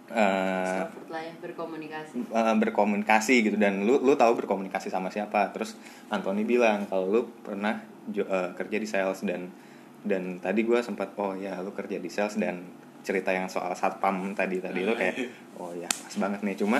lah 0.06 1.21
ya 1.21 1.34
berkomunikasi. 1.41 2.30
eh, 2.30 2.56
berkomunikasi 2.62 3.36
gitu 3.50 3.58
dan 3.58 3.82
lu 3.82 3.98
lu 4.06 4.13
tahu 4.13 4.38
berkomunikasi 4.38 4.93
sama 4.93 5.10
siapa. 5.10 5.50
Terus 5.50 5.74
Anthony 6.13 6.45
bilang 6.45 6.86
kalau 6.86 7.10
lu 7.10 7.21
pernah 7.41 7.82
eh, 8.13 8.50
kerja 8.54 8.78
di 8.78 8.86
sales 8.86 9.26
dan 9.26 9.50
dan 10.06 10.38
tadi 10.38 10.62
gue 10.62 10.78
sempat 10.86 11.17
oh 11.17 11.34
ya 11.34 11.58
lu 11.65 11.74
kerja 11.74 11.98
di 11.98 12.10
sales 12.13 12.38
dan 12.38 12.62
cerita 13.02 13.34
yang 13.34 13.50
soal 13.50 13.74
satpam 13.74 14.34
tadi 14.34 14.62
tadi 14.62 14.86
itu 14.86 14.93
kayak 14.93 15.15
oh 15.58 15.74
ya 15.74 15.89
pas 15.89 16.15
banget 16.21 16.41
nih. 16.45 16.56
Cuma 16.62 16.78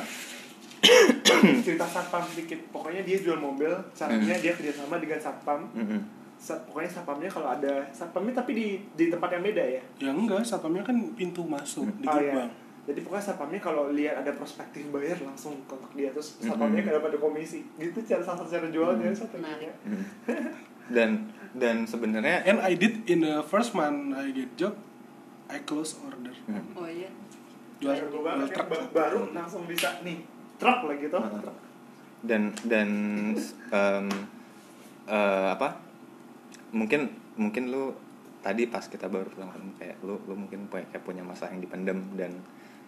cerita 1.66 1.86
satpam 1.86 2.24
sedikit. 2.26 2.60
Pokoknya 2.70 3.02
dia 3.02 3.18
jual 3.18 3.38
mobil 3.38 3.70
caranya 3.92 4.36
dia 4.36 4.52
kerjasama 4.52 4.98
dengan 4.98 5.18
satpam. 5.18 5.68
Mm-mm. 5.72 6.02
Sat- 6.36 6.66
pokoknya 6.66 6.92
satpamnya 6.92 7.28
kalau 7.28 7.48
ada 7.50 7.74
satpamnya 7.90 8.34
tapi 8.34 8.52
di 8.52 8.68
di 8.94 9.06
tempat 9.08 9.32
yang 9.32 9.44
beda 9.44 9.64
ya? 9.64 9.82
Ya 10.00 10.12
enggak. 10.12 10.42
Satpamnya 10.42 10.82
kan 10.82 10.96
pintu 11.14 11.42
masuk 11.42 11.88
di 11.96 12.06
Oh, 12.06 12.16
iya. 12.16 12.32
gerbang. 12.34 12.52
Jadi 12.86 13.00
pokoknya 13.02 13.26
satpamnya 13.26 13.60
kalau 13.60 13.90
lihat 13.90 14.16
ada 14.18 14.32
prospektif 14.32 14.86
bayar 14.90 15.18
langsung 15.20 15.58
kontak 15.66 15.90
dia 15.92 16.12
terus 16.12 16.38
satpamnya 16.38 16.82
nggak 16.82 16.96
dapat 17.00 17.18
komisi. 17.18 17.66
Gitu 17.76 17.98
cara 18.04 18.22
salah 18.22 18.40
satu 18.40 18.52
cara 18.52 18.68
jualnya. 18.68 19.10
Strategi 19.10 19.72
dan 20.88 21.10
dan 21.52 21.82
sebenarnya 21.84 22.46
and 22.46 22.62
I 22.62 22.76
did 22.76 23.08
in 23.08 23.20
the 23.20 23.42
first 23.44 23.74
month 23.74 24.14
I 24.14 24.30
get 24.30 24.54
job 24.54 24.78
I 25.48 25.58
close 25.60 25.98
order. 26.00 26.30
Hmm. 26.46 26.62
oh 26.76 26.86
iya. 26.86 27.10
Jual 27.76 27.96
gue 27.98 28.08
jual 28.08 28.22
banget 28.22 28.54
truk. 28.54 28.68
ba- 28.70 28.90
baru 28.94 29.34
langsung 29.34 29.66
bisa 29.66 29.98
nih 30.02 30.22
truk 30.62 30.80
lah 30.88 30.96
gitu. 30.98 31.18
Truk. 31.18 31.58
dan 32.26 32.42
dan 32.66 32.90
em, 33.70 34.08
eh, 35.06 35.48
apa 35.54 35.78
mungkin 36.74 37.14
mungkin 37.38 37.70
lu 37.70 37.94
tadi 38.42 38.66
pas 38.70 38.82
kita 38.86 39.10
baru 39.10 39.30
ketemu 39.30 39.74
kayak 39.78 39.98
lu 40.02 40.22
lu 40.26 40.34
mungkin 40.34 40.66
punya 40.70 40.86
kayak 40.90 41.06
punya 41.06 41.22
masalah 41.22 41.54
yang 41.54 41.62
dipendam 41.62 42.02
dan 42.14 42.34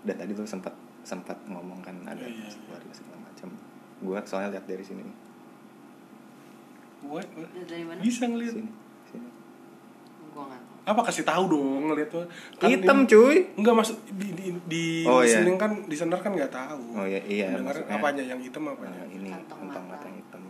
dan 0.05 0.15
tadi 0.17 0.33
lu 0.33 0.45
sempat 0.45 0.73
sempat 1.01 1.37
ngomong 1.47 1.81
kan 1.81 1.95
ada 2.03 2.19
iya, 2.19 2.45
masalah 2.45 2.57
iya. 2.57 2.65
keluarga 2.67 2.93
segala 2.93 3.17
macam 3.23 3.49
gua 4.03 4.19
soalnya 4.25 4.59
lihat 4.59 4.65
dari 4.67 4.85
sini 4.85 5.01
nih 5.05 5.17
What? 7.07 7.29
What? 7.37 7.49
dari 7.53 7.85
mana 7.85 8.01
bisa 8.01 8.25
ngeliat 8.27 8.53
sini 8.57 8.71
sini 9.09 9.29
gua 10.35 10.43
nggak 10.51 10.63
apa 10.87 11.01
kasih 11.03 11.27
tahu 11.27 11.43
dong 11.51 11.91
ngeliat 11.91 12.07
tuh. 12.07 12.23
Hitam 12.63 13.03
ini- 13.03 13.09
cuy. 13.11 13.37
Enggak 13.59 13.75
masuk 13.75 13.99
di 14.15 14.27
di 14.31 14.45
di 14.71 14.83
Oh, 15.03 15.19
iya. 15.19 15.43
kan 15.59 15.83
di 15.83 15.95
senar 15.99 16.23
kan 16.23 16.31
nggak 16.31 16.47
tahu. 16.47 16.95
Oh, 16.95 17.03
iya, 17.03 17.19
iya, 17.27 17.51
maksudnya- 17.59 17.99
apanya 17.99 18.23
yang 18.23 18.39
hitam 18.39 18.63
apanya 18.71 19.03
Nah, 19.03 19.11
ini 19.11 19.27
Kantong 19.27 19.67
mata. 19.67 20.07
hitam. 20.07 20.41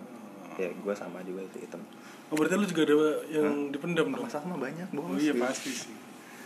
Ya 0.62 0.70
gua 0.86 0.94
sama 0.94 1.26
juga 1.26 1.42
itu 1.42 1.58
hitam. 1.66 1.82
Oh 2.30 2.36
berarti 2.38 2.54
lu 2.54 2.66
juga 2.70 2.82
ada 2.86 2.98
yang 3.34 3.74
dipendam 3.74 4.14
dong? 4.14 4.26
Mah 4.30 4.58
banyak 4.62 4.88
bos. 4.94 5.06
Oh 5.06 5.18
iya 5.18 5.34
pasti 5.34 5.74
sih. 5.74 5.94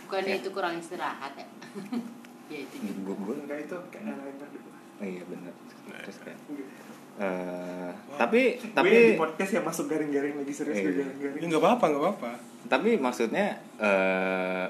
Bukannya 0.08 0.40
itu 0.40 0.48
kurang 0.48 0.74
istirahat 0.80 1.36
ya? 1.36 1.46
Ya 2.52 2.68
itu 2.68 2.76
juga 2.84 3.00
gua, 3.08 3.14
gua, 3.16 3.34
enggak 3.48 3.58
itu 3.64 3.76
kayak 3.88 4.12
gitu 4.12 4.68
oh 5.00 5.06
iya 5.08 5.22
bener. 5.24 5.54
Terus 6.04 6.18
kayak 6.20 6.38
Gitu. 7.12 7.22
eh 7.22 7.90
tapi 8.12 8.40
Gue 8.54 8.72
tapi 8.72 8.88
yang 8.90 9.08
di 9.08 9.18
podcast 9.18 9.50
yang 9.52 9.64
masuk 9.64 9.84
garing-garing 9.86 10.34
lagi 10.34 10.52
serius 10.52 10.76
Iya. 10.76 10.84
ya 10.84 10.92
garing-garing 11.12 11.48
nggak 11.48 11.60
apa-apa 11.60 11.84
nggak 11.86 12.02
apa-apa 12.02 12.30
tapi 12.66 12.90
maksudnya 12.96 13.46
eh 13.76 14.66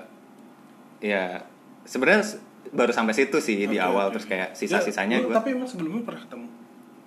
ya 1.00 1.42
sebenarnya 1.82 2.22
baru 2.70 2.90
sampai 2.90 3.12
situ 3.12 3.38
sih 3.38 3.58
di 3.60 3.76
Oke, 3.76 3.82
awal 3.84 4.06
oke. 4.06 4.12
terus 4.16 4.26
kayak 4.26 4.48
Ya, 4.48 4.56
sisa-sisanya 4.56 5.18
lu 5.18 5.28
gue 5.28 5.34
tapi 5.34 5.52
emang 5.52 5.66
sebelumnya 5.66 6.02
pernah 6.02 6.22
ketemu 6.22 6.46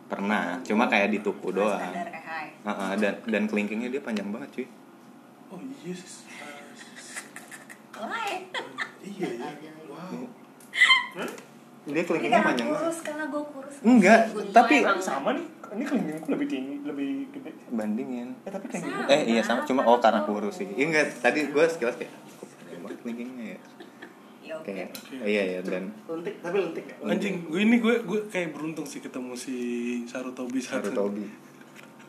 pernah 0.06 0.44
cuma 0.62 0.86
kayak 0.86 1.10
di 1.10 1.20
tuku 1.20 1.50
doang 1.50 1.82
hai. 1.82 2.54
Heeh, 2.62 2.92
dan 2.98 3.14
dan 3.26 3.44
kelingkingnya 3.46 3.90
dia 3.90 4.00
panjang 4.00 4.30
banget 4.30 4.50
cuy 4.54 4.68
oh 5.50 5.60
iya 5.82 5.94
sih 5.94 6.24
Why? 7.96 8.44
iya 9.02 9.28
ya 9.34 9.48
Aja 9.48 9.70
lagi. 9.88 11.45
Dia 11.86 11.94
Ini 11.94 12.02
kelingkingnya 12.02 12.34
karena 12.36 12.50
panjang 12.50 12.68
banget. 12.68 12.82
kurus, 12.82 13.00
karena 13.00 13.24
gue 13.26 13.44
kurus. 13.48 13.76
enggak 13.82 14.20
tapi 14.50 14.76
sama 14.98 15.30
nih. 15.32 15.46
Ini 15.68 15.84
kelingkingku 15.84 16.28
lebih 16.28 16.48
tinggi 16.48 16.76
lebih 16.82 17.10
gede. 17.32 17.52
Bandingin 17.70 18.28
eh 18.40 18.50
tapi 18.50 18.66
kelingking 18.66 18.96
Sama. 18.96 19.12
eh 19.12 19.22
iya 19.28 19.42
sama. 19.42 19.62
Cuma 19.64 19.82
oh 19.84 19.98
karena 19.98 20.22
kurus 20.24 20.56
sih. 20.56 20.68
Iya 20.68 20.86
enggak. 20.88 21.06
Tadi 21.20 21.40
gue 21.46 21.64
sekilas 21.64 21.96
kayak 21.96 22.10
kok 22.10 22.48
panjang 22.50 22.80
banget 22.82 22.98
kelingkingnya 23.00 23.46
ya? 23.46 23.60
Ya 24.42 24.54
oke. 24.56 24.66
kayak 24.68 24.90
Oke. 24.92 25.16
iya 25.26 25.44
iya 25.48 25.60
dan 25.62 25.84
lentik 26.06 26.36
tapi 26.40 26.58
lentik 26.60 26.86
ya? 26.86 26.96
Anjing 27.04 27.36
gue 27.44 27.60
ini 27.60 27.78
gue 27.78 27.96
gue 28.02 28.20
kayak 28.28 28.50
beruntung 28.52 28.86
sih 28.86 28.98
ketemu 28.98 29.34
si 29.34 29.56
Sarutobi 30.06 30.58
satu. 30.60 30.86
Haru 30.86 30.90
Tobi 30.92 31.26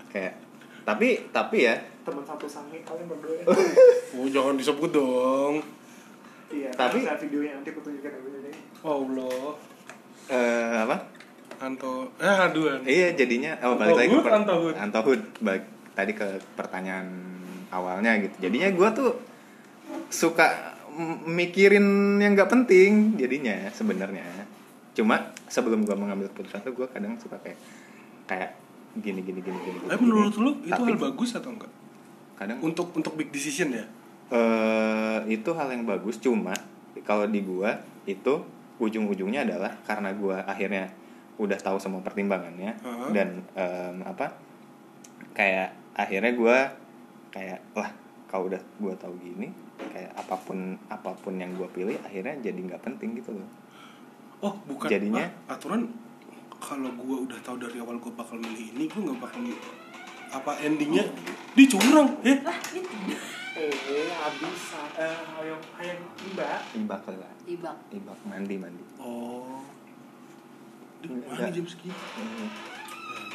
kayak 0.08 0.40
tapi 0.84 1.28
tapi 1.28 1.56
ya. 1.64 1.76
Teman 2.00 2.22
satu 2.22 2.46
sange 2.46 2.78
kalian 2.80 3.04
berdua 3.06 3.34
ya. 3.34 3.44
Oh 4.16 4.24
jangan 4.26 4.54
disebut 4.54 4.88
dong 4.90 5.60
iya 6.50 6.70
Tapi- 6.72 7.02
tapi 7.02 7.26
videonya 7.26 7.52
nanti 7.58 7.68
aku 7.74 7.80
tunjukin 7.82 8.10
ya 8.10 8.20
videonya 8.20 8.52
oh 8.82 8.94
Allah 9.02 9.52
eh 10.26 10.74
apa 10.82 10.96
Anto 11.56 12.12
eh 12.20 12.36
aduan 12.36 12.80
Iya 12.84 13.16
jadinya 13.16 13.56
oh 13.64 13.80
balik 13.80 13.96
lagi 13.96 14.12
ke 14.12 14.28
Antohud, 14.28 14.34
Antohud. 14.36 14.74
Antohud. 14.76 15.20
balik 15.40 15.64
tadi 15.96 16.12
ke 16.12 16.28
pertanyaan 16.52 17.08
awalnya 17.72 18.20
gitu. 18.20 18.36
Jadinya 18.44 18.68
gue 18.68 18.88
tuh 18.92 19.10
suka 20.12 20.76
mikirin 21.24 22.20
yang 22.20 22.36
nggak 22.36 22.52
penting 22.52 23.16
jadinya 23.16 23.72
sebenarnya. 23.72 24.22
Cuma 24.92 25.32
sebelum 25.48 25.88
gue 25.88 25.96
mengambil 25.96 26.28
keputusan 26.28 26.60
tuh 26.60 26.76
gue 26.76 26.86
kadang 26.92 27.16
suka 27.16 27.40
kayak 27.40 27.56
kayak 28.28 28.50
gini 28.96 29.24
gini 29.24 29.40
gini 29.40 29.56
gini. 29.56 29.78
gini, 29.80 29.88
tapi 29.88 30.02
menurut 30.04 30.36
lu 30.36 30.52
itu 30.64 30.72
Tapi 30.72 30.92
hal 30.92 30.96
bagus 30.96 31.30
atau 31.36 31.52
enggak 31.52 31.72
Kadang 32.36 32.58
untuk 32.60 32.92
untuk 32.92 33.12
big 33.16 33.28
decision 33.32 33.72
ya 33.72 33.84
eh 34.28 35.18
itu 35.28 35.50
hal 35.50 35.70
yang 35.70 35.84
bagus 35.84 36.18
cuma 36.18 36.52
kalau 37.02 37.26
di 37.26 37.40
gua 37.40 37.78
itu 38.04 38.42
ujung-ujungnya 38.76 39.44
adalah 39.44 39.72
karena 39.82 40.10
gua 40.12 40.42
akhirnya 40.42 40.90
udah 41.36 41.56
tahu 41.56 41.76
semua 41.76 42.00
pertimbangannya 42.00 42.74
Heeh. 42.76 43.10
dan 43.12 43.28
em, 43.52 43.96
apa 44.02 44.34
kayak 45.32 45.70
akhirnya 45.94 46.32
gua 46.32 46.56
kayak 47.30 47.60
lah 47.72 47.92
kalau 48.26 48.48
udah 48.48 48.60
gua 48.76 48.92
tahu 48.96 49.14
gini 49.16 49.52
kayak 49.86 50.10
apa 50.16 50.34
pun 50.38 50.58
apa 50.88 51.12
pun 51.14 51.36
yang 51.36 51.52
gua 51.54 51.68
pilih 51.68 51.94
akhirnya 52.00 52.34
jadi 52.42 52.56
nggak 52.58 52.82
penting 52.82 53.14
gitu 53.14 53.30
loh 53.30 53.48
oh 54.42 54.54
bukan 54.66 54.88
Jadinya- 54.88 55.30
ah, 55.46 55.54
aturan 55.54 55.86
kalau 56.56 56.88
gue 56.90 57.16
udah 57.22 57.38
tahu 57.40 57.60
dari 57.60 57.78
awal 57.78 57.96
gue 57.96 58.08
bakal 58.10 58.36
milih 58.36 58.74
ini 58.74 58.88
gue 58.88 58.96
nggak 58.98 59.20
bakal 59.20 59.38
milih 59.38 59.60
apa 60.28 60.52
endingnya 60.58 61.04
dicurang 61.52 62.16
eh 62.22 62.40
Lah, 62.40 62.56
itu. 62.74 62.96
Eh 63.56 64.12
habis. 64.12 64.62
Eh 65.00 65.18
ayo 65.40 65.56
ayo 65.80 65.92
mbak 66.36 66.60
ibak 66.76 67.04
lah 67.08 67.32
ibak 67.48 67.76
ibak 67.88 68.18
mandi 68.28 68.54
mandi. 68.60 68.84
Oh. 69.00 69.64
Mana 71.06 71.48
jam 71.48 71.64
segini. 71.64 71.96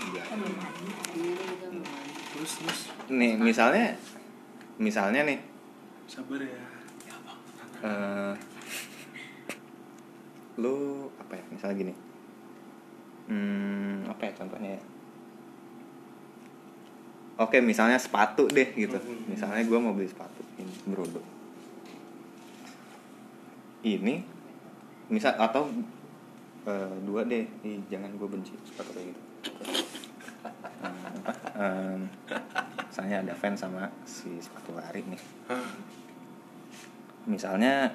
Iya. 0.02 0.24
Terus 2.34 2.52
terus. 2.62 2.80
Nih 3.10 3.38
misalnya 3.38 3.98
misalnya 4.78 5.26
nih. 5.26 5.40
Sabar 6.06 6.42
ya. 6.42 6.62
Eh 7.82 8.34
lu 10.62 11.08
apa 11.18 11.34
ya? 11.34 11.44
Misalnya 11.50 11.76
gini. 11.82 11.94
Hmm 13.26 14.06
apa 14.12 14.28
ya 14.28 14.34
contohnya 14.36 14.76
ya 14.76 14.82
oke 17.40 17.58
misalnya 17.64 18.00
sepatu 18.02 18.48
deh 18.50 18.74
gitu. 18.76 18.98
Mhm. 18.98 19.32
misalnya 19.32 19.64
gue 19.64 19.80
mau 19.80 19.94
beli 19.96 20.10
sepatu 20.10 20.42
ini 20.60 20.74
berodo 20.88 21.22
ini 23.82 24.22
misal 25.12 25.36
atau 25.36 25.68
eh, 26.70 26.96
dua 27.04 27.26
deh. 27.26 27.46
Ih, 27.66 27.82
jangan 27.90 28.14
gue 28.16 28.28
benci 28.30 28.54
sepatu 28.64 28.94
kayak 28.94 29.12
gitu. 29.12 29.22
Apa 31.22 31.34
em, 31.66 32.00
misalnya 32.88 33.18
ada 33.26 33.34
fans 33.36 33.60
sama 33.60 33.90
si 34.06 34.30
sepatu 34.38 34.78
lari 34.78 35.02
nih. 35.06 35.22
Misalnya 37.26 37.94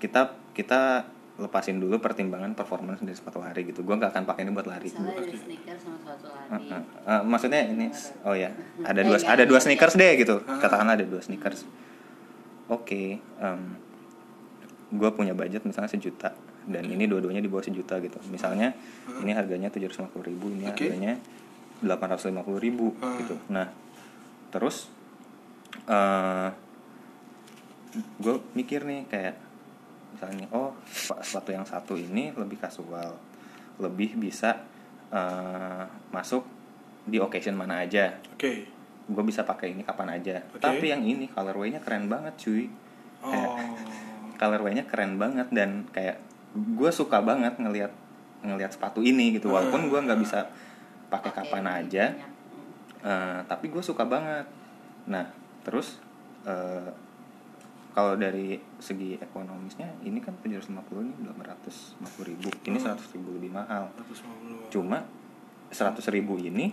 kita 0.00 0.32
kita 0.52 1.04
lepasin 1.40 1.80
dulu 1.80 1.96
pertimbangan 1.96 2.52
performance 2.52 3.00
dari 3.00 3.16
sepatu 3.16 3.40
lari 3.40 3.64
gitu. 3.64 3.80
Gue 3.80 3.96
nggak 3.96 4.12
akan 4.12 4.24
pakai 4.28 4.44
ini 4.44 4.52
buat 4.52 4.68
lari. 4.68 4.84
Misalnya 4.92 5.16
ada 5.16 5.32
sneaker 5.32 5.76
sama 5.80 5.96
sepatu 5.96 6.26
Uh, 6.28 6.52
lari 6.52 6.68
uh, 6.68 6.82
uh, 7.08 7.22
maksudnya 7.24 7.60
ini 7.72 7.86
oh 8.28 8.34
ya 8.36 8.50
ada 8.90 9.00
Eh, 9.00 9.06
dua 9.08 9.16
nggak, 9.16 9.32
ada 9.32 9.44
dua 9.48 9.60
sneakers 9.64 9.94
deh 9.96 10.12
gitu. 10.20 10.36
Ah. 10.44 10.60
katakanlah 10.60 10.94
ada 11.00 11.06
dua 11.08 11.20
sneakers. 11.24 11.64
Oke 12.68 12.84
gue 14.92 15.10
punya 15.16 15.32
budget 15.32 15.64
misalnya 15.64 15.88
sejuta 15.88 16.36
dan 16.68 16.84
ini 16.84 17.08
dua-duanya 17.08 17.40
di 17.40 17.48
bawah 17.48 17.64
sejuta 17.64 17.96
gitu. 18.04 18.20
Misalnya 18.28 18.76
ini 19.24 19.32
harganya 19.32 19.72
tujuh 19.72 19.88
ratus 19.88 20.04
ribu 20.20 20.52
ini 20.52 20.68
Oke. 20.68 20.84
harganya 20.84 21.16
delapan 21.80 22.08
ratus 22.12 22.28
ribu 22.60 22.92
Ah. 23.00 23.16
gitu. 23.18 23.34
Nah 23.48 23.72
terus 24.52 24.92
uh, 25.88 26.52
gue 28.20 28.34
mikir 28.52 28.84
nih 28.84 29.08
kayak 29.08 29.34
misalnya 30.12 30.46
oh 30.52 30.76
sepa- 30.86 31.20
sepatu 31.24 31.50
yang 31.52 31.64
satu 31.64 31.96
ini 31.96 32.32
lebih 32.36 32.60
kasual 32.60 33.16
lebih 33.80 34.20
bisa 34.20 34.62
uh, 35.10 35.84
masuk 36.12 36.44
di 37.02 37.18
occasion 37.18 37.58
mana 37.58 37.82
aja. 37.82 38.14
Oke. 38.34 38.68
Gue 39.10 39.24
bisa 39.26 39.42
pakai 39.42 39.74
ini 39.74 39.82
kapan 39.82 40.18
aja. 40.20 40.44
Oke. 40.54 40.62
tapi 40.62 40.92
yang 40.94 41.02
ini 41.02 41.26
colorway-nya 41.26 41.82
keren 41.82 42.06
banget 42.06 42.34
cuy. 42.38 42.70
Kayak 43.22 43.50
oh. 43.50 43.58
colorway-nya 44.40 44.84
keren 44.86 45.18
banget 45.18 45.48
dan 45.50 45.86
kayak 45.90 46.22
gue 46.52 46.90
suka 46.92 47.24
banget 47.24 47.56
ngelihat 47.58 47.92
ngelihat 48.42 48.72
sepatu 48.74 49.02
ini 49.02 49.34
gitu. 49.34 49.50
Walaupun 49.50 49.90
gue 49.90 49.98
nggak 49.98 50.20
bisa 50.22 50.46
pakai 51.10 51.30
kapan 51.34 51.66
aja. 51.66 52.04
Eh, 53.02 53.40
tapi 53.50 53.66
gue 53.70 53.82
suka 53.82 54.06
banget. 54.06 54.46
Nah 55.10 55.26
terus 55.66 55.98
eh, 56.46 56.90
kalau 57.92 58.16
dari 58.16 58.56
segi 58.80 59.20
ekonomisnya 59.20 60.00
ini 60.02 60.18
kan 60.18 60.32
750 60.40 60.72
nih 61.04 61.16
250 61.28 62.24
ribu. 62.24 62.48
Ini 62.64 62.78
Hmm. 62.80 62.96
100 62.96 63.14
ribu 63.14 63.28
lebih 63.36 63.50
mahal. 63.52 63.92
150. 64.00 64.72
cuma 64.72 65.04
100 65.68 66.08
ribu 66.08 66.36
ini 66.36 66.72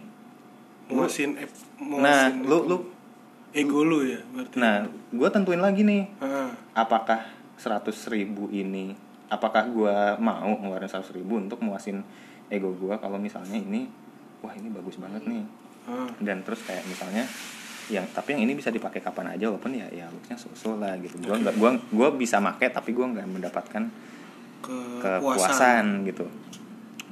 muasin 0.90 1.38
ep, 1.38 1.52
nah 1.80 2.34
lu 2.34 2.66
lu 2.66 2.78
ego 3.52 3.86
lu 3.86 4.02
ya 4.04 4.20
berarti. 4.32 4.56
Nah 4.58 4.88
gue 4.90 5.30
tentuin 5.30 5.62
lagi 5.62 5.86
nih. 5.86 6.08
Ah, 6.20 6.50
apakah 6.74 7.28
100 7.56 8.10
ribu 8.10 8.48
ini 8.50 8.96
apakah 9.30 9.70
gue 9.70 9.96
mau 10.18 10.50
ngeluarin 10.58 10.90
100 10.90 11.14
ribu 11.14 11.38
untuk 11.38 11.62
muasin 11.62 12.02
ego 12.50 12.74
gue 12.74 12.96
kalau 12.98 13.22
misalnya 13.22 13.60
ini 13.60 13.86
wah 14.42 14.56
ini 14.56 14.72
bagus 14.72 14.98
banget 14.98 15.22
nih. 15.28 15.44
Ah. 15.90 16.06
dan 16.22 16.46
terus 16.46 16.62
kayak 16.64 16.86
misalnya 16.86 17.26
yang 17.90 18.06
tapi 18.14 18.38
yang 18.38 18.46
ini 18.46 18.54
bisa 18.54 18.70
dipakai 18.70 19.02
kapan 19.02 19.34
aja 19.34 19.50
walaupun 19.50 19.74
ya 19.74 19.90
ya 19.90 20.06
looksnya 20.14 20.38
so 20.38 20.78
lah 20.78 20.94
gitu. 21.02 21.18
Gue 21.20 21.38
nggak 21.42 21.58
gua 21.58 21.74
gua 21.90 22.10
bisa 22.14 22.38
make 22.38 22.70
tapi 22.70 22.94
gue 22.94 23.02
nggak 23.02 23.26
mendapatkan 23.26 23.90
kepuasan. 24.62 25.20
kepuasan 25.20 25.86
gitu. 26.06 26.26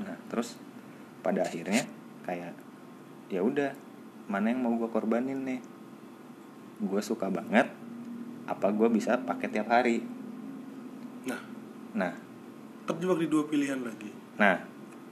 Nah 0.06 0.16
terus 0.30 0.62
pada 1.26 1.42
akhirnya 1.42 1.84
kayak 2.30 2.54
ya 3.34 3.42
udah 3.42 3.74
mana 4.30 4.54
yang 4.54 4.62
mau 4.62 4.78
gue 4.78 4.90
korbanin 4.94 5.42
nih? 5.44 5.60
Gue 6.78 7.02
suka 7.02 7.34
banget 7.34 7.68
apa 8.48 8.68
gue 8.72 8.88
bisa 8.94 9.18
pakai 9.18 9.48
tiap 9.50 9.68
hari? 9.74 10.06
Nah. 11.26 11.42
Nah. 11.98 12.14
Terjebak 12.88 13.20
di 13.20 13.28
dua 13.28 13.44
pilihan 13.50 13.82
lagi. 13.82 14.14
Nah 14.38 14.62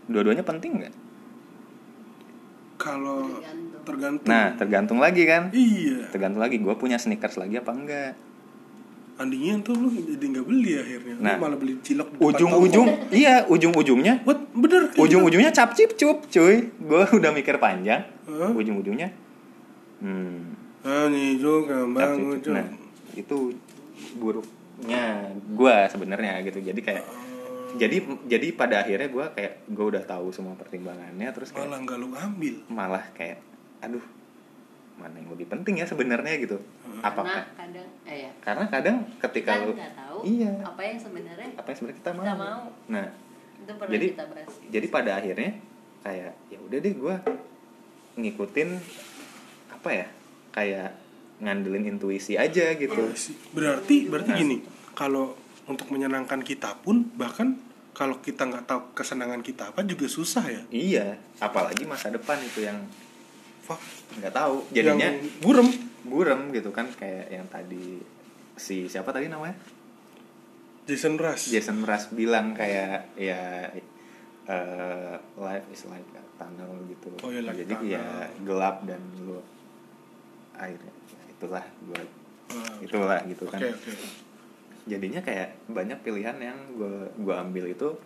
dua-duanya 0.06 0.46
penting 0.46 0.78
nggak? 0.78 0.96
Kalau 2.78 3.42
Tergantung. 3.86 4.28
nah 4.28 4.58
tergantung 4.58 5.00
lagi 5.00 5.24
kan? 5.30 5.54
Iya. 5.54 6.10
Tergantung 6.10 6.42
lagi 6.42 6.58
gue 6.58 6.74
punya 6.76 6.98
sneakers 6.98 7.38
lagi 7.38 7.62
apa 7.62 7.72
enggak? 7.72 8.14
Andinya 9.16 9.64
tuh 9.64 9.80
lu 9.80 9.88
jadi 9.94 10.26
nggak 10.28 10.46
beli 10.50 10.72
akhirnya. 10.76 11.16
Nah. 11.22 11.38
lu 11.38 11.42
malah 11.46 11.58
beli 11.62 11.80
cilok 11.80 12.20
ujung-ujung 12.20 12.88
iya 13.14 13.46
ujung-ujungnya. 13.48 14.26
What? 14.28 14.52
Bener 14.52 14.92
ujung-ujungnya 14.98 15.56
cap 15.56 15.72
cip 15.78 15.96
cup 15.96 16.28
cuy. 16.28 16.74
Gue 16.82 17.04
udah 17.22 17.32
mikir 17.32 17.62
panjang. 17.62 18.04
Hah? 18.26 18.52
ujung-ujungnya 18.52 19.14
hmm. 20.02 20.38
Gitu. 20.86 20.90
ah 20.90 21.06
nih 21.10 21.30
juga 21.42 21.78
bang 21.90 22.18
nah 22.54 22.68
itu 23.16 23.38
buruknya 24.20 25.32
gue 25.34 25.76
sebenarnya 25.90 26.44
gitu. 26.46 26.60
Jadi 26.62 26.82
kayak 26.84 27.06
jadi 27.76 27.98
jadi 28.28 28.48
pada 28.56 28.86
akhirnya 28.86 29.10
gue 29.10 29.26
kayak 29.34 29.54
gue 29.72 29.86
udah 29.96 30.04
tahu 30.04 30.30
semua 30.36 30.54
pertimbangannya 30.56 31.32
terus 31.32 31.52
kayak 31.56 31.68
malah 31.68 31.80
nggak 31.82 31.98
lu 31.98 32.08
ambil. 32.12 32.56
Malah 32.70 33.06
kayak 33.16 33.40
aduh 33.82 34.04
mana 34.96 35.20
yang 35.20 35.28
lebih 35.36 35.52
penting 35.52 35.84
ya 35.84 35.86
sebenarnya 35.86 36.40
gitu. 36.40 36.56
Apakah? 37.04 37.44
Karena 37.44 37.60
kadang 37.60 37.88
eh 38.08 38.18
ya. 38.24 38.32
Karena 38.40 38.66
kadang 38.72 38.98
ketika 39.20 39.52
kita 39.60 39.66
lu 39.68 39.74
tahu 39.76 40.18
iya. 40.24 40.52
apa 40.64 40.82
yang 40.88 40.98
sebenarnya 40.98 41.50
apa 41.60 41.68
yang 41.68 41.78
sebenarnya 41.84 42.00
kita 42.00 42.12
mau, 42.16 42.24
Kita 42.24 42.36
mau. 42.40 42.62
nah 42.88 43.06
itu 43.56 43.72
pernah 43.76 43.94
jadi 43.98 44.08
kita 44.16 44.26
bahas 44.32 44.48
jadi 44.72 44.88
pada 44.88 45.12
akhirnya 45.20 45.52
kayak 46.06 46.32
ya 46.48 46.58
udah 46.64 46.78
deh 46.80 46.94
gue 46.96 47.16
ngikutin 48.16 48.70
apa 49.76 49.90
ya 49.92 50.08
kayak 50.56 50.90
ngandelin 51.44 51.92
intuisi 51.92 52.40
aja 52.40 52.72
gitu. 52.80 53.12
Iya 53.12 53.36
berarti 53.52 54.08
berarti 54.08 54.32
Nah. 54.32 54.40
gini 54.40 54.58
kalau 54.96 55.36
untuk 55.68 55.92
menyenangkan 55.92 56.40
kita 56.40 56.80
pun 56.80 57.12
bahkan 57.20 57.60
kalau 57.92 58.20
kita 58.24 58.48
nggak 58.48 58.64
tahu 58.64 58.96
kesenangan 58.96 59.44
kita 59.44 59.76
apa 59.76 59.84
juga 59.84 60.08
susah 60.08 60.48
ya. 60.48 60.62
Iya 60.72 61.20
apalagi 61.44 61.84
masa 61.84 62.08
depan 62.08 62.40
itu 62.40 62.64
yang 62.64 62.80
Fuck. 63.66 63.82
nggak 64.22 64.34
tahu. 64.34 64.56
Jadinya 64.70 65.10
yang 65.10 65.18
burem 65.42 65.70
burem 66.06 66.42
gitu 66.54 66.70
kan 66.70 66.86
kayak 66.94 67.34
yang 67.34 67.46
tadi 67.50 67.98
si 68.54 68.86
siapa 68.86 69.10
tadi 69.10 69.26
namanya? 69.26 69.58
Jason 70.86 71.18
Rush 71.18 71.50
Jason 71.50 71.82
Mraz 71.82 72.14
bilang 72.14 72.54
kayak 72.54 73.18
ya 73.18 73.74
eh, 74.46 75.16
life 75.42 75.66
is 75.74 75.90
like 75.90 76.06
a 76.14 76.22
tunnel 76.38 76.78
gitu. 76.86 77.10
Oh, 77.26 77.34
iya, 77.34 77.42
like 77.42 77.66
jadi 77.66 77.74
tunnel. 77.74 77.94
ya 77.98 78.06
gelap 78.46 78.86
dan 78.86 79.02
lu 79.26 79.42
akhirnya 80.54 80.94
ya 81.10 81.22
itulah 81.34 81.66
gua 81.90 82.02
Ah, 82.46 82.78
itulah 82.78 83.20
gitu 83.26 83.50
oke 83.50 83.58
kan. 83.58 83.74
Oke 83.74 83.92
jadinya 84.86 85.18
kayak 85.26 85.58
banyak 85.66 85.98
pilihan 86.06 86.38
yang 86.38 86.58
gue 86.78 87.10
gua 87.26 87.42
ambil 87.42 87.66
itu 87.66 87.98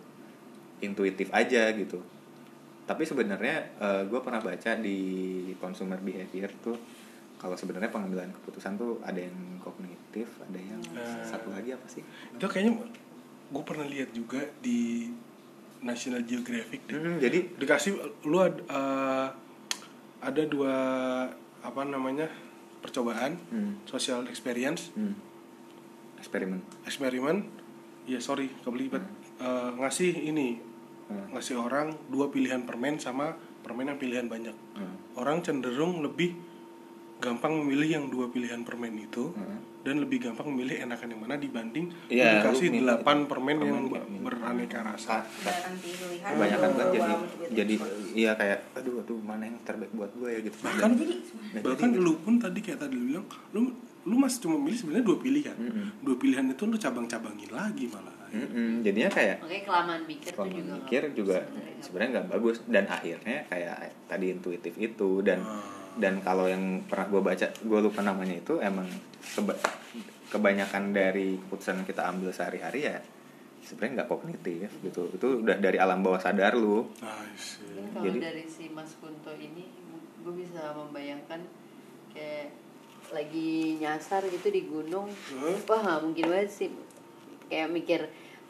intuitif 0.80 1.28
aja 1.28 1.68
gitu 1.76 2.00
tapi 2.90 3.06
sebenarnya 3.06 3.78
gue 4.04 4.18
pernah 4.18 4.42
baca 4.42 4.74
di 4.74 4.98
consumer 5.56 5.96
behavior 5.96 6.50
tuh 6.58 6.74
kalau 7.38 7.54
sebenarnya 7.54 7.88
pengambilan 7.88 8.34
keputusan 8.34 8.74
tuh 8.74 8.98
ada 9.00 9.16
yang 9.16 9.32
kognitif 9.58 10.26
ada 10.42 10.58
yang 10.58 10.82
Nah. 10.90 11.22
satu 11.22 11.48
lagi 11.48 11.70
apa 11.70 11.86
sih? 11.86 12.02
Itu 12.34 12.44
kayaknya 12.44 12.82
gue 13.48 13.62
pernah 13.62 13.86
lihat 13.86 14.10
juga 14.10 14.42
di 14.58 15.06
National 15.80 16.20
Geographic 16.22 16.84
deh. 16.84 16.94
Hmm, 16.94 17.16
jadi 17.16 17.56
dikasih 17.56 17.94
lu 18.26 18.38
ad- 18.38 18.60
eh, 18.60 19.28
ada 20.20 20.42
dua 20.44 20.74
apa 21.60 21.80
namanya 21.82 22.28
percobaan 22.78 23.38
hmm, 23.48 23.86
social 23.86 24.26
experience. 24.26 24.92
Hmm, 24.92 25.16
eksperimen. 26.18 26.60
Eksperimen 26.84 27.36
ya 28.04 28.18
sorry 28.18 28.52
kebelibet. 28.60 29.00
Eh, 29.38 29.70
ngasih 29.78 30.12
ini 30.26 30.60
Hmm. 31.10 31.26
ngasih 31.32 31.58
orang 31.58 31.90
dua 32.06 32.30
pilihan 32.30 32.62
permen 32.62 32.96
sama 32.96 33.34
permen 33.60 33.84
yang 33.86 33.98
pilihan 33.98 34.24
banyak. 34.24 34.54
Hmm. 34.72 34.94
orang 35.14 35.42
cenderung 35.42 36.00
lebih 36.00 36.38
gampang 37.18 37.52
memilih 37.54 37.88
yang 37.90 38.04
dua 38.06 38.26
pilihan 38.26 38.62
permen 38.62 38.94
itu 38.96 39.28
Hmm. 39.30 39.60
dan 39.80 39.98
lebih 39.98 40.22
gampang 40.22 40.48
memilih 40.48 40.80
enakan 40.80 41.08
yang 41.08 41.20
mana 41.20 41.34
dibanding 41.36 41.88
Iya, 42.06 42.40
dikasih 42.40 42.68
delapan 42.74 43.24
permen, 43.24 43.56
yang 43.58 43.68
permen 43.80 43.84
kayak 43.90 44.06
beraneka 44.22 44.78
rasa. 44.82 45.24
Kebanyakan 46.22 46.70
kan 46.70 46.86
jadi 46.90 47.12
jadi 47.52 47.74
iya 48.12 48.32
kayak 48.34 48.58
aduh 48.74 49.00
aduh 49.00 49.18
mana 49.20 49.44
yang 49.44 49.58
terbaik 49.60 49.92
buat 49.92 50.12
gue 50.12 50.28
ya 50.30 50.40
gitu. 50.40 50.56
Bahkan 50.60 50.90
Jadi 50.96 51.14
bahkan 51.60 51.88
jadi- 51.90 52.00
lu 52.00 52.12
pun 52.18 52.34
tadi 52.36 52.58
kayak 52.58 52.78
tadi 52.78 52.94
lu 52.94 53.04
bilang 53.06 53.24
lu 53.50 53.60
lu 54.00 54.16
masih 54.16 54.38
cuma 54.40 54.56
milih 54.56 54.78
sebenarnya 54.78 55.04
dua 55.04 55.18
pilihan 55.18 55.52
Mm-mm. 55.54 55.86
dua 56.00 56.16
pilihan 56.16 56.44
itu 56.46 56.62
lu 56.62 56.76
cabang-cabangin 56.76 57.50
lagi 57.50 57.84
malah 57.86 58.16
Mm-mm, 58.30 58.80
jadinya 58.80 59.08
kayak 59.08 59.36
Makanya 59.40 59.64
kelamaan 59.64 60.02
mikir 60.04 60.30
tuh 60.30 60.46
juga 60.46 60.72
mikir 60.76 61.02
juga 61.12 61.38
sebenarnya. 61.78 62.10
nggak 62.12 62.26
bagus. 62.30 62.56
Dan 62.64 62.84
akhirnya 62.86 63.38
kayak 63.44 63.76
tadi 64.06 64.26
intuitif 64.30 64.74
itu 64.76 65.10
dan 65.20 65.40
Ah. 65.40 65.62
dan 65.92 66.18
kalau 66.20 66.46
yang 66.46 66.62
pernah 66.84 67.06
gue 67.08 67.20
baca 67.20 67.46
gue 67.50 67.80
lupa 67.80 68.00
namanya 68.00 68.36
itu 68.36 68.58
emang 68.58 68.86
keba- 69.28 69.58
kebanyakan 70.28 70.90
dari 70.90 71.34
keputusan 71.36 71.74
yang 71.76 71.88
kita 71.88 72.06
ambil 72.06 72.30
sehari-hari 72.30 72.86
ya 72.86 73.02
sebenarnya 73.60 73.92
nggak 73.98 74.08
kognitif 74.08 74.68
gitu. 74.80 75.10
Itu 75.10 75.42
udah 75.42 75.56
dari 75.56 75.76
alam 75.76 76.00
bawah 76.00 76.18
sadar 76.18 76.54
lu. 76.54 76.86
Mungkin 76.86 77.90
kalau 77.90 78.04
Jadi- 78.06 78.20
dari 78.20 78.44
si 78.46 78.64
Mas 78.68 78.94
Kunto 78.96 79.30
ini 79.32 79.66
gue 80.20 80.34
bisa 80.36 80.70
membayangkan 80.72 81.42
kayak 82.10 82.54
lagi 83.10 83.50
nyasar 83.76 84.22
gitu 84.24 84.48
di 84.48 84.62
gunung. 84.64 85.10
Hmm. 85.28 85.58
wah 85.66 85.98
mungkin 85.98 86.24
banget 86.26 86.48
sih 86.48 86.68
kayak 87.50 87.68
mikir 87.68 88.00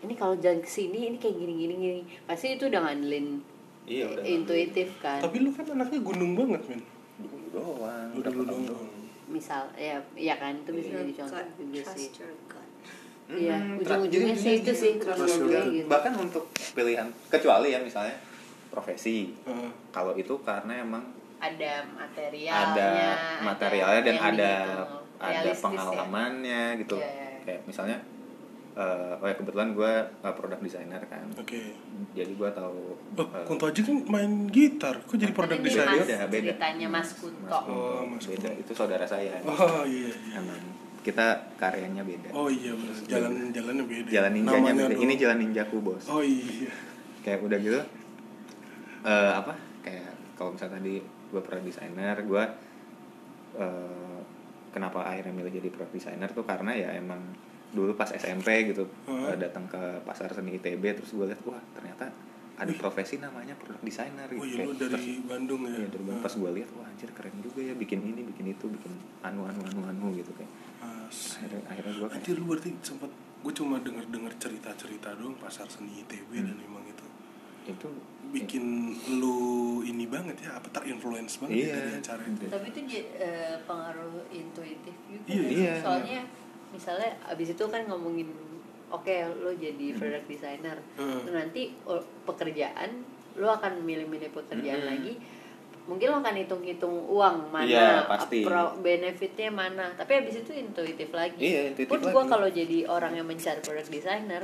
ini 0.00 0.14
kalau 0.14 0.36
jalan 0.36 0.60
ke 0.60 0.70
sini 0.70 1.08
ini 1.08 1.16
kayak 1.16 1.34
gini 1.34 1.52
gini 1.58 1.74
gini 1.74 2.00
pasti 2.24 2.54
itu 2.54 2.68
udah 2.68 2.80
ngandelin 2.84 3.40
Iya, 3.84 4.06
udah 4.06 4.22
intuitif 4.22 4.88
kan 5.00 5.18
tapi 5.18 5.40
lu 5.40 5.50
kan 5.50 5.66
anaknya 5.66 5.98
gunung 5.98 6.36
banget 6.36 6.62
men 6.68 6.80
dulu 7.18 7.46
doang 7.50 8.08
udah 8.14 8.30
dulu 8.30 8.44
doang. 8.46 8.88
misal 9.26 9.66
ya 9.74 9.96
ya 10.14 10.34
kan 10.36 10.54
itu 10.54 10.70
bisa 10.70 10.88
your 10.90 11.00
jadi 11.02 11.12
contoh 11.16 11.42
juga 11.58 11.82
sih. 11.90 12.08
Iya, 13.30 13.54
Mm, 13.62 13.78
ujung-ujungnya 13.78 14.34
sih 14.34 14.58
itu 14.58 14.72
sih 14.74 14.98
gitu. 14.98 15.86
bahkan 15.86 16.10
untuk 16.12 16.50
pilihan 16.74 17.06
kecuali 17.30 17.70
ya 17.70 17.78
misalnya 17.78 18.18
profesi 18.68 19.30
Heeh. 19.46 19.70
kalau 19.94 20.18
itu 20.18 20.34
karena 20.42 20.82
emang 20.82 21.14
ada 21.38 21.86
materialnya 21.94 22.74
ada 22.74 22.90
materialnya 23.40 24.02
dan 24.02 24.16
ada 24.18 24.52
gitu. 24.66 24.82
ada 25.22 25.46
ya. 25.46 25.54
pengalamannya 25.56 26.62
gitu 26.82 26.98
Iya, 26.98 27.06
iya, 27.06 27.26
iya. 27.30 27.38
kayak 27.46 27.60
misalnya 27.70 27.96
eh 28.70 29.12
oh 29.18 29.26
ya 29.26 29.34
kebetulan 29.34 29.74
gue 29.74 29.92
produk 30.22 30.60
designer 30.62 31.02
kan. 31.10 31.26
Oke. 31.34 31.74
Jadi 32.14 32.32
gue 32.38 32.50
tahu 32.54 32.94
oh 32.94 33.26
eh, 33.34 33.44
Kunto 33.44 33.66
aja 33.66 33.80
kan 33.82 33.96
main 34.06 34.46
gitar. 34.46 35.02
Kok 35.02 35.18
jadi 35.18 35.32
produk 35.34 35.58
ini 35.58 35.66
desainer 35.66 35.98
Mas, 35.98 36.06
Beda, 36.06 36.18
beda. 36.30 36.46
ceritanya 36.54 36.86
Mas 36.86 37.10
Kunto. 37.18 37.46
Mas 37.50 37.60
Kunto. 37.66 37.74
Oh, 37.74 38.02
Mas 38.06 38.24
beda. 38.30 38.48
Kunto. 38.48 38.62
itu 38.62 38.72
saudara 38.78 39.04
saya. 39.04 39.42
Oh 39.42 39.82
iya, 39.82 40.10
iya. 40.14 40.38
emang. 40.38 40.62
Kita 41.00 41.26
karyanya 41.58 42.02
beda. 42.04 42.28
Oh 42.30 42.46
iya 42.46 42.76
jalan 43.10 43.50
jalannya 43.50 43.84
beda. 43.88 44.08
Jalan 44.12 44.32
ninjanya 44.38 44.60
Namanya 44.60 44.84
beda. 44.86 44.94
doang. 44.94 45.02
ini 45.02 45.14
jalan 45.18 45.38
ninjaku 45.42 45.76
bos 45.82 46.04
oh 46.06 46.22
iya. 46.22 46.70
Kayak 47.26 47.40
udah 47.42 47.58
gitu 47.58 47.80
eh 49.00 49.32
apa? 49.34 49.52
Kayak 49.80 50.12
kalau 50.36 50.52
misalnya 50.54 50.76
tadi 50.78 50.94
gue 51.04 51.40
product 51.40 51.66
designer 51.66 52.16
gue 52.20 52.44
eh, 53.58 54.20
kenapa 54.70 55.02
akhirnya 55.08 55.34
milih 55.34 55.52
jadi 55.58 55.68
product 55.72 55.94
designer 55.96 56.28
tuh 56.30 56.44
karena 56.44 56.72
ya 56.76 56.92
emang 56.94 57.18
dulu 57.70 57.94
pas 57.94 58.10
SMP 58.10 58.48
gitu 58.66 58.84
Hmm. 59.04 59.30
datang 59.36 59.64
ke 59.64 59.78
pasar 60.02 60.26
seni 60.28 60.54
ITB 60.54 60.82
terus 60.92 61.10
gue 61.10 61.24
lihat 61.24 61.38
wah 61.44 61.62
ternyata 61.72 62.10
ada 62.56 62.72
profesi 62.74 63.16
namanya 63.16 63.54
product 63.54 63.80
designer 63.80 64.28
oh 64.28 64.36
gitu 64.38 64.52
iya 64.52 64.64
lu 64.64 64.72
Kayak 64.72 64.92
dari 64.92 65.12
Bandung 65.22 65.60
ya 65.62 65.70
Iya, 65.72 65.88
dari 65.88 66.02
Bandung. 66.02 66.20
Pas 66.20 66.34
gue 66.34 66.50
lihat 66.52 66.70
wah 66.72 66.84
anjir 66.84 67.10
keren 67.10 67.34
juga 67.38 67.60
ya 67.62 67.74
bikin 67.74 68.00
ini 68.04 68.20
bikin 68.24 68.46
itu 68.48 68.64
bikin 68.66 68.92
anu 69.22 69.46
anu 69.46 69.60
anu 69.64 69.80
anu 69.86 70.06
gitu 70.12 70.28
kayak 70.32 70.50
as- 71.06 71.38
akhirnya 71.38 71.62
akhirnya 71.66 71.92
gue 71.94 72.06
kayak 72.06 72.20
Anjir 72.20 72.34
lu 72.36 72.44
berarti 72.46 72.70
sempet 72.80 73.10
gue 73.40 73.52
cuma 73.54 73.76
denger 73.78 74.04
denger 74.06 74.32
cerita 74.36 74.70
cerita 74.74 75.08
doang 75.14 75.32
pasar 75.34 75.64
seni 75.66 76.00
ITB 76.00 76.28
Hmm. 76.32 76.46
dan 76.46 76.56
emang 76.60 76.84
itu 76.84 77.06
itu 77.66 77.88
bikin 78.30 78.64
lu 79.14 79.36
ini 79.82 80.04
banget 80.04 80.36
ya 80.40 80.54
apa 80.54 80.68
terinfluence 80.70 81.38
banget 81.38 81.54
ya 81.54 81.62
Iya. 81.62 81.74
dari 81.78 81.92
acara 81.96 82.22
itu 82.24 82.44
tapi 82.46 82.66
itu 82.68 82.80
eh, 83.16 83.56
pengaruh 83.64 84.26
intuitif 84.28 84.96
juga 85.06 85.24
Iya, 85.26 85.40
kan? 85.40 85.50
iya. 85.54 85.74
soalnya 85.78 86.20
misalnya 86.70 87.10
abis 87.24 87.52
itu 87.52 87.64
kan 87.64 87.82
ngomongin 87.84 88.30
oke 88.88 89.10
lo 89.36 89.50
jadi 89.52 89.86
product 89.92 90.26
designer. 90.26 90.76
Hmm. 90.94 91.26
Nanti 91.26 91.74
pekerjaan 92.24 92.90
lo 93.36 93.48
akan 93.48 93.80
milih-milih 93.80 94.30
pekerjaan 94.30 94.80
Hmm. 94.80 94.90
lagi. 94.90 95.14
Mungkin 95.80 96.06
lo 96.06 96.18
akan 96.18 96.36
hitung-hitung 96.36 96.94
uang 97.08 97.50
mana 97.50 97.66
Iya, 97.66 97.90
pasti. 98.04 98.42
pro- 98.42 98.78
benefitnya 98.78 99.48
mana. 99.48 99.90
Tapi 99.92 100.12
abis 100.20 100.40
itu 100.40 100.52
intuitif 100.52 101.10
lagi. 101.10 101.38
Iya, 101.40 101.60
intuitif 101.68 101.90
pun 101.90 102.02
gue 102.04 102.24
kalau 102.26 102.46
jadi 102.46 102.86
orang 102.86 103.12
yang 103.12 103.24
mencari 103.24 103.58
product 103.58 103.90
designer 103.90 104.42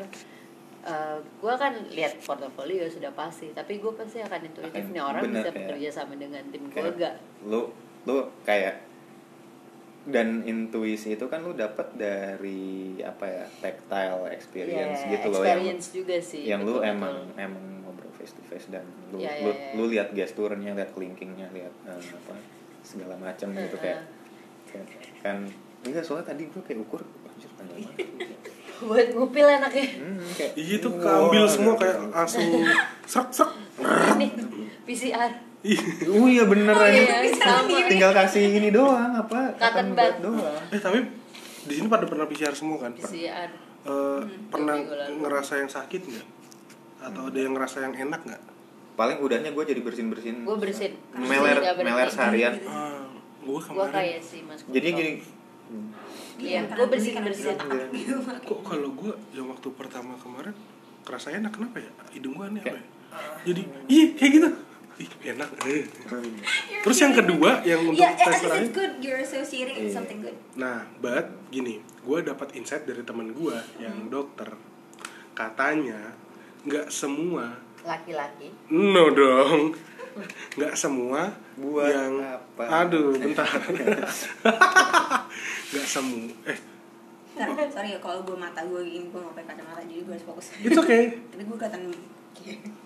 gue 1.37 1.55
kan 1.57 1.75
lihat 1.91 2.23
portofolio 2.23 2.87
sudah 2.87 3.11
pasti. 3.11 3.51
Tapi 3.51 3.77
gue 3.77 3.93
pasti 3.93 4.19
akan 4.21 4.41
intuitif 4.41 4.71
Akan- 4.73 4.93
nih 4.93 5.03
orang 5.05 5.23
bener, 5.25 5.43
bisa 5.43 5.51
bekerja 5.53 5.89
sama 5.93 6.15
dengan 6.15 6.43
tim 6.47 6.63
gue 6.65 6.91
gak 6.95 7.15
lu 7.45 7.67
lu 8.05 8.17
kayak 8.41 8.87
dan 10.07 10.43
intuisi 10.43 11.13
itu 11.13 11.27
kan 11.27 11.43
lu 11.43 11.51
dapat 11.51 11.91
dari 11.93 12.63
apa 13.03 13.27
ya 13.27 13.45
tactile 13.59 14.31
experience 14.31 15.03
Iya, 15.03 15.11
gitu 15.13 15.27
loh 15.29 15.43
yang 15.43 15.59
experience 15.59 15.87
juga 15.91 16.17
sih 16.19 16.43
yang 16.45 16.63
lu 16.63 16.79
betul-betul. 16.79 16.93
emang 16.95 17.17
emang 17.37 17.65
ngobrol 17.83 18.13
face 18.15 18.33
to 18.33 18.43
face 18.43 18.71
dan 18.71 18.87
lu 19.11 19.19
Iya, 19.19 19.31
iya, 19.33 19.43
lu, 19.43 19.51
iya. 19.51 19.71
lu 19.75 19.85
lihat 19.91 20.09
gesturnya 20.13 20.73
lihat 20.73 20.91
klinkingnya 20.91 21.51
lihat 21.51 21.75
eh, 21.85 21.99
apa 21.99 22.35
segala 22.81 23.19
macam 23.19 23.51
gitu 23.51 23.77
kayak, 23.77 24.07
kayak 24.71 24.87
kan 25.21 25.43
enggak 25.83 26.03
soalnya 26.03 26.31
tadi 26.31 26.47
gue 26.47 26.63
kayak 26.63 26.81
ukur 26.81 27.03
anjir 27.27 27.51
panjang 27.55 27.83
buat 28.87 29.09
ngupil 29.11 29.47
enaknya 29.49 29.87
hmm, 29.91 30.23
kayak 30.37 30.53
Iya 30.55 30.75
itu 30.79 30.89
wah, 30.89 31.01
keambil 31.01 31.45
semua 31.49 31.75
gitu. 31.75 31.83
kayak 31.83 31.97
langsung 32.13 32.47
serak 33.11 33.31
serak 33.33 33.53
ini 34.15 34.29
PCR 34.85 35.33
oh 36.07 36.27
iya 36.27 36.45
bener 36.45 36.73
aja 36.73 36.95
iya 36.95 37.33
sama 37.35 37.79
tinggal 37.85 38.13
kasih 38.13 38.55
ini 38.55 38.71
doang 38.71 39.13
apa 39.13 39.55
Cotton 39.57 39.93
buat 39.93 40.15
bud. 40.15 40.17
doang. 40.23 40.63
Eh 40.71 40.79
tapi 40.79 40.99
di 41.67 41.73
sini 41.75 41.87
pada 41.87 42.07
pernah 42.07 42.25
PCR 42.25 42.55
semua 42.55 42.79
kan 42.79 42.95
PCR 42.95 43.51
eh, 43.83 44.21
pernah 44.47 44.75
Dua 44.75 44.83
minggu 44.83 44.95
lalu. 44.95 45.15
ngerasa 45.23 45.53
yang 45.59 45.69
sakit 45.69 46.01
nggak? 46.03 46.27
Atau 47.03 47.23
ada 47.27 47.39
yang 47.39 47.53
ngerasa 47.53 47.77
yang 47.83 47.95
enak 47.97 48.21
nggak? 48.23 48.43
Paling 48.95 49.19
udahnya 49.21 49.51
gue 49.51 49.65
jadi 49.67 49.81
bersin. 49.81 50.07
bersin 50.09 50.37
gue 50.43 50.57
bersin 50.57 50.93
meler 51.13 51.59
meler 51.77 52.09
seharian. 52.09 52.55
Ah 52.67 53.03
gue 53.43 53.55
gue 53.55 53.63
kemarin. 53.63 53.95
kayak 53.95 54.19
si 54.21 54.43
mas 54.43 54.59
jadi 54.67 54.87
gini. 54.91 55.13
Iya, 56.37 56.67
gue 56.67 56.87
bersin 56.87 57.15
bersin. 57.17 57.55
kok 58.43 58.61
kalau 58.61 58.91
gue 58.93 59.13
yang 59.31 59.47
waktu 59.47 59.69
pertama 59.73 60.19
kemarin 60.19 60.51
kerasa 61.03 61.31
enak 61.31 61.51
kenapa 61.51 61.79
ya? 61.79 61.91
Hidung 62.11 62.35
gue 62.35 62.45
aneh 62.45 62.61
apa 62.61 62.75
ya? 62.75 62.85
Jadi 63.45 63.63
ih 63.87 64.07
kayak 64.13 64.33
gitu 64.35 64.49
ih 64.97 65.11
enak 65.29 65.51
eh. 65.65 65.85
terus 66.81 66.99
yang 66.99 67.13
kedua 67.13 67.61
yang 67.63 67.85
untuk 67.85 68.01
Yeah, 68.01 68.17
tes 68.17 68.41
terakhir 68.41 68.63
it's 68.63 68.73
good. 68.73 68.93
You're 68.99 69.21
associating 69.21 69.77
with 69.77 69.93
Iya. 69.93 69.97
something 69.97 70.19
good. 70.21 70.37
Nah, 70.55 70.89
but 70.99 71.29
gini, 71.49 71.79
gue 72.01 72.19
dapat 72.23 72.55
insight 72.55 72.83
dari 72.83 73.01
teman 73.01 73.31
gue 73.31 73.53
yang 73.77 74.09
dokter. 74.09 74.57
Katanya 75.33 76.17
nggak 76.63 76.89
semua, 76.89 77.61
laki-laki 77.83 78.49
no 78.69 79.13
dong, 79.13 79.77
nggak 80.57 80.75
semua 80.75 81.31
Buat 81.55 81.89
yang, 81.89 82.15
apa? 82.19 82.65
aduh, 82.83 83.13
bentar, 83.15 83.47
nggak 85.71 85.87
semua, 85.87 86.33
eh, 86.45 86.59
Ntar, 87.37 87.69
sorry 87.69 87.93
ya 87.93 88.01
kalau 88.01 88.25
gue 88.25 88.33
mata 88.33 88.65
gue 88.65 88.81
gini 88.81 89.07
gue 89.07 89.21
nggak 89.21 89.37
pakai 89.37 89.49
kacamata 89.53 89.85
jadi 89.85 90.01
gue 90.01 90.09
harus 90.11 90.25
fokus. 90.25 90.47
it's 90.59 90.73
okay. 90.75 91.21
Tapi 91.29 91.45
gue 91.45 91.53
kelihatan 91.55 91.83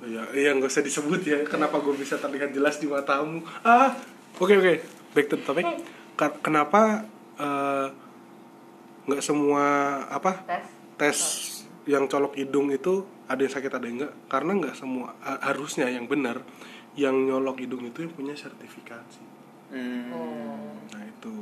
Ya, 0.00 0.22
iya 0.32 0.50
nggak 0.52 0.70
usah 0.70 0.80
disebut 0.80 1.20
ya. 1.22 1.38
Kenapa 1.44 1.76
gue 1.78 1.92
bisa 1.92 2.16
terlihat 2.16 2.50
jelas 2.50 2.80
di 2.80 2.88
matamu? 2.88 3.44
Ah, 3.60 3.92
oke 4.36 4.54
oke. 4.54 4.74
Back 5.12 5.26
to 5.28 5.36
the 5.36 5.44
topic. 5.44 5.66
Kenapa 6.40 7.04
eh, 7.36 7.88
nggak 9.00 9.22
semua 9.24 9.64
apa 10.06 10.44
tes 10.44 10.64
tes 10.94 11.18
yang 11.88 12.04
colok 12.06 12.36
hidung 12.36 12.68
itu 12.68 13.02
ada 13.26 13.40
yang 13.40 13.50
sakit 13.50 13.72
ada 13.72 13.82
yang 13.82 14.04
enggak 14.04 14.14
karena 14.28 14.52
nggak 14.54 14.76
semua 14.76 15.16
ha- 15.18 15.40
harusnya 15.42 15.88
yang 15.88 16.04
benar 16.04 16.44
yang 16.94 17.16
nyolok 17.16 17.58
hidung 17.58 17.82
itu 17.82 18.04
yang 18.04 18.12
punya 18.12 18.34
sertifikasi 18.36 19.22
Hmm. 19.70 20.10
oh 20.10 20.76
nah 20.90 21.02
itu 21.02 21.34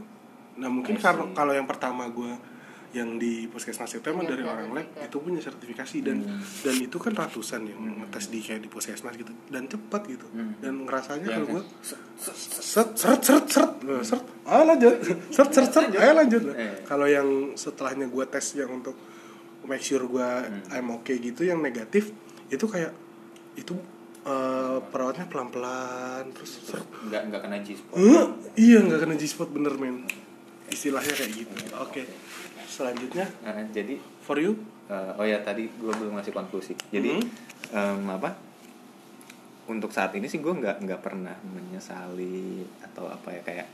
nah 0.56 0.68
mungkin 0.68 1.00
kalau 1.00 1.32
kalau 1.32 1.50
yang 1.50 1.64
pertama 1.64 2.06
gue 2.06 2.28
yang 2.90 3.14
di 3.14 3.44
puskesmas 3.44 3.92
itu 3.92 4.06
emang 4.06 4.24
Punya 4.24 4.32
dari 4.32 4.42
orang 4.42 4.68
lab 4.70 4.80
sertifikat. 4.82 5.04
itu 5.04 5.16
punya 5.18 5.40
sertifikasi 5.40 5.96
dan 6.00 6.16
Hmm. 6.18 6.40
dan 6.62 6.74
itu 6.78 6.96
kan 6.96 7.12
ratusan 7.12 7.60
yang 7.62 7.80
ngetes 7.98 8.24
di 8.26 8.38
kayak 8.38 8.60
di 8.60 8.68
puskesmas 8.68 9.14
gitu 9.14 9.28
dan 9.46 9.64
cepat 9.64 10.02
gitu 10.06 10.24
Hmm. 10.26 10.56
dan 10.56 10.74
ngerasanya 10.82 11.26
Ya, 11.26 11.36
kalau 11.36 11.46
kan. 11.46 11.54
gue 11.54 11.62
seret 12.16 12.90
seret 12.94 13.20
seret 13.22 13.46
seret 13.46 13.72
seret 14.02 14.24
ayo 14.46 14.62
lanjut 14.64 14.94
seret 15.28 15.50
seret 15.50 15.70
seret 15.70 15.90
ayo 15.94 16.12
lanjut 16.14 16.42
Eh. 16.50 16.80
kalau 16.82 17.06
yang 17.06 17.28
setelahnya 17.54 18.06
gue 18.06 18.24
tes 18.26 18.46
yang 18.54 18.72
untuk 18.72 18.96
make 19.62 19.80
sure 19.80 20.02
gue 20.02 20.24
Hmm. 20.24 20.72
I'm 20.72 20.88
okay 20.94 21.16
gitu 21.18 21.42
yang 21.42 21.60
negatif 21.60 22.08
itu 22.48 22.64
kayak 22.64 22.96
itu 23.54 23.76
eh, 24.24 24.78
perawatnya 24.82 25.24
pelan 25.26 25.48
pelan 25.48 26.24
terus 26.30 26.60
seret 26.62 26.88
nggak 27.02 27.22
nggak 27.26 27.40
kena 27.42 27.56
G-spot 27.60 27.92
Huh? 27.94 28.26
iya 28.54 28.78
nggak 28.78 29.00
kena 29.02 29.14
G-spot 29.14 29.48
bener 29.50 29.72
men 29.74 30.08
istilahnya 30.66 31.12
kayak 31.14 31.32
gitu 31.34 31.52
oke 31.74 32.02
selanjutnya. 32.78 33.26
Nah, 33.42 33.58
jadi 33.68 33.94
for 34.20 34.38
you? 34.38 34.54
eh, 34.88 35.12
oh 35.14 35.26
ya 35.26 35.36
tadi 35.42 35.68
gue 35.68 35.92
belum 35.92 36.16
ngasih 36.16 36.32
konklusi. 36.32 36.72
Jadi 36.88 37.12
Mhm. 37.12 37.28
em, 37.70 38.02
apa 38.08 38.32
untuk 39.68 39.92
saat 39.92 40.16
ini 40.16 40.24
sih 40.24 40.40
gue 40.40 40.48
nggak 40.48 40.80
nggak 40.80 41.02
pernah 41.04 41.36
menyesali 41.44 42.64
atau 42.80 43.04
apa 43.04 43.28
ya 43.30 43.42
kayak 43.44 43.68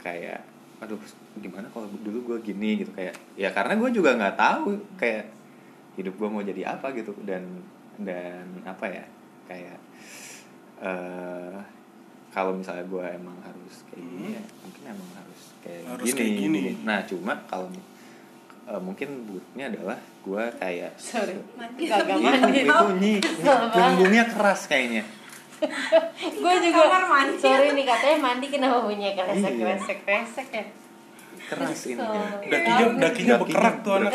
kayak 0.00 0.40
aduh 0.80 0.98
gimana 1.38 1.70
kalau 1.70 1.86
dulu 2.02 2.34
gue 2.34 2.50
gini 2.50 2.82
gitu. 2.82 2.90
Kayak 2.90 3.14
ya 3.38 3.54
karena 3.54 3.78
gue 3.78 3.90
juga 3.92 4.18
nggak 4.18 4.34
tahu 4.34 4.74
kayak 4.96 5.30
hidup 5.94 6.18
gue 6.18 6.28
mau 6.28 6.42
jadi 6.42 6.74
apa 6.74 6.90
gitu. 6.92 7.14
Dan 7.22 7.62
dan 7.94 8.42
apa 8.66 8.90
ya 8.90 9.04
kayak 9.46 9.78
eh 10.80 11.56
kalau 12.30 12.54
misalnya 12.54 12.86
gue 12.86 13.04
emang 13.06 13.38
harus 13.38 13.86
kayak 13.86 14.02
gini 14.02 14.28
ya 14.34 14.42
mungkin 14.62 14.82
emang 14.88 15.10
harus 15.14 15.40
kayak 15.60 15.82
Harus 15.86 16.06
gini, 16.06 16.18
kayak 16.18 16.32
gini. 16.38 16.60
nah 16.82 16.98
cuma 17.04 17.38
kalau 17.46 17.70
eh, 18.70 18.80
mungkin 18.80 19.08
buruknya 19.26 19.64
adalah 19.68 19.98
gue 19.98 20.44
kayak 20.56 20.92
sorry. 20.94 21.34
Mandi. 21.58 21.82
Kagak 21.90 22.16
itu, 22.16 22.28
mandi. 22.30 22.60
itu 22.62 22.86
nyi 23.02 23.14
punggungnya 23.74 24.24
keras 24.30 24.60
kayaknya. 24.66 25.04
Gue 26.40 26.54
juga 26.64 26.82
Kamar 26.88 27.04
mandi. 27.04 27.36
sorry 27.36 27.68
nih 27.76 27.84
katanya 27.84 28.16
mandi 28.16 28.46
kenapa 28.48 28.80
punya 28.80 29.12
kresek 29.12 29.52
Iya. 29.52 29.64
kresek 29.68 29.98
kresek 30.08 30.48
ya? 30.48 30.64
Keras 31.52 31.80
ini. 31.84 32.00
Dakinya 32.00 32.24
Ya, 32.48 32.56
dakinya 32.56 32.96
Dakinya 32.96 33.34
berkerak 33.44 33.74
tuh 33.84 33.92
anak. 34.00 34.12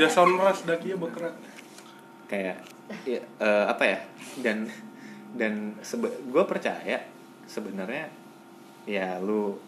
Dia 0.00 0.08
sound 0.08 0.40
ras 0.40 0.58
dakinya 0.64 0.96
berkerak 0.96 1.36
kayak 2.24 2.56
ya, 3.04 3.20
eh, 3.20 3.64
apa 3.68 3.84
ya? 3.84 3.98
Dan 4.40 4.64
dan 5.36 5.76
gue 6.28 6.44
percaya 6.48 7.04
sebenarnya 7.44 8.08
ya 8.84 9.20
lu 9.20 9.60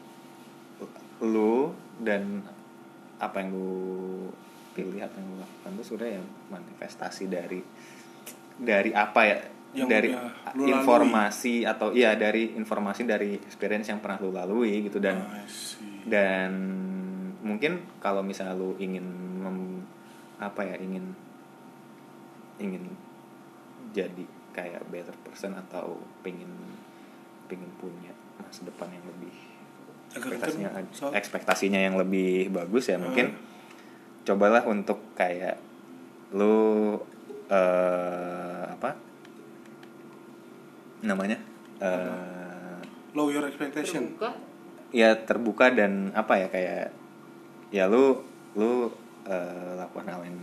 lu 1.21 1.73
dan 2.01 2.43
apa 3.19 3.37
yang 3.41 3.55
lu 3.55 4.29
pilih 4.75 4.99
apa 4.99 5.15
yang 5.19 5.27
lu 5.31 5.37
lakukan 5.39 5.71
itu 5.79 5.85
sudah 5.95 6.09
ya 6.09 6.23
manifestasi 6.51 7.25
dari 7.31 7.61
dari 8.59 8.91
apa 8.91 9.21
ya 9.25 9.39
Yang 9.75 9.89
dari 9.91 10.09
lu 10.15 10.23
lalui. 10.23 10.71
informasi 10.71 11.55
atau 11.67 11.91
iya 11.91 12.15
dari 12.15 12.55
informasi 12.55 13.03
dari 13.03 13.35
experience 13.43 13.91
yang 13.91 13.99
pernah 13.99 14.23
lu 14.23 14.31
lalui 14.31 14.87
gitu 14.87 15.03
dan 15.03 15.19
see. 15.51 16.07
dan 16.07 16.55
mungkin 17.43 17.83
kalau 17.99 18.23
misalnya 18.23 18.55
lu 18.55 18.79
ingin 18.79 19.03
mem- 19.43 19.83
apa 20.39 20.62
ya 20.62 20.79
ingin 20.79 21.11
ingin 22.62 22.87
jadi 23.91 24.25
kayak 24.55 24.87
better 24.95 25.15
person 25.27 25.59
atau 25.59 25.99
pengen 26.23 26.51
pengen 27.51 27.69
punya 27.83 28.15
masa 28.39 28.62
depan 28.62 28.87
yang 28.95 29.03
lebih 29.11 29.35
ekspektasinya 30.15 30.71
so- 30.91 31.12
ekspektasinya 31.12 31.81
yang 31.81 31.95
lebih 31.95 32.49
bagus 32.49 32.87
ya 32.87 32.97
Hmm. 32.97 33.05
mungkin 33.05 33.27
cobalah 34.23 34.65
untuk 34.65 35.03
kayak 35.12 35.59
lu 36.33 36.97
eh 37.47 38.65
apa? 38.67 38.97
Namanya? 41.01 41.39
Eh 41.79 42.81
low 43.12 43.29
your 43.29 43.45
expectation. 43.45 44.15
Terbuka. 44.15 44.31
Ya 44.91 45.11
terbuka 45.15 45.67
dan 45.69 46.15
apa 46.15 46.39
ya 46.39 46.47
kayak 46.49 46.95
ya 47.69 47.85
lu 47.85 48.23
lu 48.55 48.89
eh, 49.25 49.71
lakukan 49.77 50.07
hal 50.09 50.23
yang 50.25 50.39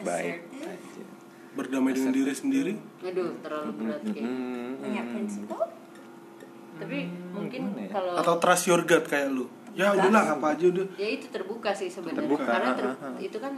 baik 0.00 0.46
aja. 0.58 1.04
Berdamai 1.52 1.92
dengan 1.92 2.12
diri 2.12 2.32
sendiri. 2.32 2.72
Aduh 3.02 3.36
terlalu 3.40 3.70
berat 3.76 4.00
kayak 4.02 4.24
Hmm, 4.24 4.80
punya 4.80 5.02
prinsip 5.04 5.44
tapi 6.82 6.98
mungkin 7.30 7.60
gimana 7.68 7.80
ya? 7.80 7.90
kalau 7.90 8.12
atau 8.14 8.34
trust 8.36 8.64
your 8.66 8.82
gut 8.82 9.04
kayak 9.04 9.28
lu. 9.28 9.46
Ya 9.72 9.88
udahlah 9.90 10.36
apa 10.36 10.46
aja 10.52 10.64
udah. 10.68 10.86
Ya 10.94 11.08
itu 11.08 11.26
terbuka 11.28 11.72
sih 11.72 11.88
sebenarnya. 11.88 12.18
Terbuka, 12.20 12.44
karena 12.46 12.70
ter- 12.74 13.24
itu 13.24 13.38
kan 13.38 13.52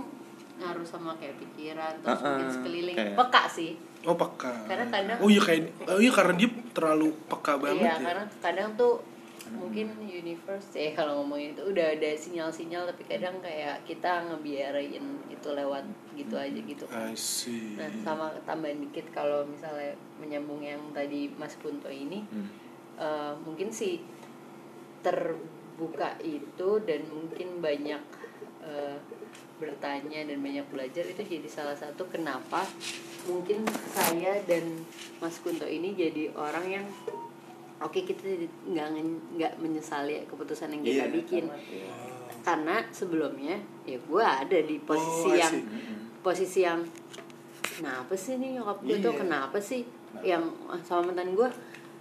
ngaruh 0.55 0.87
sama 0.87 1.11
kayak 1.17 1.35
pikiran 1.37 1.93
terus 1.99 2.21
mungkin 2.21 2.49
sekeliling. 2.49 2.95
kayak- 2.95 3.17
peka 3.17 3.43
sih. 3.49 3.73
Oh 4.03 4.15
peka. 4.15 4.55
Karena 4.65 4.87
kadang- 4.87 5.19
oh 5.19 5.29
iya 5.29 5.43
kayak 5.43 5.63
oh 5.85 5.99
iya 5.99 6.13
karena 6.13 6.35
dia 6.37 6.47
terlalu 6.71 7.09
peka 7.27 7.53
banget 7.57 7.83
iya 7.83 7.93
ya. 7.93 8.05
karena 8.05 8.25
kadang 8.39 8.71
tuh 8.75 8.95
mungkin 9.45 9.87
universe 10.01 10.73
ya 10.73 10.95
kalau 10.95 11.21
ngomongin 11.21 11.53
itu 11.53 11.63
udah 11.67 11.87
ada 11.91 12.11
sinyal-sinyal 12.15 12.89
tapi 12.89 13.05
kadang 13.05 13.37
kayak 13.41 13.85
kita 13.85 14.25
ngebiarin 14.25 15.05
itu 15.29 15.49
lewat 15.51 15.85
gitu 16.13 16.33
aja 16.35 16.57
gitu. 16.57 16.85
Kan 16.87 17.11
I 17.11 17.15
see. 17.15 17.75
Nah, 17.75 17.91
sama 18.01 18.27
tambahan 18.43 18.81
dikit 18.81 19.11
kalau 19.11 19.45
misalnya 19.45 19.93
menyambung 20.17 20.61
yang 20.61 20.81
tadi 20.91 21.29
Mas 21.35 21.59
Punto 21.59 21.89
ini, 21.89 22.25
Hmm. 22.25 22.49
Eh, 22.97 23.35
mungkin 23.41 23.69
sih 23.69 24.01
terbuka 25.01 26.17
itu 26.21 26.69
dan 26.83 27.01
mungkin 27.07 27.61
banyak 27.61 28.03
eh, 28.61 28.97
bertanya 29.55 30.21
dan 30.25 30.39
banyak 30.39 30.67
belajar 30.67 31.05
itu 31.05 31.21
jadi 31.21 31.47
salah 31.47 31.75
satu 31.75 32.05
kenapa 32.07 32.67
mungkin 33.25 33.63
saya 33.89 34.43
dan 34.43 34.83
Mas 35.19 35.39
Kunto 35.39 35.65
ini 35.65 35.93
jadi 35.93 36.33
orang 36.35 36.67
yang 36.69 36.87
oke 37.77 37.97
kita 37.97 38.25
nggak 38.67 38.87
nggak 39.35 39.53
menyesali 39.59 40.25
keputusan 40.25 40.71
yang 40.71 40.83
kita 40.83 41.05
Iya, 41.05 41.13
bikin. 41.13 41.45
iya. 41.49 41.89
karena 42.41 42.85
sebelumnya 42.91 43.57
ya 43.83 43.97
gue 43.99 44.21
ada 44.21 44.59
di 44.59 44.77
posisi 44.79 45.29
Oh, 45.29 45.35
yang 45.35 45.55
posisi 46.21 46.61
yang 46.61 46.81
kenapa 47.61 48.13
sih 48.15 48.37
nih 48.37 48.57
nyokap 48.57 48.79
gue 48.81 48.97
tuh? 49.01 49.13
Iya. 49.13 49.21
kenapa 49.21 49.59
sih 49.59 49.81
yang 50.21 50.45
sama 50.83 51.09
mantan 51.09 51.33
gue 51.33 51.49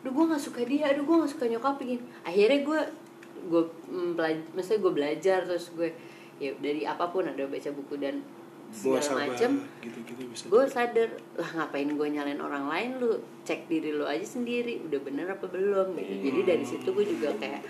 aduh 0.04 0.12
gue 0.12 0.26
nggak 0.36 0.44
suka 0.44 0.62
dia. 0.68 0.92
Aduh 0.92 1.08
gue 1.08 1.16
nggak 1.24 1.32
suka 1.32 1.48
nyokap. 1.48 1.80
Begini 1.80 2.04
akhirnya 2.28 2.60
gue 2.68 2.82
gue 3.44 3.64
belajar 4.16 4.44
maksudnya 4.52 4.80
gue 4.84 4.94
belajar 4.96 5.40
terus 5.48 5.72
gue 5.72 5.90
ya 6.44 6.52
dari 6.60 6.84
apa 6.84 7.08
pun 7.08 7.24
ada 7.24 7.48
baca 7.48 7.70
buku 7.72 7.96
dan 7.96 8.20
segala 8.74 9.30
macem. 9.30 9.70
gitu-gitu 9.86 10.26
bisa 10.34 10.50
gue 10.50 10.64
sadar 10.66 11.10
lah 11.38 11.50
ngapain 11.62 11.86
gue 11.88 12.08
nyalain 12.10 12.42
orang 12.42 12.66
lain? 12.68 12.90
Lu 12.98 13.22
cek 13.46 13.70
diri 13.70 13.94
lu 13.94 14.04
aja 14.04 14.26
sendiri. 14.26 14.82
Udah 14.84 15.00
bener 15.00 15.30
apa 15.30 15.46
belum? 15.46 15.94
Gitu. 15.94 16.14
Jadi 16.26 16.40
dari 16.42 16.66
situ 16.66 16.90
gue 16.90 17.06
juga 17.06 17.30
kayak 17.38 17.62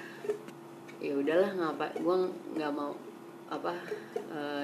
ya 1.03 1.13
udahlah 1.19 1.51
ngapa 1.51 1.99
gue 1.99 2.17
nggak 2.55 2.71
mau 2.71 2.95
apa 3.51 3.75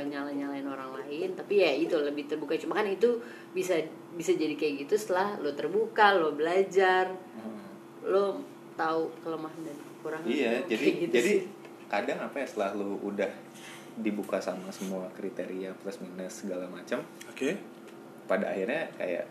nyala 0.08 0.32
nyalain 0.32 0.64
orang 0.64 0.96
lain. 1.04 1.36
Tapi 1.36 1.60
ya 1.60 1.76
itu 1.76 2.00
lebih 2.00 2.32
terbuka. 2.32 2.56
Cuma 2.56 2.80
kan 2.80 2.88
itu 2.88 3.20
bisa 3.52 3.76
bisa 4.16 4.32
jadi 4.32 4.56
kayak 4.56 4.88
gitu 4.88 4.96
setelah 4.96 5.36
lo 5.44 5.52
terbuka 5.52 6.16
lo 6.16 6.32
belajar. 6.32 7.12
Hmm. 7.36 7.59
Lo 8.02 8.40
tahu 8.74 9.12
kelemahan 9.20 9.60
dan 9.62 9.76
kekurangan 9.78 10.26
Iya, 10.26 10.52
lo, 10.56 10.68
jadi 10.68 10.88
gitu 10.98 11.12
jadi 11.12 11.32
sih. 11.36 11.42
kadang 11.88 12.20
apa 12.20 12.36
ya 12.38 12.46
setelah 12.46 12.72
lu 12.74 12.96
udah 13.02 13.32
dibuka 13.96 14.40
sama 14.40 14.70
semua 14.70 15.12
kriteria 15.12 15.76
plus 15.76 16.00
minus 16.00 16.40
segala 16.40 16.64
macam, 16.66 17.04
oke 17.26 17.50
pada 18.26 18.48
akhirnya 18.48 18.88
kayak 18.96 19.26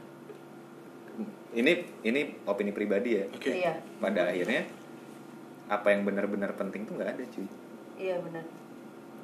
ini 1.51 1.73
ini 2.03 2.21
opini 2.45 2.71
pribadi 2.71 3.17
ya. 3.17 3.25
oke 3.27 3.49
iya 3.49 3.75
Pada 3.97 4.29
akhirnya 4.29 4.69
apa 5.67 5.87
yang 5.89 6.03
benar-benar 6.03 6.53
penting 6.55 6.85
tuh 6.85 6.95
nggak 6.95 7.11
ada 7.11 7.25
cuy. 7.27 7.47
iya 7.97 8.17
benar 8.21 8.45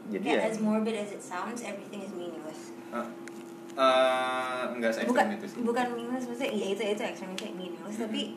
Jadi 0.05 0.25
Yeah, 0.27 0.37
ya 0.39 0.49
as 0.49 0.61
morbid 0.61 0.93
as 0.95 1.11
it 1.11 1.21
sounds, 1.21 1.61
everything 1.61 2.01
is 2.01 2.13
meaningless. 2.13 2.77
ah, 2.91 3.09
eh, 3.75 4.63
nggak 4.75 4.93
se 4.93 5.01
bukan 5.05 5.27
itu 5.35 5.47
sih. 5.47 5.59
bukan 5.61 5.87
meaningless 5.93 6.25
maksudnya 6.25 6.51
iya 6.51 6.67
itu 6.71 6.83
itu 6.87 7.03
extreme 7.03 7.33
itu 7.35 7.45
meaningless 7.51 7.97
tapi 7.99 8.37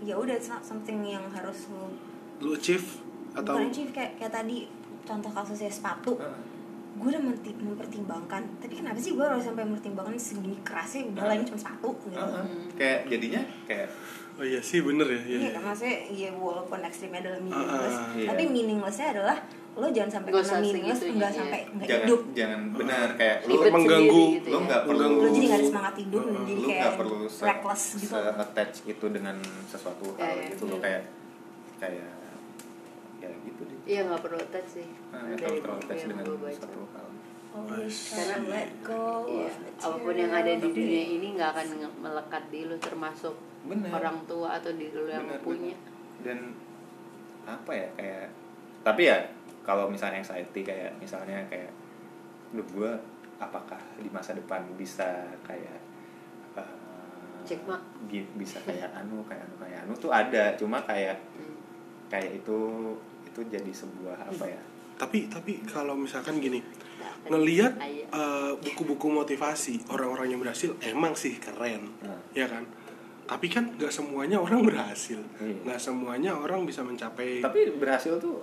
ya 0.00 0.14
udah 0.14 0.34
it's 0.34 0.46
not 0.46 0.60
something 0.60 1.02
yang 1.02 1.24
harus 1.28 1.66
lu 1.68 1.90
lu 2.38 2.54
achieve 2.54 2.86
atau 3.32 3.54
bukan 3.54 3.68
achieve 3.68 3.90
kayak 3.90 4.14
kayak 4.16 4.32
tadi 4.32 4.66
contoh 5.02 5.30
kasusnya 5.30 5.68
sepatu. 5.68 6.14
Ah, 6.16 6.36
gue 6.94 7.08
udah 7.08 7.22
menti- 7.22 7.54
mempertimbangkan. 7.54 8.42
Tapi 8.58 8.72
kenapa 8.74 8.98
sih 8.98 9.14
gue 9.14 9.22
harus 9.22 9.40
sampai 9.40 9.62
mempertimbangkan 9.62 10.14
segini 10.14 10.58
kerasnya? 10.60 11.08
Udah 11.08 11.24
lah 11.24 11.34
ini 11.34 11.44
cuma 11.44 11.56
sepatu 11.56 11.90
gitu. 12.04 12.18
Ah, 12.18 12.42
ah. 12.42 12.46
Kayak 12.74 12.98
jadinya 13.08 13.42
kayak 13.64 13.88
oh 14.38 14.44
iya 14.44 14.60
sih 14.60 14.78
bener 14.78 15.06
ya 15.08 15.20
iya, 15.20 15.38
Iya 15.38 15.50
kan 15.52 15.62
maksudnya 15.64 15.96
ya 16.08 16.30
walaupun 16.30 16.78
ekstrimnya 16.80 17.20
adalah 17.20 17.40
meaningless 17.42 17.96
Ah, 17.96 18.06
iya. 18.14 18.28
tapi 18.30 18.42
meaninglessnya 18.46 19.08
adalah 19.12 19.36
lo 19.78 19.86
jangan 19.88 20.10
sampai 20.12 20.28
Nggak 20.28 20.42
kena 20.42 20.58
segitunya, 20.58 20.82
enggak 21.08 21.30
iya. 21.30 21.38
sampai 21.38 21.60
enggak 21.64 21.86
jangan 21.86 22.02
hidup 22.02 22.20
jangan 22.34 22.60
benar 22.72 23.08
kayak 23.14 23.36
Ribet 23.40 23.72
mengganggu- 23.72 24.30
gitu 24.34 24.46
lu 24.46 24.52
ya. 24.52 24.60
nggak 24.60 24.80
perlu 24.82 24.98
Mengganggu. 24.98 25.20
lo 25.20 25.28
jadi 25.28 25.46
nggak 25.46 25.58
ada 25.58 25.68
semangat 25.68 25.94
hidup 25.96 26.20
Uh, 26.20 26.34
jadi 26.42 26.60
kayak 26.60 26.80
nggak 26.80 26.94
perlu 26.96 27.16
se, 27.28 27.42
reckless 27.44 27.82
gitu 27.96 28.10
se 28.10 28.18
attach 28.36 28.74
itu 28.84 29.06
dengan 29.08 29.36
sesuatu 29.64 30.04
hal 30.10 30.18
Kayak, 30.18 30.44
gitu 30.48 30.62
lo 30.64 30.68
iya. 30.68 30.80
kayak 30.80 31.02
kayak 31.78 32.10
ya 33.18 33.30
gitu 33.40 33.60
deh 33.64 33.78
iya 33.84 34.00
nggak 34.04 34.20
perlu 34.20 34.38
touch 34.48 34.68
sih 34.72 34.88
nah, 35.08 35.20
nggak 35.24 35.38
dari 35.38 35.58
terlalu 35.58 35.62
buku 35.76 35.84
attach 35.84 36.02
dengan 36.04 36.24
satu 36.52 36.82
hal 36.88 37.06
always 37.48 37.96
try 38.04 38.16
Karena 38.18 38.36
let 38.46 38.70
go 38.82 39.02
Iya, 39.24 39.50
apa 39.78 39.96
pun 39.96 40.14
yang 40.14 40.32
ada 40.32 40.52
di 40.52 40.68
dunia 40.68 41.04
ini 41.12 41.26
nggak 41.32 41.50
akan 41.50 41.66
melekat 41.98 42.42
di 42.48 42.60
lu 42.64 42.76
termasuk 42.78 43.34
Bener. 43.60 43.90
orang 43.90 44.16
tua 44.24 44.48
atau 44.54 44.70
diri 44.70 44.90
lu 44.92 45.06
yang 45.06 45.22
Bener, 45.24 45.38
punya. 45.40 45.76
dan 46.20 46.38
apa 47.44 47.70
ya 47.72 47.88
kayak 47.94 48.26
tapi 48.80 49.02
ya 49.04 49.18
kalau 49.68 49.84
misalnya 49.86 50.18
anxiety 50.18 50.60
kayak 50.62 50.96
misalnya 50.96 51.44
kayak 51.46 51.68
duh 52.50 52.64
gue 52.66 52.88
apakah 53.38 53.76
di 53.94 54.08
masa 54.08 54.32
depan 54.32 54.64
bisa 54.74 55.04
kayak 55.42 55.76
uh, 56.54 57.44
Cek 57.44 57.60
mak. 57.62 57.80
gi- 58.06 58.32
bisa 58.34 58.56
kayak 58.60 58.88
anu 58.94 59.20
kayak 59.22 59.40
anu 59.42 59.54
kayak 59.58 59.78
anu 59.82 59.92
tuh 59.94 60.08
ada 60.10 60.52
cuma 60.54 60.80
kayak 60.82 61.20
Hmm. 61.30 61.54
kayak 62.08 62.32
itu 62.34 62.58
itu 63.22 63.40
jadi 63.46 63.68
sebuah 63.70 64.16
apa 64.24 64.44
ya 64.48 64.60
tapi 64.96 65.28
tapi 65.28 65.60
kalau 65.62 65.92
misalkan 65.94 66.40
gini 66.40 66.58
ngelihat 67.24 67.76
eh, 67.78 68.52
buku-buku 68.56 69.06
motivasi 69.06 69.86
orang-orang 69.86 70.32
yang 70.32 70.40
berhasil 70.40 70.72
emang 70.82 71.12
sih 71.12 71.36
keren 71.36 71.92
Nah. 72.00 72.16
ya 72.32 72.48
kan 72.48 72.64
tapi 73.24 73.46
kan 73.46 73.68
nggak 73.70 73.92
semuanya 73.92 74.40
orang 74.40 74.64
berhasil 74.64 75.20
Iya. 75.36 75.60
nggak 75.62 75.78
semuanya 75.78 76.32
orang 76.32 76.64
bisa 76.64 76.80
mencapai 76.80 77.38
tapi 77.38 77.70
berhasil 77.72 78.16
tuh 78.16 78.40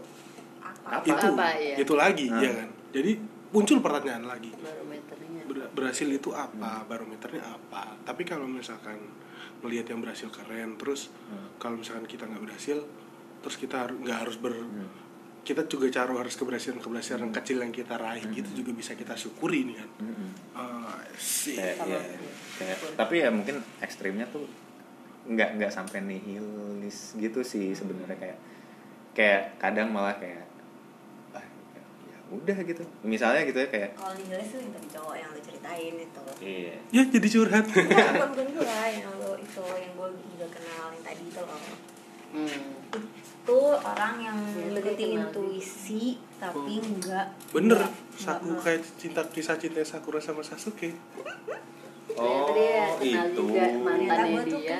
apa 0.88 1.04
itu 1.04 1.28
Apa, 1.28 1.48
iya. 1.56 1.76
itu 1.78 1.94
lagi 1.94 2.26
Nah. 2.28 2.40
ya 2.40 2.52
kan 2.56 2.70
jadi 2.92 3.12
muncul 3.48 3.78
pertanyaan 3.80 4.26
lagi 4.26 4.52
barometernya. 4.54 5.42
Ber- 5.46 5.72
berhasil 5.72 6.08
itu 6.08 6.30
apa 6.30 6.84
barometernya 6.84 7.44
apa 7.44 7.98
tapi 8.02 8.22
kalau 8.22 8.46
misalkan 8.46 8.98
melihat 9.60 9.90
yang 9.90 10.00
berhasil 10.00 10.30
keren 10.30 10.76
terus 10.76 11.10
Hmm. 11.26 11.50
kalau 11.58 11.76
misalkan 11.76 12.06
kita 12.06 12.24
nggak 12.24 12.44
berhasil 12.44 12.78
terus 13.40 13.56
kita 13.56 13.88
nggak 13.88 14.18
harus 14.20 14.38
ber 14.38 14.54
Hmm. 14.54 14.90
kita 15.42 15.62
juga 15.64 15.86
cari 15.92 16.10
harus 16.12 16.34
keberhasilan 16.34 16.78
keberhasilan 16.80 17.30
kecil 17.32 17.58
yang 17.60 17.70
kita 17.72 17.96
raih 17.96 18.26
gitu 18.30 18.50
juga 18.56 18.74
bisa 18.74 18.94
kita 18.94 19.14
syukuri 19.14 19.62
nih 19.64 19.78
kan 19.78 19.90
Mm-mm. 20.00 20.30
Ah, 20.52 20.98
sih 21.14 21.54
ya, 21.54 21.78
kayak 22.56 22.78
tapi 22.96 23.22
ya 23.22 23.30
mungkin 23.30 23.62
ekstrimnya 23.80 24.26
tuh 24.28 24.46
nggak 25.26 25.50
nggak 25.56 25.72
sampai 25.72 26.02
nihilis 26.02 27.14
gitu 27.16 27.42
sih 27.42 27.74
sebenarnya 27.74 28.14
kayak 28.16 28.38
kayak 29.14 29.42
kadang 29.58 29.90
malah 29.90 30.14
kayak 30.16 30.34
ya, 30.34 30.42
ya 30.42 30.45
udah 32.28 32.58
gitu. 32.60 32.84
Misalnya 33.02 33.42
gitu 33.44 33.58
ya 33.58 33.68
kayak 33.68 33.90
kalau 33.94 34.14
di 34.14 34.26
tuh 34.26 34.58
yang 34.58 34.72
tadi 34.72 34.88
cowok 34.90 35.16
yang 35.16 35.30
lo 35.30 35.40
ceritain 35.40 35.94
itu. 35.96 36.22
Iya. 36.40 36.76
Ya 36.90 37.04
jadi 37.06 37.28
curhat. 37.30 37.66
Bukan, 37.66 37.86
bukan 37.86 38.30
bukan 38.30 38.48
gue 38.52 38.66
yang 38.92 39.08
lo 39.16 39.32
itu 39.36 39.64
yang 39.76 39.94
gue 39.94 40.08
juga 40.32 40.48
kenal 40.52 40.86
yang 40.90 41.04
tadi 41.04 41.24
itu 41.24 41.42
loh. 41.42 41.62
Hmm. 42.28 42.62
itu 43.46 43.60
orang 43.78 44.16
yang 44.20 44.38
Ya, 44.50 44.66
itu 44.66 44.74
ngikutin 44.74 44.98
dia 44.98 45.08
kenal. 45.08 45.24
intuisi 45.24 46.06
tapi 46.36 46.74
Oh. 46.76 46.82
enggak 46.84 47.26
bener. 47.54 47.78
enggak- 47.78 47.94
Saku 48.18 48.52
kayak 48.58 48.82
cinta 48.96 49.22
kisah 49.26 49.56
cinta 49.56 49.80
Sakura 49.82 50.18
sama 50.18 50.42
Sasuke. 50.42 50.98
Ternyata 52.08 52.52
dia 52.52 52.84
kenal 52.98 53.28
juga 53.32 53.64
ternyata 53.68 54.24
gue 54.26 54.42
tuh 54.46 54.60
dia, 54.60 54.80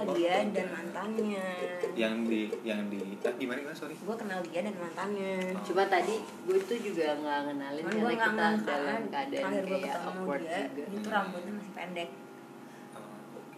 kenal 0.00 0.16
dia 0.16 0.34
dan 0.48 0.66
mantannya. 0.72 1.46
Yang 1.92 2.14
di 2.24 2.40
yang 2.64 2.80
di 2.88 3.00
ah, 3.24 3.34
gimana 3.36 3.58
gimana 3.60 3.76
sorry? 3.76 3.94
Gue 4.00 4.16
kenal 4.16 4.40
dia 4.48 4.60
dan 4.64 4.76
mantannya. 4.80 5.34
Cuma 5.64 5.84
tadi 5.86 6.14
gue 6.24 6.58
tuh 6.64 6.78
juga 6.80 7.06
nggak 7.20 7.38
kenalin 7.52 7.82
Cuman 7.84 8.16
karena 8.16 8.46
kita 8.56 8.64
dalam 8.64 9.02
keadaan 9.12 9.30
terakhir 9.30 9.62
gue 9.64 9.78
kayak 9.78 9.96
ketemu 10.00 10.20
awkward 10.20 10.42
dia 10.42 10.60
juga. 10.72 10.84
itu 10.96 11.08
rambutnya 11.12 11.52
masih 11.60 11.72
pendek. 11.76 12.08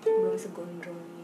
Oh, 0.03 0.15
belum 0.19 0.35
segondrong 0.35 0.99
ini 0.99 1.23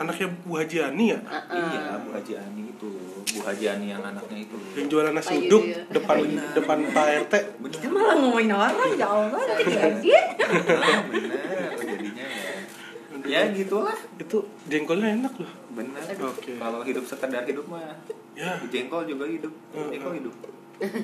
anaknya 0.00 0.32
Bu 0.48 0.56
Haji 0.56 0.78
Ani 0.80 1.12
ya? 1.12 1.20
Uh-uh. 1.20 1.60
iya 1.60 1.92
Bu 2.00 2.08
Haji 2.16 2.32
Ani 2.40 2.62
itu. 2.72 2.90
Bu 3.36 3.40
Haji 3.44 3.64
Ani 3.68 3.86
yang 3.92 4.00
anaknya 4.00 4.38
itu. 4.48 4.56
Yang 4.76 4.86
jualan 4.88 5.12
nasi 5.12 5.34
uduk 5.44 5.64
ya. 5.68 5.84
depan 5.92 6.16
depan 6.56 6.78
Pak 6.88 7.06
RT 7.28 7.34
kita 7.68 7.86
malah 7.92 8.16
ngomongin 8.16 8.52
orang 8.56 8.90
ya 8.96 9.06
Allah 9.08 9.40
nanti 9.44 9.64
diedit 9.68 10.26
benar 10.40 11.00
benar 11.06 11.68
oh, 11.76 11.84
jadinya 11.84 12.24
ya 12.24 12.52
ya 13.26 13.50
gitulah. 13.52 13.96
Itu 14.16 14.46
jengkolnya 14.70 15.18
enak 15.20 15.34
loh. 15.40 15.52
Benar 15.74 16.02
Oke. 16.26 16.56
kalau 16.56 16.80
hidup 16.84 17.04
sekedar 17.04 17.42
hidup 17.44 17.66
mah. 17.68 17.96
Ya. 18.32 18.56
Jengkol 18.68 19.04
juga 19.08 19.26
hidup. 19.28 19.52
Jengkol 19.74 20.14
hidup. 20.20 20.34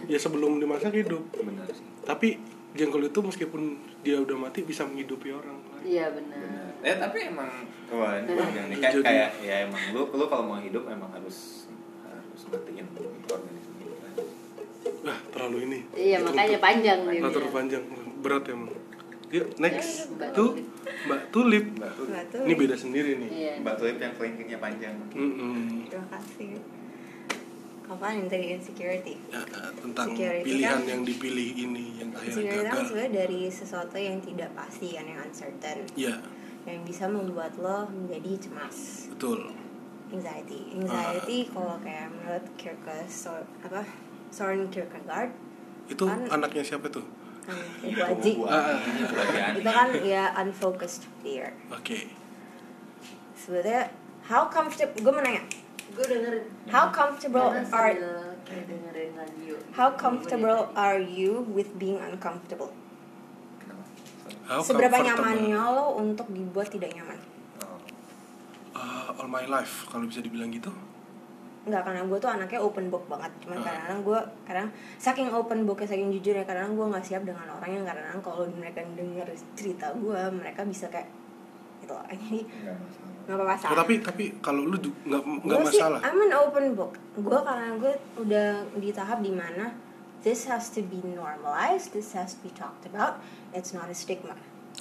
Ya 0.08 0.16
sebelum 0.16 0.56
dimasak 0.56 0.94
hidup. 0.96 1.22
Benar 1.36 1.68
sih. 1.72 1.84
Tapi 2.06 2.40
jengkol 2.76 3.08
itu 3.08 3.20
meskipun 3.24 3.80
dia 4.04 4.20
udah 4.20 4.36
mati 4.36 4.64
bisa 4.64 4.84
menghidupi 4.84 5.32
orang. 5.32 5.56
Iya 5.84 6.12
benar 6.12 6.66
eh 6.86 6.96
tapi 7.02 7.18
emang 7.32 7.50
wah 7.90 8.14
ini 8.20 8.30
panjang 8.38 8.66
nih. 8.70 8.78
Kayak, 9.02 9.30
ya 9.42 9.54
emang 9.66 9.82
lu 9.90 10.06
lu 10.14 10.24
kalau 10.30 10.44
mau 10.46 10.58
hidup 10.62 10.86
emang 10.86 11.10
harus 11.10 11.66
harus 12.06 12.42
matiin 12.46 12.86
organisme. 13.26 13.74
Wah 15.02 15.18
terlalu 15.34 15.58
ini. 15.66 15.78
Iya 15.98 16.22
makanya 16.22 16.58
panjang 16.62 16.98
terlalu 17.02 17.50
panjang 17.50 17.82
berat 18.22 18.46
emang. 18.46 18.70
yuk 18.70 18.85
next. 19.56 20.12
Mbak 20.12 20.30
tuh 20.32 20.50
Tulip. 20.54 20.66
mbak 21.06 21.20
tulip. 21.30 21.64
Mbak 21.72 21.90
tuh 21.92 22.04
Mbak 22.06 22.24
tuh 22.30 22.42
ini 22.42 22.54
beda 22.54 22.76
sendiri 22.76 23.10
nih. 23.16 23.30
Iya. 23.30 23.52
Mbak 23.60 23.74
Tulip 23.76 23.96
yang 23.98 24.12
kelingkingnya 24.14 24.58
panjang. 24.58 24.94
Mm-mm. 25.10 25.86
terima 25.86 26.06
kasih. 26.10 26.50
Apaan 27.86 28.18
yang 28.18 28.26
tadi 28.26 28.46
insecurity? 28.50 29.14
Ya, 29.30 29.42
tentang 29.72 30.08
Security 30.10 30.42
pilihan 30.42 30.74
kan- 30.76 30.90
yang 30.90 31.00
dipilih 31.02 31.48
ini 31.54 31.84
yang 31.96 32.10
akhirnya 32.10 32.34
insecurity 32.34 32.58
kan 32.58 32.74
gagal. 32.74 32.84
sebenarnya 32.84 33.12
dari 33.16 33.40
sesuatu 33.46 33.96
yang 33.96 34.18
tidak 34.18 34.50
pasti 34.52 34.86
kan 34.90 35.04
yang 35.04 35.20
uncertain. 35.20 35.78
Ya 35.94 36.14
yang 36.66 36.82
bisa 36.82 37.06
membuat 37.06 37.54
lo 37.56 37.86
menjadi 37.86 38.42
cemas. 38.42 39.06
Betul. 39.08 39.54
Anxiety. 40.08 40.74
Anxiety 40.76 41.46
kalau 41.48 41.78
kayak 41.78 42.10
menurut 42.10 42.42
Kierkegaard 42.56 43.06
so, 43.06 43.30
apa 43.60 43.86
Soren 44.30 44.66
Kierkegaard 44.66 45.30
itu 45.86 46.02
Kan- 46.02 46.26
anaknya 46.28 46.66
siapa 46.66 46.90
tuh 46.90 47.06
Ibu 47.80 48.00
Aji 48.02 48.32
Gua- 48.36 48.50
Ah, 48.50 48.74
ah. 48.74 49.54
itu 49.54 49.62
kan 49.64 49.88
ya 50.02 50.34
unfocused 50.36 51.06
fear. 51.20 51.54
Oke. 51.68 52.10
Sebenarnya 53.34 53.90
how 54.24 54.46
comfortable 54.46 54.98
gue 54.98 55.12
mau 55.12 55.22
nanya. 55.22 55.46
Gue 55.94 56.04
dengerin. 56.04 56.44
How 56.66 56.90
comfortable 56.90 57.46
are 57.70 57.94
dengerin 58.42 59.10
radio. 59.14 59.54
How 59.72 59.94
comfortable 59.94 60.70
are 60.74 60.98
you 60.98 61.46
with 61.48 61.70
being 61.76 61.98
uncomfortable? 61.98 62.74
Kenapa? 63.58 63.84
How 64.44 64.58
seberapa 64.60 64.98
nyamannya 64.98 65.62
lo 65.72 65.94
untuk 65.96 66.26
dibuat 66.28 66.70
tidak 66.70 66.90
nyaman? 66.92 67.18
Oh. 67.62 67.78
Uh, 68.74 69.14
all 69.14 69.28
my 69.28 69.46
life 69.46 69.86
kalau 69.86 70.04
bisa 70.04 70.18
dibilang 70.18 70.50
gitu 70.50 70.74
Enggak, 71.66 71.82
karena 71.82 72.02
gue 72.02 72.14
tuh 72.16 72.30
anaknya 72.30 72.60
open 72.60 72.86
book 72.86 73.04
banget. 73.06 73.32
Cuman 73.42 73.58
Ah. 73.58 73.64
kadang-kadang 73.64 74.00
gue, 74.02 74.18
kadang 74.46 74.68
saking 74.96 75.28
open 75.28 75.66
booknya, 75.66 75.88
saking 75.88 76.08
jujurnya 76.10 76.44
Kadang 76.44 76.72
gue 76.72 76.86
gak 76.86 77.02
siap 77.02 77.22
dengan 77.22 77.42
orang 77.50 77.70
yang 77.72 77.82
kadang-kadang 77.82 78.22
kalau 78.22 78.46
mereka 78.48 78.86
denger 78.88 79.26
cerita 79.52 79.90
gue 79.92 80.20
Mereka 80.32 80.62
bisa 80.62 80.86
kayak, 80.86 81.10
gitu. 81.82 81.90
Jadi 82.14 82.40
Enggak 82.46 82.78
masalah. 82.78 83.10
gak 83.26 83.34
apa-apa 83.34 83.50
Oh, 83.50 83.58
salah 83.58 83.76
tapi 83.76 83.94
tapi 83.98 84.24
kalau 84.38 84.62
lu 84.64 84.78
nggak 84.78 85.18
nggak 85.42 85.58
Gue 85.58 85.66
sih, 85.68 85.82
masalah. 85.82 85.98
I'm 86.00 86.20
an 86.20 86.32
open 86.32 86.66
book. 86.72 86.92
Gue 87.12 87.38
karena 87.40 87.74
gue 87.74 87.92
udah 88.16 88.48
di 88.74 88.90
tahap 88.90 89.18
di 89.20 89.34
mana 89.34 89.74
This 90.22 90.46
has 90.46 90.74
to 90.74 90.82
be 90.82 90.98
normalized, 91.04 91.90
this 91.92 92.10
has 92.12 92.34
to 92.34 92.42
be 92.42 92.50
talked 92.50 92.82
about. 92.82 93.22
It's 93.52 93.70
not 93.70 93.86
a 93.86 93.94
stigma. 93.94 94.34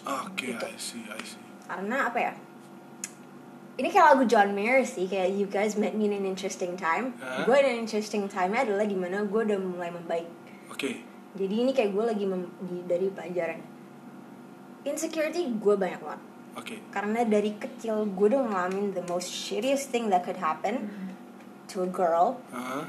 Oke 0.04 0.50
Gitu. 0.50 0.58
I 0.60 0.74
see 0.76 1.06
I 1.08 1.22
see. 1.22 1.42
Karena 1.64 2.10
apa 2.10 2.18
ya 2.20 2.34
ini 3.76 3.88
kayak 3.92 4.16
lagu 4.16 4.24
John 4.24 4.56
Mayer 4.56 4.88
sih 4.88 5.04
kayak 5.06 5.36
you 5.36 5.48
guys 5.48 5.76
met 5.76 5.92
me 5.92 6.08
in 6.08 6.16
an 6.16 6.24
interesting 6.24 6.80
time. 6.80 7.12
Hah? 7.20 7.44
gue 7.44 7.56
in 7.60 7.68
an 7.68 7.78
interesting 7.78 8.24
time 8.28 8.56
adalah 8.56 8.88
di 8.88 8.96
mana 8.96 9.28
gue 9.28 9.42
udah 9.44 9.60
mulai 9.60 9.92
membaik. 9.92 10.28
Oke. 10.72 11.04
Jadi 11.36 11.56
ini 11.60 11.76
kayak 11.76 11.92
gue 11.92 12.04
lagi 12.08 12.24
mem- 12.24 12.56
di, 12.64 12.88
dari 12.88 13.12
pelajaran. 13.12 13.60
Insecurity 14.86 15.52
gue 15.52 15.76
banyak 15.76 16.00
banget. 16.00 16.22
Oke. 16.56 16.76
Karena 16.88 17.28
dari 17.28 17.52
kecil 17.60 18.08
gue 18.08 18.28
udah 18.32 18.48
ngalamin 18.48 18.96
the 18.96 19.04
most 19.12 19.28
shittiest 19.28 19.92
thing 19.92 20.08
that 20.08 20.24
could 20.24 20.40
happen 20.40 20.88
to 21.68 21.84
a 21.84 21.90
girl 21.90 22.40
Ah, 22.56 22.88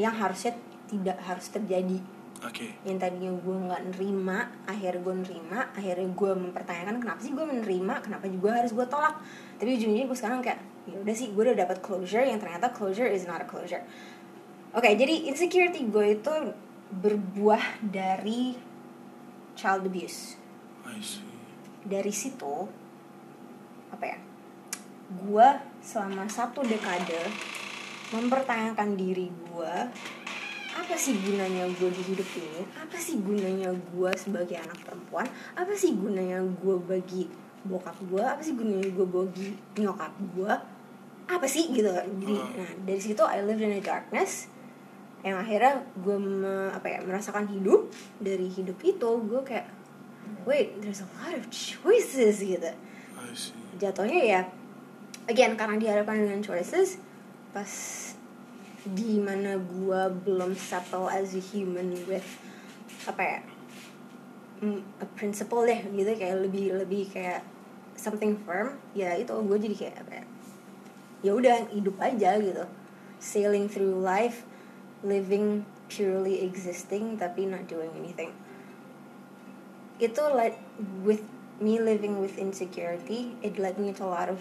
yang 0.00 0.16
harusnya 0.16 0.56
tidak 0.88 1.20
harus 1.20 1.52
terjadi. 1.52 2.00
Oke. 2.40 2.72
Yang 2.86 2.98
tadinya 3.04 3.34
gue 3.34 3.56
nggak 3.68 3.82
nerima 3.92 4.38
akhirnya 4.64 5.02
gue 5.02 5.14
nerima 5.20 5.58
akhirnya 5.74 6.08
gue 6.08 6.30
mempertanyakan 6.38 6.96
kenapa 7.02 7.20
sih 7.20 7.34
gue 7.34 7.44
menerima 7.44 7.94
kenapa 8.00 8.24
juga 8.30 8.62
harus 8.62 8.72
gue 8.72 8.86
tolak 8.86 9.18
tapi 9.58 9.74
ujungnya 9.74 10.06
gue 10.06 10.16
sekarang 10.16 10.40
kayak 10.40 10.62
ya 10.88 10.96
udah 11.02 11.14
sih 11.14 11.34
gue 11.34 11.42
udah 11.42 11.58
dapat 11.58 11.82
closure 11.84 12.24
yang 12.24 12.38
ternyata 12.40 12.70
closure 12.72 13.10
is 13.10 13.26
not 13.26 13.42
a 13.42 13.46
closure. 13.46 13.82
Oke 14.72 14.88
jadi 14.94 15.28
insecurity 15.28 15.90
gue 15.90 16.16
itu 16.16 16.32
berbuah 16.88 17.82
dari 17.82 18.56
child 19.58 19.84
abuse. 19.90 20.38
I 20.86 21.02
see. 21.02 21.26
Dari 21.84 22.14
situ 22.14 22.70
apa 23.90 24.04
ya 24.04 24.18
gue 25.08 25.48
selama 25.80 26.28
satu 26.28 26.60
dekade 26.62 27.18
mempertanyakan 28.12 28.96
diri 28.96 29.28
gue 29.28 29.74
apa 30.78 30.94
sih 30.94 31.18
gunanya 31.18 31.66
gue 31.74 31.90
di 31.90 32.02
hidup 32.06 32.28
ini? 32.38 32.62
Apa 32.78 32.96
sih 33.02 33.18
gunanya 33.18 33.74
gue 33.74 34.10
sebagai 34.14 34.54
anak 34.62 34.78
perempuan? 34.86 35.26
Apa 35.58 35.74
sih 35.74 35.98
gunanya 35.98 36.38
gue 36.38 36.76
bagi 36.78 37.26
bokap 37.66 37.96
gue 38.06 38.22
apa 38.22 38.40
sih 38.42 38.54
gunanya 38.54 38.90
gue 38.90 39.06
bagi 39.06 39.48
nyokap 39.78 40.12
gue 40.34 40.52
apa 41.28 41.46
sih? 41.46 41.70
Gitu. 41.72 41.88
Jadi 41.90 42.36
nah 42.56 42.70
dari 42.86 43.00
situ 43.00 43.22
I 43.24 43.42
lived 43.42 43.62
in 43.62 43.74
a 43.74 43.82
darkness. 43.82 44.50
Yang 45.26 45.36
akhirnya 45.42 45.74
gue 45.98 46.16
me- 46.18 46.70
apa 46.70 46.86
ya 46.86 46.98
merasakan 47.02 47.50
hidup. 47.50 47.90
Dari 48.22 48.46
hidup 48.46 48.78
itu 48.82 49.10
gue 49.26 49.40
kayak 49.42 49.66
wait 50.46 50.78
there's 50.78 51.02
a 51.02 51.08
lot 51.18 51.34
of 51.34 51.44
choices 51.50 52.40
gitu. 52.40 52.70
Jatuhnya 53.78 54.22
ya 54.22 54.40
again 55.28 55.54
karena 55.54 55.76
dihadapkan 55.76 56.24
dengan 56.24 56.40
choices 56.40 56.98
pas 57.52 57.68
di 58.88 59.20
mana 59.20 59.60
gue 59.60 60.02
belum 60.24 60.56
settle 60.56 61.12
as 61.12 61.36
a 61.36 61.42
human 61.42 61.92
with 62.08 62.24
apa 63.04 63.20
ya 63.20 63.38
a 64.98 65.06
principle 65.18 65.62
deh 65.64 65.86
gitu 65.94 66.10
kayak 66.18 66.42
lebih 66.42 66.74
lebih 66.74 67.10
kayak 67.10 67.46
something 67.98 68.38
firm 68.46 68.78
ya 68.94 69.14
itu 69.18 69.30
gue 69.30 69.58
jadi 69.58 69.74
kayak 69.74 69.96
apa 70.06 70.12
ya 70.22 70.24
ya 71.22 71.34
udah 71.34 71.56
hidup 71.74 71.96
aja 71.98 72.38
gitu. 72.38 72.64
Sailing 73.18 73.66
through 73.66 73.98
life 73.98 74.46
living 75.02 75.66
purely 75.90 76.42
existing 76.46 77.18
tapi 77.18 77.46
not 77.46 77.66
doing 77.66 77.90
anything. 77.98 78.30
Itu 79.98 80.22
like 80.30 80.58
with 81.02 81.22
me 81.58 81.82
living 81.82 82.22
with 82.22 82.38
insecurity 82.38 83.34
it 83.42 83.58
led 83.58 83.82
me 83.82 83.90
to 83.90 84.06
a 84.06 84.10
lot 84.10 84.30
of 84.30 84.38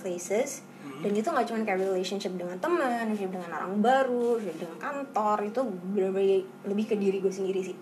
places. 0.00 0.64
Dan 0.98 1.12
itu 1.14 1.28
nggak 1.28 1.46
cuma 1.46 1.62
kayak 1.62 1.84
relationship 1.84 2.32
dengan 2.34 2.56
teman, 2.58 3.06
relationship 3.12 3.30
dengan 3.30 3.50
orang 3.54 3.78
baru, 3.84 4.40
relationship 4.40 4.66
dengan 4.66 4.78
kantor 4.80 5.38
itu 5.46 5.60
bener-bener 5.94 6.40
lebih 6.64 6.84
ke 6.90 6.94
diri 6.96 7.20
gue 7.20 7.30
sendiri 7.30 7.60
sih. 7.62 7.76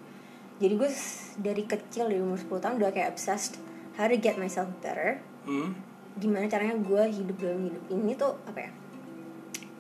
Jadi 0.57 0.73
gue 0.75 0.91
dari 1.39 1.63
kecil 1.63 2.09
dari 2.09 2.19
umur 2.19 2.37
10 2.37 2.49
tahun 2.59 2.75
udah 2.77 2.91
kayak 2.91 3.13
obsessed 3.13 3.61
how 3.95 4.05
to 4.05 4.17
get 4.17 4.37
myself 4.37 4.69
better. 4.79 5.21
hmm? 5.45 5.77
Gimana 6.17 6.47
caranya 6.47 6.75
gue 6.75 7.03
hidup 7.13 7.37
dalam 7.37 7.61
hidup 7.63 7.85
ini 7.91 8.13
tuh 8.15 8.33
apa 8.45 8.61
ya? 8.61 8.71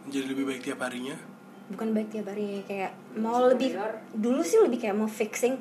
jadi 0.06 0.26
lebih 0.28 0.46
baik 0.46 0.62
tiap 0.62 0.78
harinya 0.80 1.18
Bukan 1.66 1.90
baik 1.90 2.14
tiap 2.14 2.30
hari 2.30 2.62
kayak 2.62 2.94
mau 3.18 3.42
lebih 3.42 3.74
dulu 4.12 4.38
sih 4.38 4.62
lebih 4.62 4.78
kayak 4.78 4.94
mau 4.94 5.10
fixing 5.10 5.58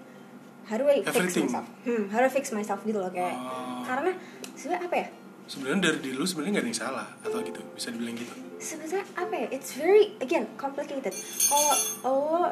how 0.63 0.78
do 0.78 0.86
I 0.86 1.01
fix 1.01 1.09
Everything. 1.09 1.49
myself? 1.49 1.66
Hmm, 1.82 2.03
how 2.13 2.22
do 2.22 2.26
I 2.26 2.32
fix 2.32 2.45
myself 2.51 2.80
gitu 2.84 3.01
loh 3.01 3.09
kayak 3.09 3.34
Oh. 3.34 3.82
karena 3.82 4.13
sebenarnya 4.53 4.86
apa 4.86 4.95
ya? 4.95 5.07
sebenarnya 5.45 5.80
dari 5.82 5.97
diri 5.99 6.13
lu 6.13 6.26
sebenarnya 6.26 6.51
nggak 6.51 6.61
ada 6.61 6.70
yang 6.70 6.78
salah 6.80 7.07
atau 7.22 7.38
gitu 7.39 7.61
bisa 7.72 7.88
dibilang 7.89 8.13
gitu 8.13 8.34
sebenarnya 8.59 9.05
apa 9.13 9.34
ya 9.36 9.47
it's 9.49 9.72
very 9.74 10.13
again 10.20 10.45
complicated 10.57 11.13
kalau 11.45 11.74
lo 12.05 12.45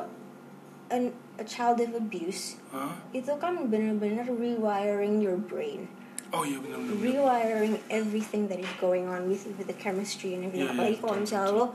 an, 0.93 1.09
a 1.41 1.45
child 1.45 1.81
of 1.81 1.97
abuse 1.97 2.61
Hah? 2.69 2.93
itu 3.09 3.33
kan 3.41 3.65
bener-bener 3.65 4.29
rewiring 4.29 5.17
your 5.19 5.41
brain. 5.41 5.89
Oh 6.33 6.41
iya 6.41 6.57
benar 6.57 6.81
benar 6.81 6.97
benar. 6.97 7.05
rewiring 7.05 7.75
everything 7.93 8.49
that 8.49 8.57
is 8.57 8.69
going 8.81 9.05
on 9.09 9.29
with 9.29 9.45
with 9.57 9.69
the 9.69 9.77
chemistry 9.77 10.37
and 10.37 10.49
everything. 10.49 10.69
Iya, 10.69 10.73
apalagi 10.73 10.97
iya, 10.97 11.01
kalau 11.01 11.15
misalnya 11.21 11.51
lo 11.53 11.65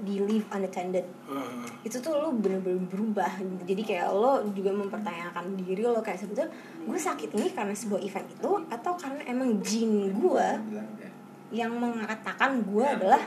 di 0.00 0.16
leave 0.16 0.46
unattended. 0.48 1.06
Ah, 1.28 1.66
itu 1.84 1.98
tuh 2.00 2.14
lo 2.14 2.30
bener-bener 2.32 2.80
berubah. 2.88 3.42
Jadi 3.68 3.82
kayak 3.84 4.14
lo 4.14 4.46
juga 4.54 4.70
mempertanyakan 4.72 5.58
diri 5.58 5.82
lo 5.84 6.00
kayak 6.00 6.22
sebetulnya 6.22 6.50
gue 6.86 6.98
sakit 6.98 7.36
ini 7.36 7.52
karena 7.52 7.74
sebuah 7.74 8.00
event 8.00 8.26
itu 8.30 8.50
atau 8.70 8.92
karena 8.96 9.22
emang 9.28 9.60
jin 9.60 10.14
gue 10.16 10.48
ya. 10.70 11.10
yang 11.50 11.74
mengatakan 11.76 12.62
gue 12.62 12.84
adalah 12.86 13.22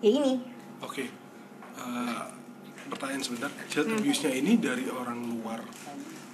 ya 0.00 0.10
ini. 0.10 0.40
Oke. 0.80 1.06
Eh, 1.76 2.24
pertanyaan 2.86 3.20
sebentar. 3.20 3.50
Child 3.66 3.88
abuse-nya 3.94 4.32
ini 4.32 4.56
dari 4.56 4.84
orang 4.86 5.18
luar 5.24 5.60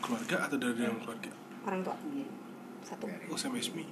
keluarga 0.00 0.46
atau 0.46 0.56
dari 0.56 0.74
dalam 0.76 0.98
keluarga? 0.98 1.30
Orang 1.62 1.80
tua. 1.82 1.96
Satu. 2.80 3.04
Oh 3.28 3.36
same 3.36 3.56
as 3.56 3.70
me. 3.70 3.84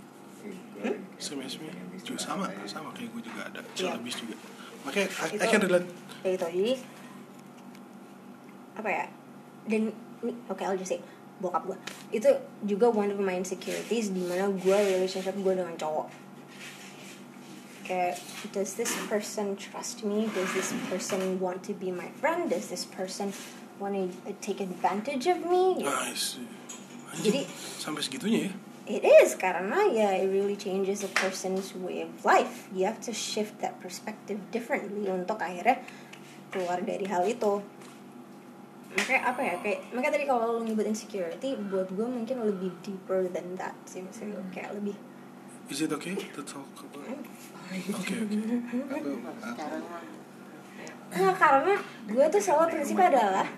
Gua- 0.74 0.98
same 1.18 1.42
as 1.42 1.56
me. 1.56 1.68
Juga 2.00 2.18
sama 2.18 2.46
sama 2.64 2.90
kayak 2.90 3.11
gue 3.11 3.22
juga 3.24 3.40
ada 3.44 3.61
child 3.72 3.94
Iya. 3.94 4.00
abuse 4.00 4.18
juga. 4.22 4.34
Makanya 4.84 5.09
I, 5.09 5.26
I 5.26 5.28
Itu- 5.28 5.46
can 5.48 5.61
relate. 5.62 5.88
ya 6.18 6.30
itu 6.32 6.46
jadi 6.48 6.72
apa 8.74 8.88
ya? 8.88 9.04
Dan 9.66 9.80
ini 10.20 10.32
oke 10.46 10.62
I'll 10.62 10.74
just 10.74 10.90
say 10.90 11.00
bokap 11.38 11.62
gue. 11.64 11.78
Itu 12.11 12.30
juga 12.64 12.88
one 12.88 13.11
of 13.11 13.18
my 13.18 13.34
insecurities 13.34 14.11
di 14.11 14.22
mana 14.22 14.48
gue 14.48 14.76
relationship 14.76 15.34
gue 15.36 15.52
dengan 15.52 15.74
cowok 15.74 16.06
kayak 17.89 18.20
does 18.53 18.76
this 18.76 18.93
person 19.09 19.57
trust 19.57 20.05
me 20.05 20.28
does 20.36 20.53
this 20.53 20.76
person 20.93 21.41
want 21.41 21.64
to 21.64 21.72
be 21.72 21.89
my 21.89 22.12
friend 22.20 22.53
does 22.53 22.68
this 22.68 22.84
person 22.84 23.32
want 23.80 23.97
to 23.97 24.05
take 24.45 24.61
advantage 24.61 25.24
of 25.24 25.41
me 25.49 25.80
Nice. 25.80 26.36
Anjing, 27.09 27.41
Jadi- 27.41 27.47
sampai 27.80 28.05
segitunya 28.05 28.41
ya. 28.47 28.55
It 28.89 29.05
is 29.05 29.36
karena 29.36 29.84
ya 29.89 30.16
it 30.16 30.28
really 30.28 30.57
changes 30.57 31.05
a 31.05 31.12
person's 31.12 31.76
way 31.76 32.01
of 32.01 32.12
life. 32.24 32.68
You 32.72 32.89
have 32.89 33.01
to 33.05 33.12
shift 33.12 33.61
that 33.61 33.76
perspective 33.84 34.41
differently 34.49 35.05
untuk 35.09 35.41
akhirnya 35.41 35.84
keluar 36.49 36.80
dari 36.80 37.05
hal 37.05 37.28
itu. 37.28 37.61
Makanya 38.97 39.22
apa 39.28 39.41
ya 39.45 39.55
kayak 39.61 39.80
makanya 39.93 40.12
tadi 40.16 40.24
kalau 40.24 40.57
lo 40.57 40.61
nyebut 40.64 40.89
insecurity 40.89 41.53
buat 41.68 41.93
gue 41.93 42.09
mungkin 42.09 42.41
lebih 42.41 42.72
deeper 42.80 43.28
than 43.28 43.61
that 43.61 43.76
sih 43.84 44.01
maksudnya 44.01 44.41
kayak 44.49 44.72
lebih 44.72 44.97
Is 45.68 45.84
it 45.84 45.93
okay 45.93 46.16
to 46.16 46.41
talk 46.41 46.64
about? 46.80 47.05
Oke 47.68 48.14
oke. 48.16 48.34
Sekarang 49.44 49.82
Nah, 51.08 51.32
karena 51.32 51.74
gue 52.04 52.24
tuh 52.28 52.36
selalu 52.38 52.64
prinsip 52.70 53.00
adalah 53.00 53.48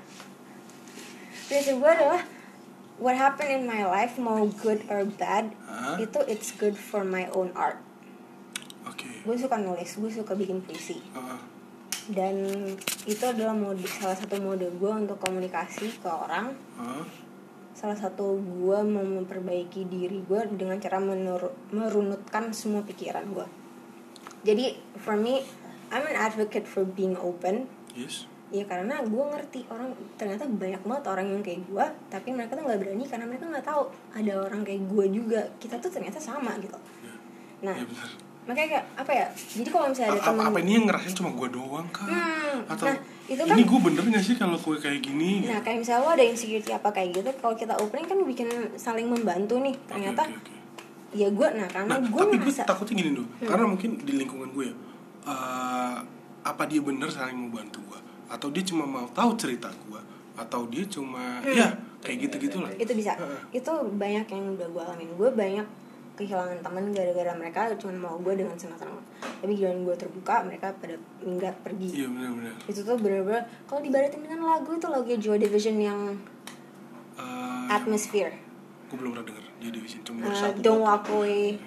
prinsip 1.51 1.83
gue 1.83 1.91
adalah 1.91 2.23
what 3.03 3.19
happened 3.19 3.51
in 3.51 3.63
my 3.67 3.83
life 3.83 4.15
mau 4.17 4.47
good 4.63 4.87
or 4.87 5.03
bad 5.03 5.51
Hah? 5.67 5.99
itu 5.99 6.19
it's 6.31 6.55
good 6.55 6.79
for 6.79 7.03
my 7.03 7.27
own 7.35 7.51
art. 7.59 7.83
oke. 8.87 9.03
Gue 9.27 9.35
suka 9.35 9.59
nulis, 9.59 9.99
gue 9.99 10.11
suka 10.11 10.39
bikin 10.39 10.63
puisi. 10.63 11.03
Ah, 11.11 11.43
dan 12.07 12.39
itu 13.05 13.25
adalah 13.27 13.53
mode 13.53 13.83
salah 13.85 14.15
satu 14.15 14.39
mode 14.39 14.71
gue 14.71 14.91
untuk 14.95 15.19
komunikasi 15.19 15.91
ke 15.99 16.07
orang 16.07 16.55
ah. 16.79 17.03
salah 17.71 17.99
satu 17.99 18.39
gue 18.39 18.79
mau 18.83 19.03
memperbaiki 19.03 19.87
diri 19.87 20.23
gue 20.23 20.41
dengan 20.55 20.79
cara 20.79 20.99
menur- 20.99 21.55
merunutkan 21.71 22.51
semua 22.51 22.83
pikiran 22.83 23.27
gue 23.31 23.47
jadi 24.41 24.65
for 24.97 25.15
me 25.15 25.45
I'm 25.89 26.05
an 26.05 26.17
advocate 26.17 26.65
for 26.65 26.83
being 26.83 27.15
open 27.17 27.67
Yes. 27.91 28.25
ya 28.49 28.63
karena 28.65 28.99
gue 29.01 29.25
ngerti 29.27 29.67
orang 29.67 29.91
ternyata 30.15 30.43
banyak 30.45 30.79
banget 30.81 31.05
orang 31.07 31.27
yang 31.29 31.39
kayak 31.41 31.63
gue 31.65 31.85
tapi 32.09 32.29
mereka 32.31 32.55
tuh 32.55 32.63
nggak 32.63 32.79
berani 32.79 33.05
karena 33.05 33.25
mereka 33.25 33.47
nggak 33.47 33.63
tahu 33.65 33.83
ada 34.11 34.33
orang 34.41 34.63
kayak 34.63 34.83
gue 34.87 35.07
juga 35.13 35.41
kita 35.57 35.75
tuh 35.77 35.87
ternyata 35.89 36.19
sama 36.19 36.55
gitu 36.59 36.79
nah 37.61 37.75
Ya 37.77 37.87
makanya 38.49 38.69
kayak 38.73 38.87
apa 38.97 39.13
ya 39.13 39.27
jadi 39.53 39.69
kalau 39.69 39.87
misalnya 39.87 40.11
ada 40.11 40.19
A- 40.19 40.27
teman 40.27 40.41
apa, 40.41 40.51
apa 40.51 40.59
ini 40.59 40.73
yang 40.73 40.87
ngerasain 40.89 41.15
cuma 41.15 41.31
gue 41.31 41.49
doang 41.53 41.87
kah? 41.93 42.09
Hmm, 42.09 42.57
Atau 42.67 42.87
nah, 42.89 42.97
itu 43.29 43.39
kan- 43.39 43.53
ini 43.53 43.63
gue 43.63 43.81
bener 43.85 44.03
gak 44.09 44.25
sih 44.25 44.35
kalau 44.35 44.57
gue 44.57 44.77
kayak 44.77 45.01
gini? 45.01 45.45
Nah 45.45 45.61
kayak 45.61 45.79
misalnya 45.79 46.03
lo 46.03 46.11
ada 46.11 46.25
insecurity 46.25 46.73
apa 46.73 46.89
kayak 46.89 47.11
gitu 47.13 47.31
Kalau 47.37 47.55
kita 47.55 47.77
opening 47.77 48.07
kan 48.09 48.19
bikin 48.25 48.49
saling 48.75 49.07
membantu 49.07 49.61
nih 49.61 49.77
Ternyata 49.85 50.25
oke, 50.25 50.35
oke. 50.35 50.55
Ya 51.11 51.29
gue 51.31 51.49
Nah 51.55 51.67
karena 51.67 51.91
Nah, 51.91 51.99
gue 52.03 52.23
tapi 52.23 52.37
gue 52.39 52.53
ngerasa 52.53 52.69
takutnya 52.69 52.95
gini 53.03 53.11
dulu, 53.19 53.27
karena 53.43 53.67
mungkin 53.67 53.91
di 54.03 54.13
lingkungan 54.15 54.49
gue 54.55 54.65
ya, 54.71 54.75
eh, 55.27 55.97
apa 56.47 56.63
dia 56.71 56.81
bener 56.81 57.11
saling 57.11 57.37
membantu 57.37 57.83
gue, 57.91 58.01
atau 58.31 58.49
dia 58.49 58.63
cuma 58.63 58.87
mau 58.87 59.07
tahu 59.11 59.35
cerita 59.35 59.69
gue, 59.69 60.01
atau 60.39 60.65
dia 60.71 60.85
cuma 60.87 61.43
ya 61.45 61.75
kayak 62.01 62.17
gitu 62.31 62.35
gitulah. 62.49 62.71
Itu 62.79 62.95
bisa. 62.95 63.19
Heeh. 63.19 63.61
Itu 63.61 63.73
banyak 63.93 64.27
yang 64.31 64.45
udah 64.57 64.69
gue 64.71 64.83
alamin. 64.87 65.11
Gue 65.19 65.29
banyak 65.35 65.67
kehilangan 66.17 66.61
teman 66.61 66.93
gara-gara 66.93 67.33
mereka 67.33 67.61
cuma 67.81 67.93
mau 67.97 68.17
gue 68.21 68.37
dengan 68.37 68.57
senang-senang. 68.57 69.01
Tapi 69.21 69.53
giliran 69.57 69.85
gue 69.89 69.97
terbuka 69.97 70.45
mereka 70.45 70.73
pada 70.77 70.97
minggat 71.25 71.57
pergi. 71.65 72.05
Iya 72.05 72.09
benar-benar. 72.13 72.55
Itu 72.69 72.85
tuh 72.85 72.97
bener-bener 73.01 73.45
Kalau 73.65 73.81
dibaratin 73.81 74.21
dengan 74.21 74.41
lagu 74.45 74.69
itu 74.77 74.89
lagu 74.89 75.09
Joy 75.09 75.41
Division 75.41 75.77
yang 75.81 76.01
Eh, 77.21 77.67
Atmosphere 77.69 78.33
gue 78.91 78.99
belum 78.99 79.15
pernah 79.15 79.25
denger 79.25 79.45
dia 79.57 79.71
division 79.71 80.01
cuma 80.03 80.19
Uh, 80.21 80.35
satu. 80.35 80.59
Don't 80.59 80.83
Walk 80.83 81.07
Away 81.09 81.63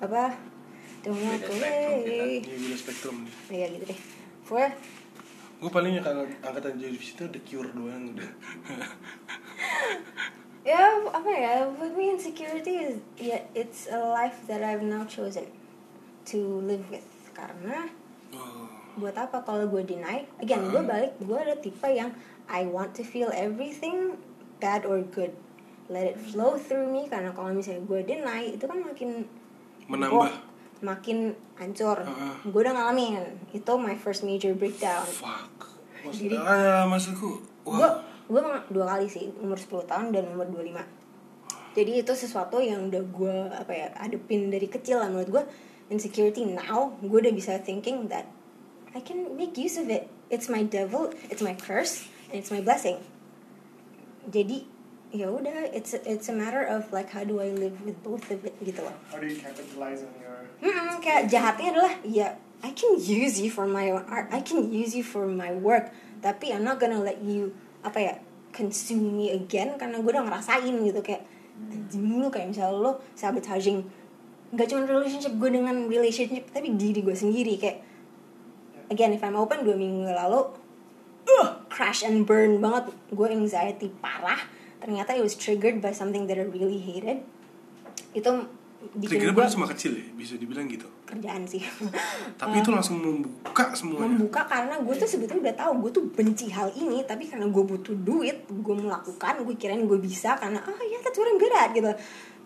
Apa? 0.00 0.32
Don't 1.04 1.20
Walk 1.20 1.44
Away 1.44 2.40
Iya 2.40 2.56
beda 2.56 2.74
spektrum 2.74 3.22
nih. 3.22 3.34
Iya 3.52 3.66
gitu 3.76 3.84
deh. 3.86 4.00
Pokoknya 4.42 4.70
Gue 5.58 5.68
palingnya 5.68 6.00
kalau 6.00 6.24
angkatan 6.40 6.78
Division 6.78 7.14
itu 7.14 7.24
The 7.28 7.40
Cure 7.42 7.70
doang 7.74 8.14
udah. 8.14 8.24
ya 10.70 11.02
apa 11.10 11.30
ya? 11.30 11.66
With 11.66 11.98
me 11.98 12.14
insecurity 12.14 12.78
is 12.78 12.94
ya 13.18 13.42
it's 13.52 13.90
a 13.90 13.98
life 13.98 14.38
that 14.46 14.62
I've 14.62 14.80
now 14.80 15.02
chosen 15.02 15.50
to 16.30 16.38
live 16.62 16.86
with. 16.88 17.04
Karena 17.34 17.90
Oh, 18.28 18.68
buat 19.00 19.16
apa? 19.16 19.40
Kalau 19.42 19.66
gue 19.66 19.82
deny 19.82 20.22
again 20.38 20.68
gue 20.68 20.78
balik 20.78 21.18
gue 21.18 21.34
ada 21.34 21.58
tipe 21.58 21.88
yang 21.88 22.14
I 22.46 22.62
want 22.62 22.94
to 22.94 23.02
feel 23.02 23.32
everything 23.34 24.20
bad 24.60 24.86
or 24.86 25.02
good 25.02 25.34
let 25.88 26.04
it 26.06 26.18
flow 26.18 26.54
through 26.54 26.84
me 26.84 27.06
karena 27.06 27.32
kalau 27.32 27.50
misalnya 27.50 27.80
gue 27.82 28.00
deny 28.04 28.52
itu 28.52 28.64
kan 28.64 28.78
makin 28.78 29.24
Menambah. 29.88 30.20
oh, 30.20 30.28
makin 30.80 31.32
hancur 31.56 31.98
Heeh. 31.98 32.34
gue 32.44 32.60
udah 32.60 32.72
ngalamin 32.72 33.24
itu 33.50 33.72
my 33.74 33.96
first 33.96 34.22
major 34.22 34.52
breakdown 34.52 35.02
fuck. 35.04 35.48
Jadi- 35.98 36.30
Maksud, 36.30 36.46
ah, 36.46 36.86
maksudku, 36.86 37.30
gue 37.64 37.74
wah. 37.74 37.98
gue 38.24 38.40
dua 38.70 38.86
kali 38.86 39.08
sih 39.08 39.32
umur 39.40 39.56
10 39.56 39.82
tahun 39.84 40.06
dan 40.12 40.30
umur 40.30 40.46
25 40.46 40.84
jadi 41.74 41.92
itu 42.00 42.12
sesuatu 42.12 42.58
yang 42.58 42.86
udah 42.86 43.02
gue 43.02 43.34
apa 43.50 43.72
ya 43.72 43.86
adepin 43.96 44.48
dari 44.48 44.66
kecil 44.66 45.00
lah 45.00 45.08
menurut 45.08 45.30
gue 45.30 45.44
insecurity 45.88 46.44
now 46.44 46.92
gue 47.00 47.18
udah 47.18 47.32
bisa 47.32 47.56
thinking 47.58 48.06
that 48.06 48.28
I 48.92 49.00
can 49.00 49.34
make 49.34 49.56
use 49.56 49.74
of 49.74 49.88
it 49.88 50.06
it's 50.28 50.46
my 50.46 50.60
devil 50.62 51.08
it's 51.26 51.40
my 51.40 51.56
curse 51.56 52.04
and 52.28 52.38
it's 52.38 52.52
my 52.52 52.60
blessing 52.60 53.00
jadi 54.28 54.62
ya 55.08 55.32
udah 55.32 55.72
it's 55.72 55.96
a, 55.96 56.00
it's 56.04 56.28
a 56.28 56.34
matter 56.36 56.60
of 56.60 56.92
like 56.92 57.08
how 57.08 57.24
do 57.24 57.40
I 57.40 57.48
live 57.56 57.80
with 57.80 57.96
both 58.04 58.28
of 58.28 58.44
it 58.44 58.52
gitu 58.60 58.84
loh. 58.84 58.92
How 59.08 59.16
do 59.16 59.24
you 59.24 59.40
capitalize 59.40 60.04
on 60.04 60.12
your 60.20 60.28
Hmm, 60.58 60.98
kayak 60.98 61.30
jahatnya 61.30 61.70
adalah 61.70 61.94
ya 62.02 62.34
I 62.58 62.74
can 62.74 62.98
use 62.98 63.38
you 63.38 63.48
for 63.48 63.64
my 63.70 63.94
art, 63.94 64.26
I 64.34 64.42
can 64.42 64.66
use 64.74 64.92
you 64.92 65.06
for 65.06 65.24
my 65.24 65.54
work, 65.54 65.94
tapi 66.18 66.50
I'm 66.50 66.66
not 66.66 66.82
gonna 66.82 66.98
let 66.98 67.22
you 67.22 67.54
apa 67.86 67.98
ya 68.02 68.14
consume 68.50 69.14
me 69.14 69.30
again 69.30 69.78
karena 69.78 70.02
gue 70.02 70.10
udah 70.10 70.26
ngerasain 70.26 70.74
gitu. 70.82 71.00
Kayak 71.00 71.22
anjing 71.70 72.18
lu 72.18 72.28
kayak 72.28 72.50
misalnya 72.50 72.74
lo 72.74 72.92
sabotaging 73.14 73.86
nggak 74.50 74.66
cuma 74.66 74.82
relationship 74.88 75.32
gue 75.38 75.50
dengan 75.52 75.86
relationship 75.86 76.50
tapi 76.50 76.74
diri 76.74 77.00
gue 77.00 77.14
sendiri. 77.14 77.54
Kayak 77.56 77.80
again 78.90 79.14
if 79.14 79.22
I'm 79.22 79.38
open 79.38 79.62
dua 79.62 79.78
minggu 79.78 80.10
lalu 80.10 80.52
uh, 81.38 81.48
crash 81.70 82.02
and 82.02 82.26
burn 82.26 82.58
banget. 82.58 82.90
Gue 83.14 83.30
anxiety 83.30 83.94
parah 84.02 84.57
ternyata 84.78 85.14
it 85.14 85.22
was 85.22 85.34
triggered 85.34 85.82
by 85.82 85.90
something 85.94 86.26
that 86.26 86.38
I 86.38 86.46
really 86.46 86.78
hated. 86.78 87.22
Itu 88.14 88.46
bikin 88.98 89.18
Triggernya 89.18 89.34
gue 89.34 89.54
cuma 89.58 89.66
kecil 89.66 89.92
ya, 89.98 90.06
bisa 90.14 90.38
dibilang 90.38 90.70
gitu. 90.70 90.86
kerjaan 91.02 91.42
sih. 91.48 91.58
Tapi 92.40 92.62
itu 92.62 92.70
langsung 92.70 93.02
membuka 93.02 93.74
semuanya. 93.74 94.06
membuka 94.14 94.46
karena 94.46 94.78
gue 94.78 94.94
tuh 94.94 95.08
sebetulnya 95.08 95.50
udah 95.50 95.56
tahu 95.56 95.72
gue 95.82 95.90
tuh 95.98 96.04
benci 96.12 96.46
hal 96.52 96.68
ini 96.76 97.00
tapi 97.02 97.26
karena 97.26 97.48
gue 97.48 97.64
butuh 97.64 97.96
duit 97.96 98.44
gue 98.44 98.74
melakukan 98.76 99.40
gue 99.42 99.56
kirain 99.56 99.82
gue 99.88 99.98
bisa 99.98 100.36
karena 100.36 100.60
ah 100.62 100.82
ya 100.84 101.00
that's 101.00 101.16
what 101.16 101.26
I'm 101.26 101.40
good 101.40 101.54
at 101.56 101.72
gitu. 101.74 101.90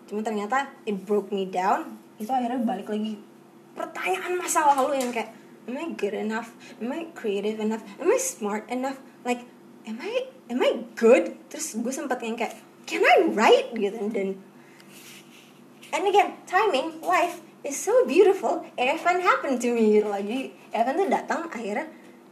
Cuma 0.09 0.25
ternyata 0.25 0.73
it 0.89 0.97
broke 1.05 1.29
me 1.29 1.45
down. 1.45 1.99
Itu 2.17 2.33
akhirnya 2.33 2.63
balik 2.65 2.89
lagi 2.89 3.19
pertanyaan 3.77 4.33
masa 4.39 4.73
lalu 4.73 5.05
yang 5.05 5.13
kayak 5.13 5.35
am 5.69 5.77
I 5.77 5.91
good 5.93 6.15
enough? 6.17 6.49
Am 6.81 6.89
I 6.89 7.11
creative 7.13 7.61
enough? 7.61 7.83
Am 8.01 8.09
I 8.09 8.17
smart 8.17 8.65
enough? 8.73 8.97
Like 9.21 9.45
am 9.87 9.97
I 9.99 10.13
am 10.49 10.59
I 10.59 10.71
good? 10.95 11.35
Terus 11.51 11.75
gue 11.79 11.93
sempat 11.93 12.19
yang 12.23 12.35
kayak 12.35 12.55
can 12.87 13.03
I 13.03 13.27
write? 13.31 13.71
Gitu. 13.75 13.99
Dan 14.11 14.39
and 15.93 16.03
again 16.09 16.33
timing 16.49 16.99
life 17.05 17.39
is 17.63 17.77
so 17.77 18.03
beautiful. 18.03 18.65
Event 18.75 19.23
happened 19.23 19.61
to 19.63 19.71
me. 19.71 19.99
Gitu 19.99 20.07
loh 20.07 20.19
jadi 20.19 20.51
event 20.73 20.95
tuh 20.99 21.09
datang 21.09 21.39
akhirnya 21.47 21.87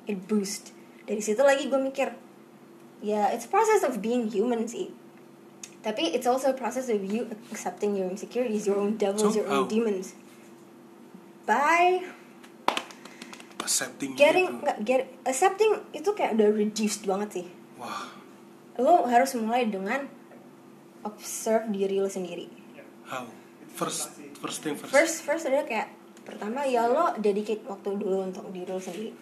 it 0.09 0.17
boost. 0.27 0.73
Dari 1.05 1.19
situ 1.19 1.41
lagi 1.41 1.67
gue 1.67 1.79
mikir 1.79 2.13
ya 3.01 3.29
it's 3.33 3.47
process 3.49 3.81
of 3.81 3.99
being 4.03 4.27
human 4.29 4.65
sih. 4.69 4.91
Tapi 5.81 6.13
it's 6.13 6.29
also 6.29 6.53
a 6.53 6.57
process 6.57 6.93
of 6.93 7.01
you 7.01 7.25
accepting 7.49 7.97
your 7.97 8.05
insecurities 8.05 8.69
your 8.69 8.77
own 8.77 9.01
devils 9.01 9.33
So, 9.33 9.41
your 9.41 9.49
own 9.49 9.65
how? 9.65 9.71
demons. 9.71 10.13
By 11.49 12.05
Accepting 13.61 14.17
getting 14.17 14.47
gitu. 14.49 14.61
nggak 14.65 14.77
get 14.83 15.01
accepting 15.23 15.71
itu 15.93 16.09
kayak 16.17 16.35
udah 16.35 16.49
reduced 16.49 17.05
banget 17.05 17.29
sih 17.41 17.45
Wah, 17.77 18.09
lo 18.81 19.05
harus 19.05 19.37
mulai 19.37 19.69
dengan 19.69 20.05
observe 21.05 21.69
diri 21.69 22.01
lo 22.01 22.09
sendiri 22.09 22.49
how? 23.05 23.25
First, 23.71 24.17
first 24.43 24.59
thing 24.61 24.75
first. 24.75 24.91
first 24.91 25.15
first 25.23 25.43
adalah 25.47 25.65
kayak 25.65 25.89
pertama 26.21 26.65
ya 26.67 26.85
lo 26.85 27.15
dedicate 27.17 27.65
waktu 27.65 27.97
dulu 27.97 28.29
untuk 28.29 28.45
diri 28.53 28.69
lo 28.69 28.81
sendiri 28.81 29.13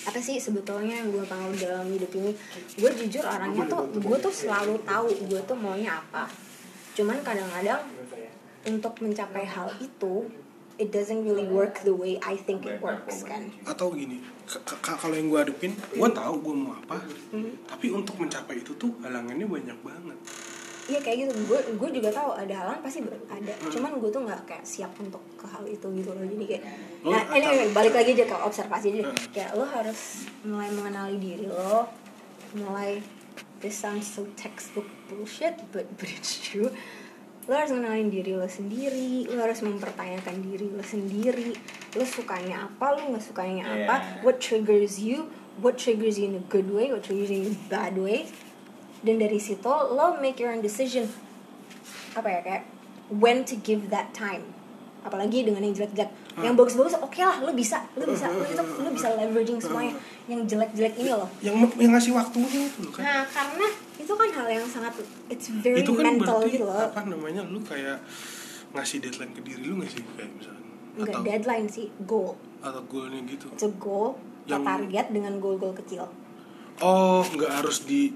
apa 0.00 0.16
sih 0.16 0.40
sebetulnya 0.40 1.04
yang 1.04 1.12
gue 1.12 1.24
tahu 1.28 1.52
dalam 1.60 1.84
hidup 1.92 2.08
ini 2.16 2.32
gue 2.80 2.90
jujur 3.04 3.24
orangnya 3.24 3.68
tuh 3.68 3.84
gue 3.92 4.16
tuh 4.16 4.32
selalu 4.32 4.80
tahu 4.88 5.12
gue 5.28 5.40
tuh 5.44 5.56
maunya 5.56 6.00
apa 6.00 6.24
cuman 6.96 7.20
kadang-kadang 7.20 7.84
untuk 8.64 8.92
mencapai 9.00 9.44
hal 9.44 9.68
itu 9.80 10.28
it 10.80 10.88
doesn't 10.88 11.20
really 11.22 11.44
work 11.44 11.84
the 11.84 11.92
way 11.92 12.16
I 12.24 12.34
think 12.34 12.64
it 12.64 12.80
works 12.80 13.20
kan 13.22 13.52
Atau 13.62 13.92
gini, 13.92 14.24
kalau 14.80 15.12
yang 15.12 15.28
gue 15.28 15.38
hadepin, 15.38 15.72
gue 15.76 16.10
tahu 16.10 16.34
gue 16.40 16.54
mau 16.56 16.72
apa, 16.74 17.04
Hmm. 17.30 17.52
tapi 17.68 17.92
untuk 17.92 18.16
mencapai 18.16 18.58
itu 18.58 18.72
tuh 18.74 18.96
halangannya 18.98 19.44
banyak 19.44 19.78
banget. 19.84 20.18
Iya 20.88 20.98
kayak 20.98 21.16
gitu. 21.22 21.32
Gue 21.46 21.60
gue 21.78 21.90
juga 21.94 22.10
tahu 22.10 22.34
ada 22.34 22.50
halangan 22.50 22.82
pasti 22.82 22.98
ada. 23.06 23.52
Cuman 23.68 23.94
gue 23.94 24.10
tuh 24.10 24.26
nggak 24.26 24.42
kayak 24.42 24.64
siap 24.64 24.90
untuk 24.98 25.22
ke 25.38 25.46
hal 25.46 25.62
itu 25.62 25.86
gitu 25.94 26.10
loh. 26.10 26.24
Jadi 26.24 26.44
kayak 26.48 26.64
Lo 27.06 27.14
nah, 27.14 27.22
ini 27.30 27.46
atau- 27.46 27.70
balik 27.70 27.94
lagi 27.94 28.10
aja 28.16 28.24
ke 28.26 28.36
observasi 28.40 28.86
aja. 28.90 29.02
Kayak 29.30 29.50
lo 29.54 29.64
harus 29.64 30.00
mulai 30.42 30.66
mengenali 30.72 31.16
diri 31.16 31.46
lo, 31.46 31.86
mulai 32.56 32.98
this 33.62 33.78
sounds 33.78 34.08
so 34.08 34.26
textbook 34.34 34.88
bullshit, 35.06 35.54
but 35.70 35.86
but 35.94 36.10
it's 36.10 36.42
true. 36.42 36.74
Lo 37.50 37.58
harus 37.58 37.74
mengenalin 37.74 38.14
diri 38.14 38.30
lo 38.38 38.46
sendiri, 38.46 39.26
lo 39.26 39.42
harus 39.42 39.58
mempertanyakan 39.66 40.38
diri 40.38 40.70
lo 40.70 40.86
sendiri. 40.86 41.50
Lo 41.98 42.06
sukanya 42.06 42.70
apa, 42.70 42.94
lo 42.94 43.10
nggak 43.10 43.26
sukanya 43.26 43.66
apa, 43.66 43.94
Yeah. 43.98 44.22
what 44.22 44.38
triggers 44.38 45.02
you, 45.02 45.26
what 45.58 45.74
triggers 45.74 46.14
you 46.14 46.30
in 46.30 46.38
a 46.38 46.44
good 46.46 46.70
way, 46.70 46.94
what 46.94 47.02
triggers 47.02 47.26
you 47.26 47.50
in 47.50 47.58
a 47.58 47.66
bad 47.66 47.98
way. 47.98 48.30
Dan 49.02 49.18
dari 49.18 49.42
situ 49.42 49.66
lo 49.66 50.14
make 50.22 50.38
your 50.38 50.54
own 50.54 50.62
decision. 50.62 51.10
Apa 52.14 52.38
ya 52.38 52.40
kayak 52.46 52.62
when 53.10 53.42
to 53.42 53.58
give 53.58 53.90
that 53.90 54.14
time. 54.14 54.46
Apalagi 55.02 55.42
dengan 55.42 55.66
yang 55.66 55.74
jelek-jelek. 55.74 56.14
Yang 56.38 56.54
bagus-bagus 56.54 57.02
oke 57.02 57.18
lah 57.18 57.42
lo 57.42 57.50
bisa 57.50 57.82
lo 57.98 58.06
bisa 58.06 58.30
lo 58.30 58.46
itu 58.46 58.62
lo 58.62 58.94
bisa 58.94 59.10
leveraging 59.18 59.58
semuanya 59.58 59.98
yang 60.30 60.46
jelek-jelek 60.46 60.94
ini 61.02 61.10
loh. 61.10 61.26
Yang 61.42 61.74
yang 61.82 61.98
ngasih 61.98 62.14
waktunya 62.14 62.70
itu 62.70 62.86
kan? 62.94 63.02
Nah 63.02 63.22
karena 63.26 63.89
itu 64.10 64.18
kan 64.18 64.28
hal 64.34 64.46
yang 64.50 64.66
sangat 64.66 64.98
it's 65.30 65.46
very 65.62 65.86
itu 65.86 65.94
kan 65.94 66.18
mental 66.18 66.42
berarti 66.42 66.58
gitu 66.58 66.66
loh 66.66 66.82
apa 66.82 67.06
namanya 67.06 67.46
lu 67.46 67.62
kayak 67.62 68.02
ngasih 68.74 68.98
deadline 68.98 69.30
ke 69.30 69.40
diri 69.46 69.62
lu 69.70 69.78
gak 69.78 69.94
sih 69.94 70.02
kayak 70.18 70.30
misalnya 70.34 70.60
enggak 70.98 71.14
atau 71.14 71.22
deadline 71.22 71.66
sih 71.70 71.86
goal. 72.02 72.34
Atau 72.60 72.82
goalnya 72.90 73.22
gitu? 73.24 73.46
It's 73.54 73.62
a 73.62 73.70
goal 73.78 74.18
Yang- 74.50 74.66
target 74.66 75.06
dengan 75.14 75.32
goal-goal 75.38 75.72
kecil. 75.72 76.10
Oh 76.82 77.22
nggak 77.22 77.62
harus 77.62 77.86
di 77.86 78.10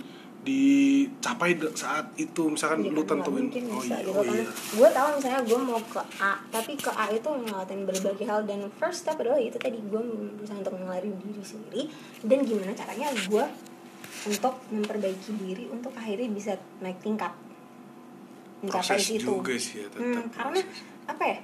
dicapai 0.45 1.57
saat 1.72 2.12
itu. 2.20 2.53
Misalkan 2.53 2.84
Iya 2.84 2.92
lu 2.92 3.03
kan, 3.07 3.22
tentuin. 3.24 3.49
oh 3.49 3.80
iya 3.80 4.05
gitu 4.05 4.11
oh 4.12 4.20
karena 4.20 4.42
iya. 4.45 4.47
Gue 4.51 4.88
tahu 4.92 5.07
misalnya 5.16 5.40
gue 5.47 5.59
mau 5.64 5.80
ke 5.80 6.03
A 6.20 6.32
tapi 6.53 6.72
ke 6.76 6.90
A 6.92 7.05
itu 7.09 7.28
ngelakuin 7.30 7.82
berbagai 7.88 8.26
hal. 8.28 8.40
Dan 8.45 8.68
first 8.76 9.07
step 9.07 9.16
adalah 9.16 9.40
itu 9.40 9.57
tadi 9.57 9.78
gue 9.80 10.01
berusaha 10.36 10.59
untuk 10.61 10.74
mengenali 10.76 11.14
diri 11.16 11.40
sendiri. 11.40 11.82
Dan 12.20 12.45
gimana 12.45 12.76
caranya 12.76 13.09
gue 13.14 13.45
untuk 14.24 14.54
memperbaiki 14.72 15.30
diri 15.36 15.64
untuk 15.68 15.92
akhirnya 15.92 16.28
bisa 16.28 16.52
naik 16.80 17.00
tingkat. 17.00 17.32
Mencapai 18.64 18.96
proses 18.96 19.04
situ. 19.04 19.28
juga 19.28 19.54
sih 19.56 19.84
ya 19.84 19.86
tetap 19.92 20.00
Hmm, 20.00 20.24
karena 20.32 20.60
proses. 20.64 20.80
apa 21.04 21.24
ya? 21.28 21.38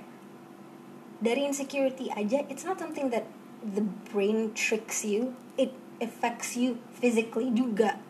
Dari 1.20 1.40
insecurity 1.44 2.08
aja 2.08 2.40
it's 2.48 2.64
not 2.64 2.80
something 2.80 3.12
that 3.12 3.28
the 3.60 3.84
brain 4.08 4.56
tricks 4.56 5.04
you 5.04 5.36
it 5.60 5.76
affects 6.00 6.56
you 6.56 6.80
physically 6.96 7.52
juga. 7.52 8.00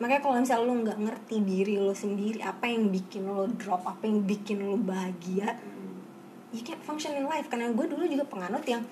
Makanya 0.00 0.24
kalau 0.24 0.40
misalnya 0.40 0.64
lo 0.66 0.74
nggak 0.80 0.98
ngerti 1.04 1.36
diri 1.44 1.76
lo 1.76 1.92
sendiri 1.92 2.40
apa 2.40 2.64
yang 2.64 2.88
bikin 2.88 3.28
lo 3.28 3.44
drop 3.44 3.84
apa 3.84 4.08
yang 4.08 4.24
bikin 4.24 4.64
lo 4.64 4.80
bahagia 4.80 5.60
you 6.52 6.64
can't 6.64 6.80
function 6.80 7.12
in 7.12 7.28
life. 7.28 7.52
Karena 7.52 7.68
gue 7.72 7.84
dulu 7.84 8.08
juga 8.08 8.24
penganut 8.24 8.64
yang 8.64 8.88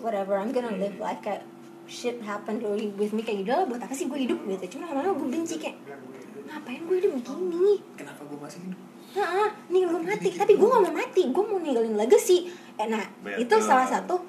whatever 0.00 0.40
I'm 0.40 0.48
gonna 0.48 0.72
live 0.72 0.96
life 0.96 1.20
kayak 1.20 1.44
shit 1.84 2.16
really 2.60 2.88
with 2.96 3.12
me 3.12 3.20
kayak 3.20 3.44
udah 3.44 3.54
lah 3.62 3.66
buat 3.68 3.80
apa 3.84 3.92
sih 3.92 4.08
gue 4.08 4.18
hidup 4.18 4.40
gitu. 4.48 4.78
Cuma 4.78 4.90
lama-lama 4.90 5.16
gue 5.20 5.28
benci 5.28 5.60
kayak 5.60 5.76
ngapain 6.48 6.80
gue 6.84 6.96
hidup 7.00 7.12
begini? 7.20 7.74
Kenapa 7.96 8.20
gue 8.24 8.38
masih 8.40 8.60
hidup? 8.64 8.80
Heeh, 9.14 9.48
nih 9.70 9.82
gue 9.86 10.00
mati. 10.02 10.28
Tapi 10.34 10.52
gue 10.58 10.68
gak 10.68 10.82
mau 10.82 10.94
mati 10.94 11.22
gue 11.28 11.44
mau 11.44 11.58
ninggalin 11.60 11.94
legacy. 11.94 12.50
Eh, 12.80 12.86
nah 12.88 13.04
Betul. 13.22 13.46
itu 13.46 13.54
salah 13.62 13.86
satu 13.86 14.24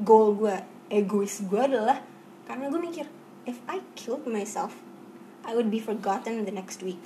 goal 0.00 0.38
gue 0.38 0.56
egois 0.88 1.44
gue 1.44 1.60
adalah 1.60 2.00
karena 2.46 2.70
gue 2.70 2.80
mikir 2.80 3.06
if 3.44 3.60
I 3.68 3.84
killed 3.98 4.24
myself 4.24 4.76
I 5.44 5.52
would 5.52 5.68
be 5.68 5.78
forgotten 5.82 6.46
the 6.46 6.54
next 6.54 6.80
week. 6.80 7.00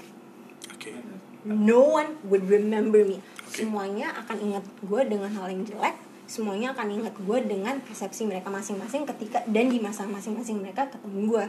Oke. 0.70 0.94
No 1.42 1.80
one 1.80 2.20
would 2.28 2.46
remember 2.46 3.02
me. 3.02 3.24
Oke. 3.48 3.64
semuanya 3.64 4.12
akan 4.12 4.36
ingat 4.52 4.64
gue 4.84 5.00
dengan 5.08 5.32
hal 5.32 5.48
yang 5.48 5.64
jelek 5.64 5.96
semuanya 6.28 6.76
akan 6.76 7.00
ingat 7.00 7.16
gue 7.16 7.38
dengan 7.40 7.80
persepsi 7.80 8.28
mereka 8.28 8.52
masing-masing 8.52 9.08
ketika 9.08 9.40
dan 9.48 9.72
di 9.72 9.80
masa 9.80 10.04
masing-masing 10.04 10.60
mereka 10.60 10.84
ketemu 10.86 11.24
gue 11.24 11.44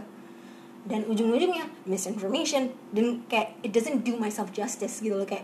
dan 0.87 1.03
ujung-ujungnya 1.03 1.67
misinformation 1.83 2.71
dan 2.95 3.19
kayak 3.27 3.59
it 3.59 3.75
doesn't 3.75 4.07
do 4.07 4.15
myself 4.15 4.47
justice 4.55 5.03
gitu 5.03 5.19
loh 5.19 5.27
kayak 5.27 5.43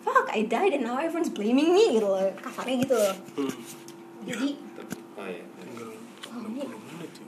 fuck 0.00 0.32
I 0.32 0.48
died 0.48 0.72
and 0.72 0.88
now 0.88 0.96
everyone's 0.96 1.28
blaming 1.28 1.76
me 1.76 2.00
gitu 2.00 2.08
loh 2.08 2.32
kasarnya 2.40 2.76
gitu 2.80 2.96
loh. 2.96 3.14
Hmm. 3.36 3.52
jadi 4.28 4.48
oh 5.20 5.26
iya. 5.28 5.44
Oh, 6.32 6.40
ini- 6.48 6.64
60 6.64 6.88
menit 6.88 7.10
ya. 7.12 7.26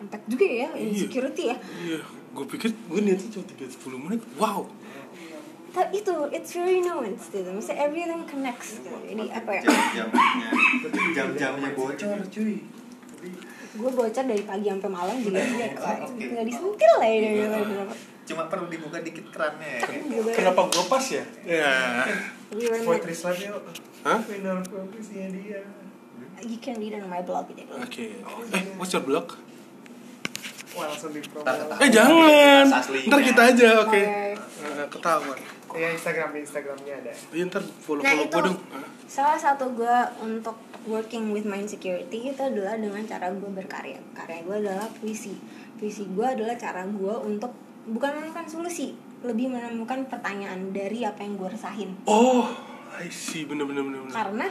Tempat 0.00 0.20
juga 0.24 0.46
ya 0.48 0.68
Iya. 0.72 0.88
insecurity 0.88 1.44
ya. 1.52 1.56
Iya. 1.60 2.00
Gue 2.32 2.44
pikir 2.48 2.72
gue 2.72 3.00
niatnya 3.04 3.28
cuma 3.28 3.44
30 3.44 4.00
menit. 4.00 4.20
Wow 4.40 4.64
itu 5.90 6.14
it's 6.30 6.54
really 6.54 6.78
nuanced 6.82 7.34
gitu 7.34 7.50
maksudnya 7.50 7.82
everything 7.82 8.22
connects 8.30 8.78
gitu. 8.78 8.94
jadi 9.10 9.24
apa 9.34 9.50
ya? 9.58 9.62
jam-jamnya. 9.66 10.48
Jam-jamnya 11.14 11.68
bocor. 11.74 12.18
cuy. 12.30 12.56
Gue 13.74 13.90
bocor 13.90 14.24
dari 14.24 14.44
pagi 14.46 14.70
sampai 14.70 14.90
malam 14.90 15.16
juga 15.18 15.42
tidak 15.42 15.72
Oh, 15.82 16.06
oke. 16.06 16.22
nggak 16.22 16.46
disentil 16.46 16.92
lah 17.02 17.10
ya 17.10 17.20
cuma 18.24 18.48
perlu 18.48 18.66
dibuka 18.72 19.04
dikit 19.04 19.28
kerannya 19.28 19.84
ya. 19.84 19.88
Gitu. 20.00 20.28
Kenapa 20.32 20.60
gue 20.72 20.84
pas 20.88 21.04
ya? 21.04 21.24
ya 21.44 21.72
Poetry 22.84 23.12
Slam 23.12 23.36
yuk. 23.36 23.60
Hah? 24.04 24.20
Winner 24.24 24.60
puisinya 24.64 25.28
dia. 25.32 25.60
you 26.44 26.58
can 26.60 26.76
read 26.80 26.96
on 26.96 27.08
my 27.08 27.20
blog 27.20 27.48
jadi. 27.52 27.68
Oke. 27.84 28.16
Eh 28.52 28.62
what's 28.80 28.92
your 28.96 29.04
blog? 29.04 29.36
Wah 30.74 30.88
langsung 30.88 31.12
di 31.12 31.20
eh 31.20 31.88
jangan. 31.92 32.64
Ntar 32.80 33.20
kita 33.20 33.42
aja 33.52 33.68
oke. 33.84 33.92
Oke. 33.92 34.02
Eh, 34.64 34.86
ketahuan 34.88 35.36
Ya 35.74 35.90
Instagram 35.90 36.30
Instagramnya 36.36 36.94
ada. 36.96 37.12
iya 37.28 37.42
ntar 37.44 37.62
follow 37.76 37.98
Nah, 37.98 38.08
follow 38.08 38.24
itu- 38.24 38.32
gue 38.32 38.42
dong. 38.46 38.58
Ah. 38.70 38.86
salah 39.04 39.34
satu 39.36 39.64
gue 39.70 39.96
untuk 40.20 40.54
working 40.84 41.30
with 41.30 41.42
my 41.42 41.58
insecurity 41.58 42.28
itu 42.28 42.40
adalah 42.40 42.74
dengan 42.74 43.02
cara 43.02 43.28
gue 43.28 43.50
berkarya. 43.52 43.98
Karya 44.12 44.40
gue 44.40 44.56
adalah 44.60 44.86
puisi. 44.94 45.34
Puisi 45.74 46.06
gue 46.06 46.22
adalah 46.24 46.54
cara 46.54 46.84
gue 46.84 47.14
untuk 47.20 47.50
bukan 47.84 48.10
menemukan 48.14 48.46
solusi 48.46 48.94
lebih 49.20 49.48
menemukan 49.48 50.04
pertanyaan 50.04 50.70
dari 50.70 51.02
apa 51.02 51.20
yang 51.20 51.34
gue 51.34 51.48
resahin. 51.48 51.90
Oh 52.04 52.46
I 52.94 53.08
see. 53.08 53.42
Bener 53.42 53.64
bener 53.64 53.82
bener, 53.82 54.00
bener. 54.00 54.14
karena 54.14 54.46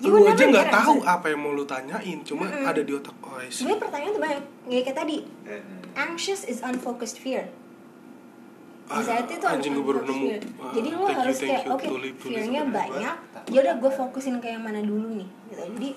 lu 0.00 0.18
will 0.18 0.26
aja 0.26 0.42
nggak 0.42 0.66
tahu 0.68 0.98
apa 1.04 1.26
yang 1.28 1.38
mau 1.38 1.52
lu 1.52 1.62
tanyain 1.62 2.18
cuma 2.22 2.48
ada 2.48 2.80
di 2.80 2.90
otak. 2.90 3.14
Oh 3.20 3.36
I 3.36 3.46
see. 3.46 3.62
Sebenarnya 3.62 3.80
pertanyaan 3.82 4.12
tuh 4.12 4.22
banyak. 4.22 4.42
Ya 4.66 4.80
kayak 4.80 4.96
tadi 4.96 5.16
Eh, 5.44 5.62
anxious 5.94 6.42
is 6.42 6.58
unfocused 6.60 7.18
fear 7.18 7.46
Anxiety 8.92 9.32
itu 9.40 9.46
anjing 9.48 9.72
gue 9.72 9.84
baru 9.84 10.00
nemu 10.04 10.26
Jadi 10.76 10.88
lo 10.92 11.06
you, 11.08 11.16
harus 11.16 11.36
kayak 11.40 11.64
oke 11.72 11.86
fearnya 12.20 12.62
banyak. 12.68 13.16
Ya 13.48 13.58
udah 13.64 13.74
gue 13.80 13.90
fokusin 13.92 14.36
ke 14.38 14.52
yang 14.52 14.62
mana 14.64 14.80
dulu 14.84 15.16
nih. 15.16 15.28
Gitu. 15.48 15.62
Jadi 15.76 15.90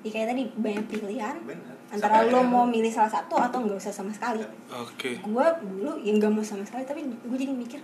ya 0.00 0.10
kayak 0.12 0.26
tadi 0.32 0.42
banyak 0.56 0.84
pilihan. 0.88 1.36
Bener. 1.44 1.74
Antara 1.90 2.22
Sampai 2.22 2.32
lo 2.32 2.40
mau 2.46 2.64
milih 2.68 2.92
salah 2.92 3.10
satu 3.10 3.34
atau 3.34 3.58
nggak 3.66 3.78
usah 3.80 3.92
sama 3.92 4.12
sekali. 4.14 4.44
oke 4.70 5.10
Gue 5.26 5.46
dulu 5.64 5.92
yang 6.04 6.22
nggak 6.22 6.32
mau 6.32 6.44
sama 6.44 6.62
sekali 6.62 6.86
tapi 6.86 7.02
gue 7.08 7.38
jadi 7.40 7.52
mikir 7.56 7.80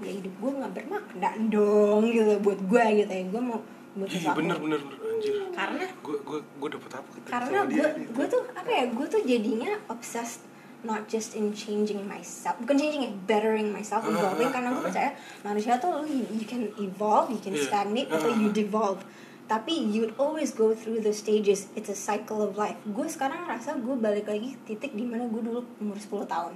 ya 0.00 0.12
hidup 0.16 0.34
gue 0.40 0.50
nggak 0.56 0.72
bermakna 0.72 1.30
dong 1.52 2.08
gitu 2.08 2.32
buat 2.40 2.60
gue 2.64 2.84
gitu 3.04 3.12
ya 3.12 3.24
gue 3.28 3.42
mau 3.42 3.60
buat 3.90 4.08
iya 4.08 4.32
bener 4.32 4.56
bener 4.56 4.80
bener, 4.80 4.98
anjir 5.02 5.34
karena 5.52 5.84
gue 6.00 6.16
gue 6.24 6.38
gue 6.40 6.68
dapet 6.72 6.90
apa 6.96 7.08
karena 7.28 7.58
gue 7.68 7.88
gue 8.08 8.26
tuh 8.30 8.42
apa 8.56 8.70
ya 8.70 8.84
gue 8.88 9.06
tuh 9.10 9.22
jadinya 9.26 9.70
obsessed 9.92 10.40
not 10.80 11.04
just 11.06 11.36
in 11.36 11.52
changing 11.52 12.04
myself 12.04 12.56
bukan 12.58 12.76
changing 12.76 13.02
it 13.04 13.12
bettering 13.24 13.68
myself 13.68 14.00
Ah, 14.00 14.10
evolving 14.10 14.48
ah, 14.48 14.52
karena 14.52 14.68
gue 14.70 14.80
ah. 14.80 14.86
percaya 14.88 15.10
manusia 15.40 15.76
tuh 15.76 16.00
you, 16.04 16.24
you 16.32 16.44
can 16.44 16.68
evolve 16.76 17.28
you 17.28 17.36
can 17.36 17.52
Iya. 17.52 17.64
stagnate 17.66 18.08
atau 18.08 18.30
you 18.30 18.48
devolve. 18.50 19.00
Tapi 19.44 19.74
you 19.74 20.06
would 20.06 20.14
always 20.14 20.54
go 20.54 20.70
through 20.70 21.02
the 21.02 21.10
stages. 21.10 21.66
It's 21.74 21.90
a 21.90 21.98
cycle 21.98 22.38
of 22.38 22.54
life. 22.54 22.78
Gue 22.86 23.10
sekarang 23.10 23.44
ngerasa 23.44 23.82
gue 23.82 23.98
balik 23.98 24.30
lagi 24.30 24.54
titik 24.62 24.94
di 24.94 25.02
mana 25.02 25.26
gue 25.26 25.42
dulu 25.42 25.66
umur 25.82 25.98
10 25.98 26.22
tahun. 26.24 26.54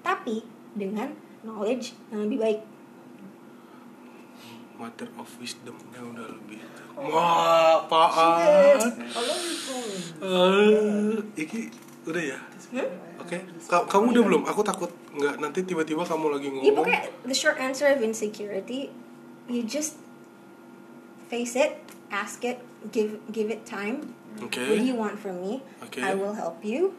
Tapi 0.00 0.46
dengan 0.70 1.10
knowledge 1.42 1.98
yang 2.08 2.22
lebih 2.22 2.38
baik. 2.38 2.60
Mother 4.78 5.10
of 5.18 5.26
wisdomnya 5.42 5.98
udah 5.98 6.26
lebih 6.38 6.60
wah 6.94 7.82
apaan? 7.82 8.78
Eh 10.22 11.16
iki 11.34 11.72
udah 12.06 12.22
ya 12.22 12.38
oke 13.18 13.36
Ka- 13.66 13.86
kamu 13.86 14.04
udah 14.10 14.22
belum 14.24 14.42
aku 14.44 14.62
takut 14.62 14.90
nggak 15.12 15.34
nanti 15.36 15.60
tiba-tiba 15.62 16.02
kamu 16.02 16.26
lagi 16.30 16.46
Ya 16.46 16.52
ngomong 16.70 16.76
pokoknya 16.78 17.00
the 17.24 17.34
short 17.34 17.58
answer 17.58 17.88
of 17.88 17.98
insecurity, 17.98 18.92
you 19.46 19.62
just 19.62 19.98
face 21.26 21.54
it, 21.54 21.74
ask 22.08 22.42
it, 22.42 22.62
give 22.88 23.18
give 23.28 23.48
it 23.48 23.64
time. 23.64 24.14
oke 24.38 24.54
What 24.54 24.78
do 24.78 24.84
you 24.84 24.94
want 24.94 25.16
from 25.16 25.40
me? 25.40 25.64
Oke. 25.80 25.98
I 25.98 26.12
will 26.12 26.34
help 26.34 26.62
you. 26.62 26.94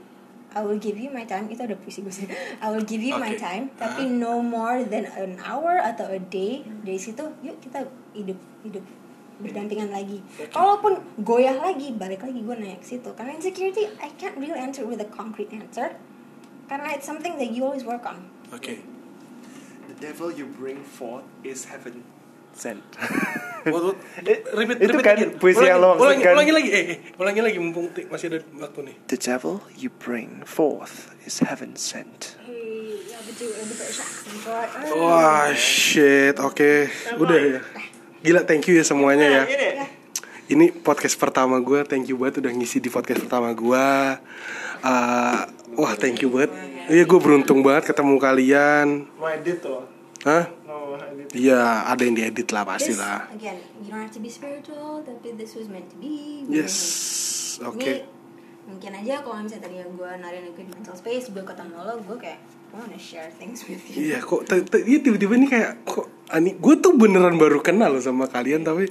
I 0.52 0.66
will 0.66 0.76
give 0.76 0.98
you 0.98 1.08
my 1.08 1.24
time. 1.24 1.48
Itu 1.48 1.64
ada 1.64 1.78
puisi 1.78 2.02
gue 2.02 2.10
sih. 2.10 2.26
I 2.64 2.68
will 2.68 2.84
give 2.84 3.00
you 3.00 3.14
my 3.16 3.32
Oke. 3.32 3.40
time, 3.40 3.70
tapi 3.76 4.04
Ah. 4.04 4.10
no 4.10 4.42
more 4.42 4.82
than 4.82 5.06
an 5.06 5.38
hour 5.40 5.78
atau 5.78 6.10
a 6.10 6.18
day. 6.18 6.66
Dari 6.82 6.98
situ, 6.98 7.22
yuk 7.40 7.62
kita 7.62 7.86
hidup 8.12 8.40
hidup 8.66 8.84
berdampingan 9.38 9.94
lagi. 9.94 10.20
Kalaupun 10.50 11.02
goyah 11.22 11.58
lagi, 11.58 11.94
balik 11.94 12.26
lagi 12.26 12.40
gue 12.42 12.56
naik 12.58 12.82
situ. 12.82 13.14
Karena 13.14 13.38
insecurity, 13.38 13.90
I 14.02 14.10
can't 14.18 14.38
really 14.38 14.58
answer 14.58 14.84
with 14.86 15.02
a 15.02 15.10
concrete 15.10 15.54
answer. 15.54 15.98
Karena 16.68 16.98
it's 16.98 17.08
something 17.08 17.40
that 17.40 17.54
you 17.54 17.64
always 17.64 17.88
work 17.88 18.04
on. 18.04 18.30
oke 18.48 18.80
devil 20.00 20.32
you 20.32 20.46
bring 20.46 20.84
forth 20.84 21.26
is 21.44 21.66
heaven 21.66 22.04
sent. 22.54 22.84
What, 23.68 23.84
what? 23.84 23.98
Repeat, 24.58 24.80
itu 24.80 24.96
repeat 24.96 25.04
kan 25.04 25.16
again. 25.20 25.32
puisi 25.42 25.60
ulangi, 25.60 25.70
yang 25.76 25.82
lo 25.84 25.90
ulangi, 26.00 26.24
maksudkan. 26.24 26.34
ulangi 26.40 26.54
lagi, 26.56 26.70
eh, 26.72 26.84
eh, 26.88 26.98
ulangi 27.20 27.42
lagi 27.44 27.58
mumpung 27.60 27.88
masih 28.08 28.26
ada 28.32 28.40
waktu 28.64 28.80
nih. 28.88 28.96
The 29.12 29.20
devil 29.20 29.60
you 29.76 29.90
bring 29.92 30.48
forth 30.48 31.12
is 31.28 31.44
heaven 31.44 31.76
sent. 31.76 32.40
Hey, 32.48 32.96
you 33.04 33.12
have 33.12 33.28
to 33.28 33.36
do 33.36 33.52
it 33.52 33.60
in 33.60 33.68
the 33.68 33.76
British 33.76 34.00
accent, 34.00 34.40
right? 34.48 34.72
Wah, 34.96 35.52
shit, 35.58 36.40
oke, 36.40 36.88
udah 37.20 37.38
ya. 37.44 37.60
Gila, 38.26 38.42
thank 38.50 38.66
you 38.66 38.82
ya 38.82 38.86
semuanya 38.86 39.28
ya. 39.30 39.44
Ini 40.48 40.72
podcast 40.80 41.20
pertama 41.20 41.60
gue, 41.60 41.84
thank 41.86 42.08
you 42.08 42.18
banget 42.18 42.42
udah 42.42 42.52
ngisi 42.56 42.80
di 42.82 42.90
podcast 42.90 43.22
pertama 43.28 43.52
gue. 43.54 43.88
Uh, 44.82 45.44
wah, 45.78 45.94
thank 46.00 46.24
you 46.24 46.32
banget. 46.32 46.50
Iya, 46.88 47.04
gue 47.04 47.20
beruntung 47.20 47.60
banget 47.62 47.92
ketemu 47.92 48.16
kalian. 48.18 48.88
Mau 49.20 49.28
edit 49.28 49.60
tuh. 49.60 49.84
Hah? 50.24 50.50
Iya, 51.36 51.84
ada 51.86 52.02
yang 52.08 52.16
diedit 52.16 52.50
lah 52.56 52.64
pasti 52.64 52.96
lah. 52.96 53.28
again, 53.36 53.60
you 53.84 53.92
don't 53.92 54.00
have 54.00 54.10
to 54.16 54.24
be 54.24 54.32
spiritual, 54.32 55.04
tapi 55.04 55.36
this 55.36 55.54
was 55.60 55.68
meant 55.68 55.86
to 55.92 55.98
be. 56.00 56.48
Yes, 56.48 56.76
oke. 57.60 57.84
Ini 57.84 58.08
mungkin 58.66 58.92
aja 59.04 59.22
kalau 59.22 59.44
misalnya 59.44 59.68
tadi 59.68 59.76
gue 59.84 60.12
narin 60.24 60.56
ke 60.56 60.64
mental 60.64 60.96
space, 60.96 61.30
gue 61.30 61.44
ketemu 61.44 61.76
lo, 61.84 62.00
gue 62.00 62.18
kayak 62.18 62.40
I 62.68 62.78
wanna 62.78 63.00
share 63.00 63.32
things 63.34 63.64
with 63.66 63.82
you. 63.90 64.12
Iya 64.12 64.20
kok 64.20 64.46
iya, 64.84 65.00
tiba-tiba 65.00 65.34
ini 65.34 65.48
kayak 65.48 65.82
kok 65.84 66.06
ani 66.30 66.54
gue 66.54 66.76
tuh 66.78 66.94
beneran 66.94 67.36
baru 67.36 67.60
kenal 67.60 67.96
loh 67.96 68.04
sama 68.04 68.28
kalian 68.28 68.62
tapi 68.62 68.86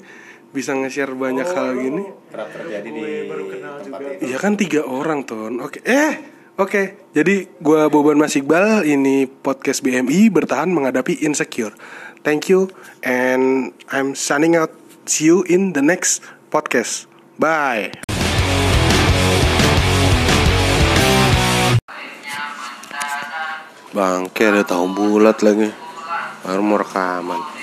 bisa 0.51 0.73
nge-share 0.73 1.13
banyak 1.13 1.45
hal 1.45 1.77
gini. 1.77 2.03
kerap 2.33 2.49
terjadi 2.49 2.89
di 2.89 2.97
Gue 2.97 3.29
baru 3.29 3.45
kenal 3.47 3.75
tempat 3.79 3.99
juga. 4.01 4.13
itu. 4.17 4.23
Iya 4.25 4.37
kan 4.41 4.53
tiga 4.57 4.81
orang 4.83 5.21
ton. 5.23 5.61
Oke. 5.61 5.85
Eh, 5.85 6.13
oke. 6.57 6.83
Jadi 7.13 7.61
gua 7.61 7.93
Boban 7.93 8.17
Mas 8.17 8.33
Iqbal 8.35 8.83
ini 8.83 9.29
podcast 9.29 9.85
BMI 9.85 10.33
bertahan 10.33 10.73
menghadapi 10.73 11.21
insecure. 11.21 11.77
Thank 12.25 12.49
you 12.49 12.73
and 13.05 13.71
I'm 13.93 14.17
signing 14.17 14.57
out. 14.57 14.73
See 15.05 15.29
you 15.29 15.45
in 15.45 15.77
the 15.77 15.85
next 15.85 16.25
podcast. 16.49 17.07
Bye. 17.37 18.06
Bangke 23.97 24.53
ada 24.53 24.61
tahu 24.61 24.93
bulat 24.93 25.41
lagi. 25.41 25.73
Baru 26.45 26.61
mau 26.61 26.77
rekaman. 26.77 27.56